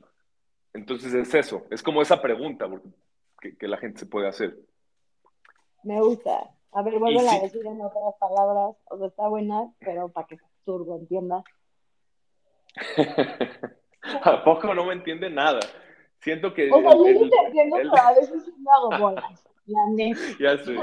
Entonces, 0.73 1.13
es 1.13 1.35
eso, 1.35 1.67
es 1.69 1.83
como 1.83 2.01
esa 2.01 2.19
pregunta 2.19 2.67
que, 3.39 3.55
que 3.55 3.67
la 3.67 3.77
gente 3.77 3.99
se 3.99 4.05
puede 4.07 4.27
hacer. 4.27 4.57
Me 5.83 6.01
gusta. 6.01 6.49
A 6.71 6.81
ver, 6.81 6.97
vuelve 6.97 7.29
a 7.29 7.41
decir 7.41 7.63
en 7.63 7.79
otras 7.79 8.15
palabras. 8.19 8.75
O 8.85 8.97
sea, 8.97 9.05
está 9.05 9.27
buena, 9.27 9.71
pero 9.79 10.09
para 10.09 10.25
que 10.25 10.37
Turbo 10.65 10.97
entienda. 10.97 11.43
¿A 14.23 14.43
poco 14.43 14.73
no 14.73 14.85
me 14.85 14.93
entiende 14.93 15.29
nada? 15.29 15.59
Siento 16.19 16.53
que. 16.53 16.69
O 16.71 16.81
sea, 16.81 16.91
yo 16.91 16.97
no 16.97 17.29
te 17.29 17.37
entiendo, 17.45 17.77
pero 17.77 17.97
a 17.97 18.13
veces 18.13 18.47
me 18.57 18.71
hago 18.71 18.89
bolas. 18.97 19.43
La 19.65 19.85
neta. 19.91 20.19
Ya 20.39 20.57
sé. 20.57 20.75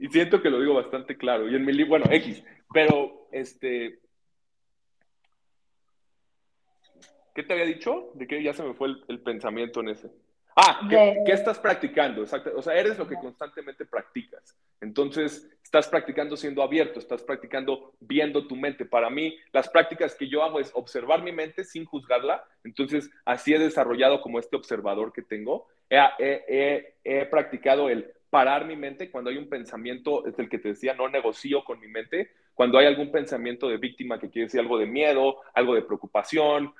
Y 0.00 0.08
siento 0.08 0.40
que 0.40 0.50
lo 0.50 0.60
digo 0.60 0.74
bastante 0.74 1.16
claro. 1.16 1.48
Y 1.48 1.56
en 1.56 1.64
mi 1.64 1.72
libro, 1.72 1.90
bueno, 1.90 2.06
X. 2.10 2.42
Pero, 2.72 3.28
este. 3.32 4.00
¿Qué 7.34 7.42
te 7.42 7.52
había 7.52 7.66
dicho? 7.66 8.10
De 8.14 8.26
que 8.26 8.42
ya 8.42 8.52
se 8.52 8.62
me 8.62 8.74
fue 8.74 8.88
el, 8.88 9.04
el 9.08 9.20
pensamiento 9.20 9.80
en 9.80 9.88
ese. 9.90 10.10
Ah, 10.60 10.88
¿qué, 10.88 11.32
estás 11.32 11.58
practicando? 11.60 12.22
Exacto. 12.22 12.50
O 12.56 12.62
sea, 12.62 12.74
eres 12.74 12.98
lo 12.98 13.06
que 13.06 13.14
constantemente 13.14 13.86
practicas. 13.86 14.56
Entonces, 14.80 15.48
estás 15.68 15.86
practicando 15.86 16.34
siendo 16.34 16.62
abierto, 16.62 16.98
estás 16.98 17.22
practicando 17.22 17.92
viendo 18.00 18.46
tu 18.46 18.56
mente. 18.56 18.86
Para 18.86 19.10
mí, 19.10 19.36
las 19.52 19.68
prácticas 19.68 20.14
que 20.14 20.26
yo 20.26 20.42
hago 20.42 20.60
es 20.60 20.70
observar 20.74 21.22
mi 21.22 21.30
mente 21.30 21.62
sin 21.62 21.84
juzgarla. 21.84 22.42
Entonces, 22.64 23.10
así 23.26 23.52
he 23.52 23.58
desarrollado 23.58 24.22
como 24.22 24.38
este 24.38 24.56
observador 24.56 25.12
que 25.12 25.20
tengo. 25.20 25.66
He, 25.90 27.26
practicado 27.30 27.90
el 27.90 28.10
parar 28.30 28.64
mi 28.64 28.76
mente 28.76 29.10
cuando 29.10 29.28
hay 29.28 29.36
un 29.36 29.50
pensamiento, 29.50 30.26
es 30.26 30.38
el 30.38 30.48
que 30.48 30.58
te 30.58 30.68
decía, 30.68 30.94
no 30.94 31.06
negocio 31.10 31.62
con 31.64 31.78
mi 31.80 31.88
mente. 31.88 32.30
Cuando 32.54 32.78
hay 32.78 32.86
algún 32.86 33.12
pensamiento 33.12 33.68
de 33.68 33.76
víctima 33.76 34.18
que 34.18 34.30
quiere 34.30 34.46
decir 34.46 34.60
algo 34.60 34.78
de 34.78 34.86
miedo, 34.86 35.36
algo 35.52 35.74
de 35.74 35.82
preocupación, 35.82 36.72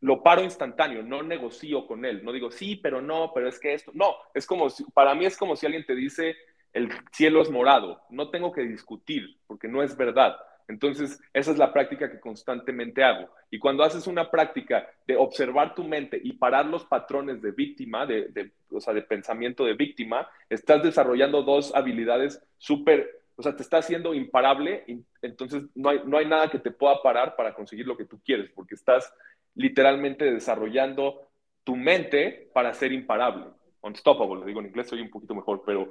lo 0.00 0.22
paro 0.22 0.42
instantáneo, 0.42 1.02
no 1.02 1.22
negocio 1.22 1.86
con 1.86 2.06
él, 2.06 2.24
no 2.24 2.32
digo 2.32 2.50
sí, 2.50 2.76
pero 2.76 3.02
no, 3.02 3.32
pero 3.34 3.48
es 3.48 3.60
que 3.60 3.74
esto, 3.74 3.90
no, 3.94 4.14
es 4.32 4.46
como 4.46 4.68
para 4.94 5.14
mí 5.14 5.26
es 5.26 5.36
como 5.36 5.56
si 5.56 5.66
alguien 5.66 5.84
te 5.84 5.94
dice 5.94 6.36
el 6.72 6.90
cielo 7.12 7.42
es 7.42 7.50
morado, 7.50 8.00
no 8.10 8.30
tengo 8.30 8.52
que 8.52 8.62
discutir 8.62 9.36
porque 9.46 9.68
no 9.68 9.82
es 9.82 9.96
verdad. 9.96 10.36
Entonces, 10.70 11.20
esa 11.34 11.50
es 11.50 11.58
la 11.58 11.72
práctica 11.72 12.08
que 12.08 12.20
constantemente 12.20 13.02
hago. 13.02 13.28
Y 13.50 13.58
cuando 13.58 13.82
haces 13.82 14.06
una 14.06 14.30
práctica 14.30 14.88
de 15.04 15.16
observar 15.16 15.74
tu 15.74 15.82
mente 15.82 16.20
y 16.22 16.34
parar 16.34 16.66
los 16.66 16.84
patrones 16.84 17.42
de 17.42 17.50
víctima, 17.50 18.06
de, 18.06 18.52
o 18.70 18.80
sea, 18.80 18.94
de 18.94 19.02
pensamiento 19.02 19.64
de 19.64 19.74
víctima, 19.74 20.28
estás 20.48 20.80
desarrollando 20.84 21.42
dos 21.42 21.74
habilidades 21.74 22.40
súper, 22.56 23.20
o 23.34 23.42
sea, 23.42 23.56
te 23.56 23.62
está 23.62 23.78
haciendo 23.78 24.14
imparable, 24.14 24.84
entonces 25.22 25.64
no 25.74 25.88
hay, 25.88 26.02
no 26.04 26.18
hay 26.18 26.26
nada 26.26 26.48
que 26.48 26.60
te 26.60 26.70
pueda 26.70 27.02
parar 27.02 27.34
para 27.34 27.52
conseguir 27.52 27.88
lo 27.88 27.96
que 27.96 28.04
tú 28.04 28.20
quieres, 28.24 28.48
porque 28.54 28.76
estás 28.76 29.12
literalmente 29.56 30.32
desarrollando 30.32 31.30
tu 31.64 31.74
mente 31.74 32.48
para 32.54 32.72
ser 32.74 32.92
imparable. 32.92 33.46
Unstoppable, 33.82 34.40
lo 34.40 34.46
digo 34.46 34.60
en 34.60 34.66
inglés, 34.66 34.88
soy 34.88 35.00
un 35.00 35.10
poquito 35.10 35.34
mejor, 35.34 35.62
pero 35.66 35.90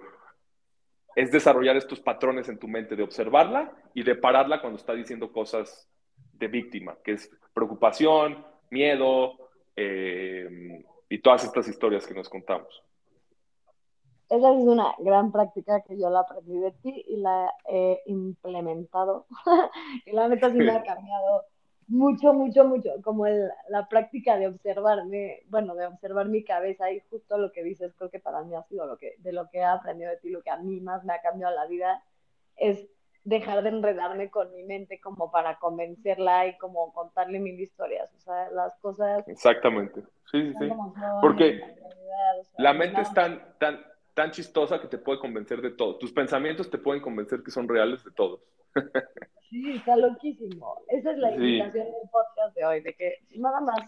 es 1.16 1.32
desarrollar 1.32 1.78
estos 1.78 2.00
patrones 2.00 2.50
en 2.50 2.60
tu 2.60 2.68
mente 2.68 2.96
de 2.96 3.04
observarla 3.04 3.72
y 3.94 4.04
de 4.04 4.16
pararla 4.16 4.62
cuando 4.62 4.78
está 4.78 4.94
diciendo 4.94 5.32
cosas 5.32 5.90
de 6.34 6.48
víctima, 6.48 6.98
que 7.04 7.14
es 7.14 7.32
preocupación, 7.54 8.46
miedo 8.70 9.34
eh, 9.76 10.84
y 11.10 11.20
todas 11.20 11.44
estas 11.44 11.68
historias 11.68 12.06
que 12.08 12.14
nos 12.14 12.30
contamos. 12.30 12.84
Esa 14.30 14.52
es 14.52 14.58
una 14.60 14.94
gran 15.00 15.32
práctica 15.32 15.82
que 15.82 16.00
yo 16.00 16.10
la 16.12 16.20
aprendí 16.20 16.60
de 16.60 16.72
ti 16.72 17.04
y 17.08 17.18
la 17.18 17.52
he 17.68 18.00
implementado. 18.06 19.26
y 20.06 20.12
la 20.12 20.28
neta 20.28 20.52
sí 20.52 20.58
me 20.58 20.72
ha 20.72 20.84
cambiado 20.84 21.46
mucho, 21.90 22.34
mucho, 22.34 22.66
mucho, 22.66 22.92
como 23.04 23.26
la 23.28 23.88
práctica 23.90 24.38
de 24.38 24.48
observarme, 24.48 25.42
bueno, 25.48 25.74
de 25.76 25.88
observar 25.88 26.28
mi 26.28 26.44
cabeza 26.44 26.92
y 26.92 27.02
justo 27.10 27.38
lo 27.38 27.52
que 27.52 27.64
dices, 27.64 27.94
creo 27.98 28.12
que 28.12 28.20
para 28.20 28.44
mí 28.44 28.56
ha 28.56 28.64
sido 28.64 28.86
lo 28.86 28.98
que, 28.98 29.16
de 29.18 29.34
lo 29.34 29.50
que 29.50 29.58
he 29.58 29.64
aprendido 29.64 30.12
de 30.12 30.18
ti, 30.18 30.30
lo 30.30 30.44
que 30.44 30.52
a 30.52 30.58
mí 30.58 30.80
más 30.80 31.04
me 31.04 31.14
ha 31.14 31.22
cambiado 31.22 31.56
la 31.56 31.66
vida, 31.66 32.04
es 32.58 32.88
dejar 33.24 33.64
de 33.64 33.70
enredarme 33.70 34.30
con 34.30 34.52
mi 34.54 34.64
mente 34.64 35.02
como 35.02 35.32
para 35.32 35.58
convencerla 35.58 36.48
y 36.48 36.58
como 36.58 36.94
contarle 36.94 37.40
mil 37.40 37.60
historias, 37.60 38.14
o 38.14 38.20
sea, 38.20 38.52
las 38.52 38.78
cosas... 38.78 39.28
Exactamente, 39.28 40.02
sí, 40.32 40.54
sí, 40.54 40.54
sí, 40.60 40.70
porque 41.22 41.60
la 42.58 42.74
mente 42.74 43.02
es 43.02 43.12
tan, 43.14 43.58
tan, 43.58 43.84
tan 44.14 44.30
chistosa 44.30 44.80
que 44.80 44.88
te 44.88 45.00
puede 45.00 45.20
convencer 45.20 45.60
de 45.60 45.72
todo, 45.72 45.98
tus 45.98 46.12
pensamientos 46.12 46.70
te 46.70 46.78
pueden 46.78 47.02
convencer 47.02 47.42
que 47.42 47.52
son 47.52 47.68
reales 47.68 48.04
de 48.04 48.12
todos. 48.12 48.42
Sí, 49.50 49.72
está 49.76 49.96
loquísimo. 49.96 50.76
Esa 50.90 51.12
es 51.12 51.18
la 51.18 51.32
invitación 51.32 51.86
del 51.86 52.10
podcast 52.12 52.56
de 52.56 52.66
hoy, 52.66 52.82
de 52.82 52.94
que 52.94 53.16
nada 53.36 53.60
más 53.62 53.80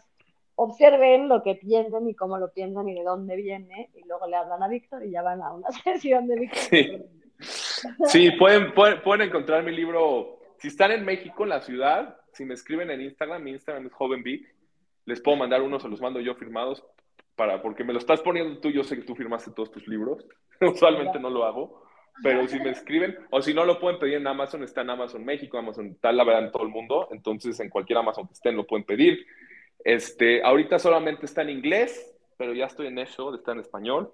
observen 0.55 1.29
lo 1.29 1.43
que 1.43 1.55
piensan 1.55 2.07
y 2.07 2.15
cómo 2.15 2.37
lo 2.37 2.51
piensan 2.51 2.89
y 2.89 2.95
de 2.95 3.03
dónde 3.03 3.35
viene, 3.35 3.89
y 3.95 4.07
luego 4.07 4.27
le 4.27 4.37
hablan 4.37 4.61
a 4.61 4.67
Víctor 4.67 5.05
y 5.05 5.11
ya 5.11 5.21
van 5.21 5.41
a 5.41 5.53
una 5.53 5.69
sesión 5.83 6.27
de 6.27 6.39
Víctor. 6.39 7.05
Sí, 8.05 8.31
pueden, 8.31 8.73
pueden, 8.73 9.21
encontrar 9.21 9.63
mi 9.63 9.71
libro, 9.71 10.39
si 10.57 10.67
están 10.67 10.91
en 10.91 11.03
México, 11.03 11.43
en 11.43 11.49
la 11.49 11.61
ciudad, 11.61 12.17
si 12.33 12.45
me 12.45 12.53
escriben 12.53 12.91
en 12.91 13.01
Instagram, 13.01 13.43
mi 13.43 13.51
Instagram 13.51 13.87
es 13.87 13.93
jovenvic, 13.93 14.53
les 15.05 15.19
puedo 15.21 15.37
mandar 15.37 15.61
unos, 15.61 15.81
se 15.81 15.89
los 15.89 16.01
mando 16.01 16.19
yo 16.19 16.35
firmados, 16.35 16.83
para, 17.35 17.61
porque 17.61 17.83
me 17.83 17.93
lo 17.93 17.99
estás 17.99 18.21
poniendo 18.21 18.59
tú, 18.59 18.69
yo 18.69 18.83
sé 18.83 18.95
que 18.95 19.01
tú 19.01 19.15
firmaste 19.15 19.51
todos 19.51 19.71
tus 19.71 19.87
libros, 19.87 20.23
usualmente 20.61 21.19
no 21.19 21.31
lo 21.31 21.45
hago, 21.45 21.83
pero 22.23 22.47
si 22.47 22.59
me 22.59 22.69
escriben, 22.69 23.17
o 23.31 23.41
si 23.41 23.53
no 23.53 23.65
lo 23.65 23.79
pueden 23.79 23.99
pedir 23.99 24.15
en 24.15 24.27
Amazon, 24.27 24.63
está 24.63 24.81
en 24.81 24.91
Amazon 24.91 25.23
México, 25.25 25.57
Amazon 25.57 25.97
tal, 25.99 26.17
la 26.17 26.23
verdad, 26.23 26.45
en 26.45 26.51
todo 26.51 26.63
el 26.63 26.69
mundo, 26.69 27.07
entonces 27.11 27.59
en 27.59 27.69
cualquier 27.69 27.99
Amazon 27.99 28.27
que 28.27 28.33
estén 28.33 28.55
lo 28.55 28.67
pueden 28.67 28.85
pedir. 28.85 29.25
Este, 29.83 30.43
ahorita 30.43 30.77
solamente 30.77 31.25
está 31.25 31.41
en 31.41 31.49
inglés, 31.49 32.15
pero 32.37 32.53
ya 32.53 32.65
estoy 32.65 32.87
en 32.87 32.99
eso, 32.99 33.33
está 33.33 33.53
en 33.53 33.59
español. 33.59 34.11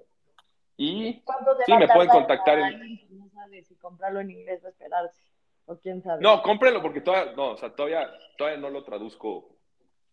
Y 0.77 1.23
sí, 1.65 1.73
me 1.77 1.87
pueden 1.87 2.09
contactar. 2.09 2.59
En... 2.59 3.17
No 3.17 3.29
sabe 3.29 3.63
si 3.63 3.75
comprarlo 3.75 4.19
en 4.19 4.31
inglés 4.31 4.63
o 4.63 4.67
esperarse, 4.67 5.21
o 5.65 5.77
quién 5.77 6.01
sabe. 6.01 6.21
No, 6.21 6.41
cómprenlo 6.41 6.81
porque 6.81 7.01
todavía, 7.01 7.33
no, 7.33 7.51
o 7.51 7.57
sea, 7.57 7.73
todavía, 7.73 8.09
todavía 8.37 8.59
no 8.59 8.69
lo 8.69 8.83
traduzco. 8.83 9.57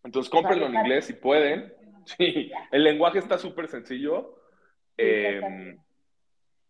Entonces, 0.03 0.29
cómprenlo 0.29 0.65
en 0.65 0.75
inglés 0.75 1.05
si 1.05 1.13
pueden. 1.13 1.73
Sí, 2.05 2.51
el 2.71 2.83
lenguaje 2.83 3.17
está 3.17 3.39
súper 3.39 3.67
sencillo. 3.67 4.35
Eh, 4.95 5.41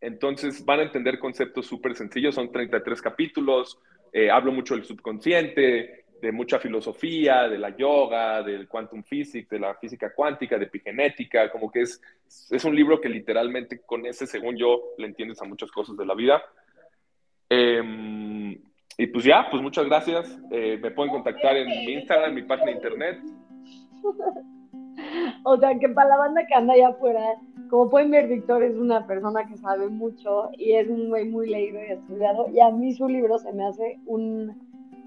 entonces 0.01 0.63
van 0.63 0.79
a 0.79 0.83
entender 0.83 1.19
conceptos 1.19 1.65
súper 1.65 1.95
sencillos, 1.95 2.35
son 2.35 2.51
33 2.51 3.01
capítulos, 3.01 3.79
eh, 4.11 4.29
hablo 4.29 4.51
mucho 4.51 4.75
del 4.75 4.85
subconsciente, 4.85 6.05
de 6.21 6.31
mucha 6.31 6.59
filosofía, 6.59 7.47
de 7.47 7.57
la 7.57 7.75
yoga, 7.75 8.41
del 8.41 8.67
quantum 8.67 9.03
physics, 9.03 9.49
de 9.49 9.59
la 9.59 9.75
física 9.75 10.13
cuántica, 10.13 10.57
de 10.57 10.65
epigenética, 10.65 11.51
como 11.51 11.71
que 11.71 11.81
es, 11.81 12.01
es 12.49 12.63
un 12.65 12.75
libro 12.75 12.99
que 12.99 13.09
literalmente 13.09 13.81
con 13.85 14.05
ese, 14.05 14.25
según 14.25 14.57
yo, 14.57 14.93
le 14.97 15.07
entiendes 15.07 15.41
a 15.41 15.45
muchas 15.45 15.71
cosas 15.71 15.97
de 15.97 16.05
la 16.05 16.15
vida. 16.15 16.41
Em, 17.49 18.57
y 18.97 19.07
pues 19.07 19.25
ya, 19.25 19.47
pues 19.49 19.61
muchas 19.61 19.85
gracias. 19.85 20.39
Eh, 20.51 20.79
me 20.81 20.91
pueden 20.91 21.11
contactar 21.11 21.57
en 21.57 21.67
mi 21.67 21.93
Instagram, 21.93 22.29
en 22.29 22.35
mi 22.35 22.43
página 22.43 22.71
de 22.71 22.77
internet. 22.77 23.19
O 25.43 25.57
sea, 25.57 25.77
que 25.77 25.89
para 25.89 26.09
la 26.09 26.17
banda 26.17 26.45
que 26.47 26.55
anda 26.55 26.73
allá 26.73 26.89
afuera, 26.89 27.21
como 27.69 27.89
pueden 27.89 28.11
ver, 28.11 28.27
Víctor 28.27 28.63
es 28.63 28.75
una 28.75 29.05
persona 29.05 29.45
que 29.47 29.57
sabe 29.57 29.87
mucho 29.89 30.49
y 30.57 30.73
es 30.73 30.89
muy, 30.89 31.25
muy 31.25 31.49
leído 31.49 31.79
y 31.81 31.91
estudiado. 31.91 32.49
Y 32.49 32.59
a 32.59 32.69
mí 32.71 32.93
su 32.93 33.07
libro 33.07 33.37
se 33.39 33.51
me 33.53 33.65
hace 33.65 33.99
un, 34.05 34.55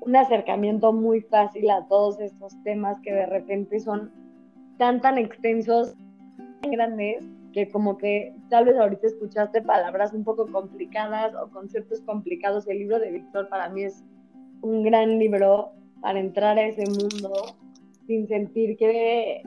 un 0.00 0.16
acercamiento 0.16 0.92
muy 0.92 1.20
fácil 1.22 1.70
a 1.70 1.86
todos 1.86 2.20
estos 2.20 2.52
temas 2.64 3.00
que 3.00 3.12
de 3.12 3.26
repente 3.26 3.80
son 3.80 4.10
tan, 4.76 5.00
tan 5.00 5.18
extensos, 5.18 5.94
tan 6.62 6.70
grandes, 6.70 7.24
que 7.52 7.68
como 7.68 7.96
que 7.96 8.34
tal 8.50 8.66
vez 8.66 8.76
ahorita 8.76 9.06
escuchaste 9.06 9.62
palabras 9.62 10.12
un 10.12 10.24
poco 10.24 10.46
complicadas 10.46 11.34
o 11.34 11.50
conceptos 11.50 12.00
complicados. 12.02 12.68
El 12.68 12.78
libro 12.78 12.98
de 12.98 13.10
Víctor 13.10 13.48
para 13.48 13.68
mí 13.68 13.84
es 13.84 14.04
un 14.62 14.82
gran 14.82 15.18
libro 15.18 15.70
para 16.00 16.20
entrar 16.20 16.58
a 16.58 16.66
ese 16.66 16.84
mundo 16.86 17.32
sin 18.06 18.26
sentir 18.26 18.76
que 18.76 19.42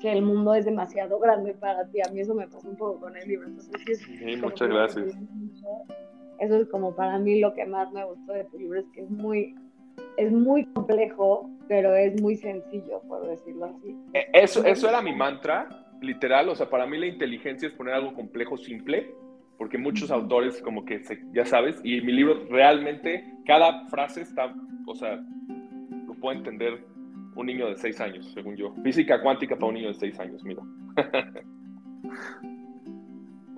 que 0.00 0.10
el 0.10 0.22
mundo 0.22 0.54
es 0.54 0.64
demasiado 0.64 1.18
grande 1.18 1.54
para 1.54 1.86
ti. 1.88 1.98
A 2.00 2.10
mí 2.10 2.20
eso 2.20 2.34
me 2.34 2.46
pasó 2.48 2.68
un 2.68 2.76
poco 2.76 3.00
con 3.00 3.16
el 3.16 3.28
libro. 3.28 3.46
Entonces, 3.46 3.98
sí, 3.98 4.36
muchas 4.36 4.68
gracias. 4.68 5.16
Eso 6.38 6.56
es 6.56 6.68
como 6.68 6.96
para 6.96 7.18
mí 7.18 7.38
lo 7.38 7.54
que 7.54 7.66
más 7.66 7.92
me 7.92 8.04
gustó 8.04 8.32
de 8.32 8.44
tu 8.44 8.58
libro, 8.58 8.80
es 8.80 8.86
que 8.94 9.02
es 9.02 9.10
muy, 9.10 9.54
es 10.16 10.32
muy 10.32 10.64
complejo, 10.72 11.50
pero 11.68 11.94
es 11.94 12.20
muy 12.20 12.36
sencillo, 12.36 13.02
por 13.06 13.26
decirlo 13.28 13.66
así. 13.66 13.94
Eh, 14.14 14.26
eso, 14.32 14.64
eso 14.64 14.88
era 14.88 15.02
mi 15.02 15.14
mantra, 15.14 15.68
literal. 16.00 16.48
O 16.48 16.54
sea, 16.54 16.68
para 16.68 16.86
mí 16.86 16.98
la 16.98 17.06
inteligencia 17.06 17.68
es 17.68 17.74
poner 17.74 17.94
algo 17.94 18.14
complejo 18.14 18.56
simple, 18.56 19.14
porque 19.58 19.76
muchos 19.76 20.10
autores 20.10 20.62
como 20.62 20.86
que, 20.86 21.04
se, 21.04 21.20
ya 21.34 21.44
sabes, 21.44 21.78
y 21.84 22.00
mi 22.00 22.12
libro 22.12 22.46
realmente, 22.48 23.22
cada 23.44 23.86
frase 23.88 24.22
está, 24.22 24.54
o 24.86 24.94
sea, 24.94 25.22
lo 26.06 26.14
puede 26.14 26.38
entender 26.38 26.89
un 27.34 27.46
niño 27.46 27.68
de 27.68 27.76
seis 27.76 28.00
años, 28.00 28.30
según 28.32 28.56
yo. 28.56 28.72
Física 28.82 29.20
cuántica 29.20 29.54
para 29.56 29.68
un 29.68 29.74
niño 29.74 29.88
de 29.88 29.94
seis 29.94 30.18
años, 30.18 30.42
mira. 30.44 30.62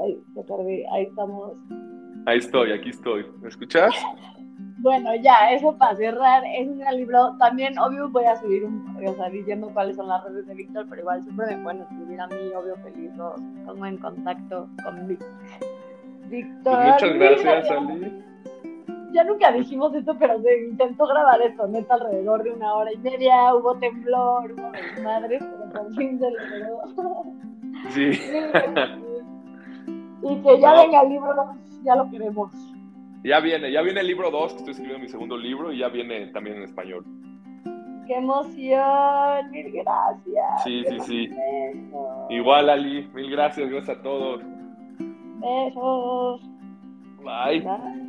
Ay, 0.00 0.18
te 0.34 0.42
perdí, 0.42 0.84
ahí 0.92 1.04
estamos. 1.04 1.52
Ahí 2.26 2.38
estoy, 2.38 2.72
aquí 2.72 2.90
estoy. 2.90 3.24
¿Me 3.40 3.48
escuchas? 3.48 3.94
Bueno, 4.78 5.14
ya, 5.14 5.52
eso 5.52 5.76
para 5.78 5.94
cerrar, 5.96 6.42
es 6.44 6.66
un 6.66 6.80
gran 6.80 6.96
libro. 6.96 7.36
También, 7.38 7.78
obvio, 7.78 8.08
voy 8.08 8.24
a 8.24 8.34
subir 8.36 8.64
un, 8.64 8.96
o 9.06 9.14
sea, 9.14 9.30
diciendo 9.30 9.70
cuáles 9.72 9.96
son 9.96 10.08
las 10.08 10.24
redes 10.24 10.46
de 10.46 10.54
Víctor, 10.54 10.86
pero 10.88 11.02
igual 11.02 11.22
siempre 11.22 11.56
me 11.56 11.62
pueden 11.62 11.82
escribir 11.82 12.20
a 12.20 12.26
mí, 12.26 12.50
obvio, 12.56 12.76
feliz, 12.78 13.14
los 13.16 13.40
pongo 13.64 13.86
en 13.86 13.98
contacto 13.98 14.68
con 14.82 15.06
Víctor. 15.06 15.28
Víctor. 16.28 16.74
Pues 16.74 16.88
muchas 16.88 17.14
gracias, 17.14 17.70
Ali. 17.70 18.24
Ya 19.12 19.24
nunca 19.24 19.52
dijimos 19.52 19.94
esto, 19.94 20.16
pero 20.18 20.40
se 20.40 20.68
intentó 20.68 21.06
grabar 21.06 21.40
esto, 21.42 21.66
neta, 21.68 21.94
alrededor 21.94 22.42
de 22.42 22.50
una 22.52 22.72
hora 22.74 22.92
y 22.92 22.98
media. 22.98 23.54
Hubo 23.54 23.74
temblor, 23.76 24.52
hubo 24.52 24.72
pero 25.28 25.46
por 25.72 25.94
fin 25.94 26.18
se 26.18 26.30
logró. 26.30 27.24
Sí. 27.90 28.10
y 30.22 30.36
que 30.42 30.60
ya 30.60 30.74
No. 30.74 30.82
venga 30.82 31.02
el 31.02 31.08
libro, 31.10 31.54
ya 31.82 31.96
lo 31.96 32.10
queremos. 32.10 32.52
Ya 33.24 33.40
viene, 33.40 33.70
ya 33.70 33.82
viene 33.82 34.00
el 34.00 34.06
libro 34.06 34.30
2, 34.30 34.52
que 34.52 34.58
estoy 34.58 34.72
escribiendo 34.72 35.02
mi 35.02 35.08
segundo 35.08 35.36
libro, 35.36 35.72
y 35.72 35.78
ya 35.78 35.88
viene 35.88 36.26
también 36.28 36.56
en 36.56 36.62
español. 36.64 37.04
¡Qué 38.06 38.14
emoción! 38.16 39.50
¡Mil 39.50 39.70
gracias! 39.72 40.64
Sí, 40.64 40.82
¡Qué 40.88 41.00
sí, 41.00 41.28
sí. 41.28 41.30
Igual, 42.30 42.68
Ali, 42.68 43.08
mil 43.14 43.30
gracias, 43.30 43.70
gracias 43.70 43.98
a 43.98 44.02
todos. 44.02 44.42
Besos. 45.38 46.40
Bye. 47.22 47.60
Bye. 47.60 48.01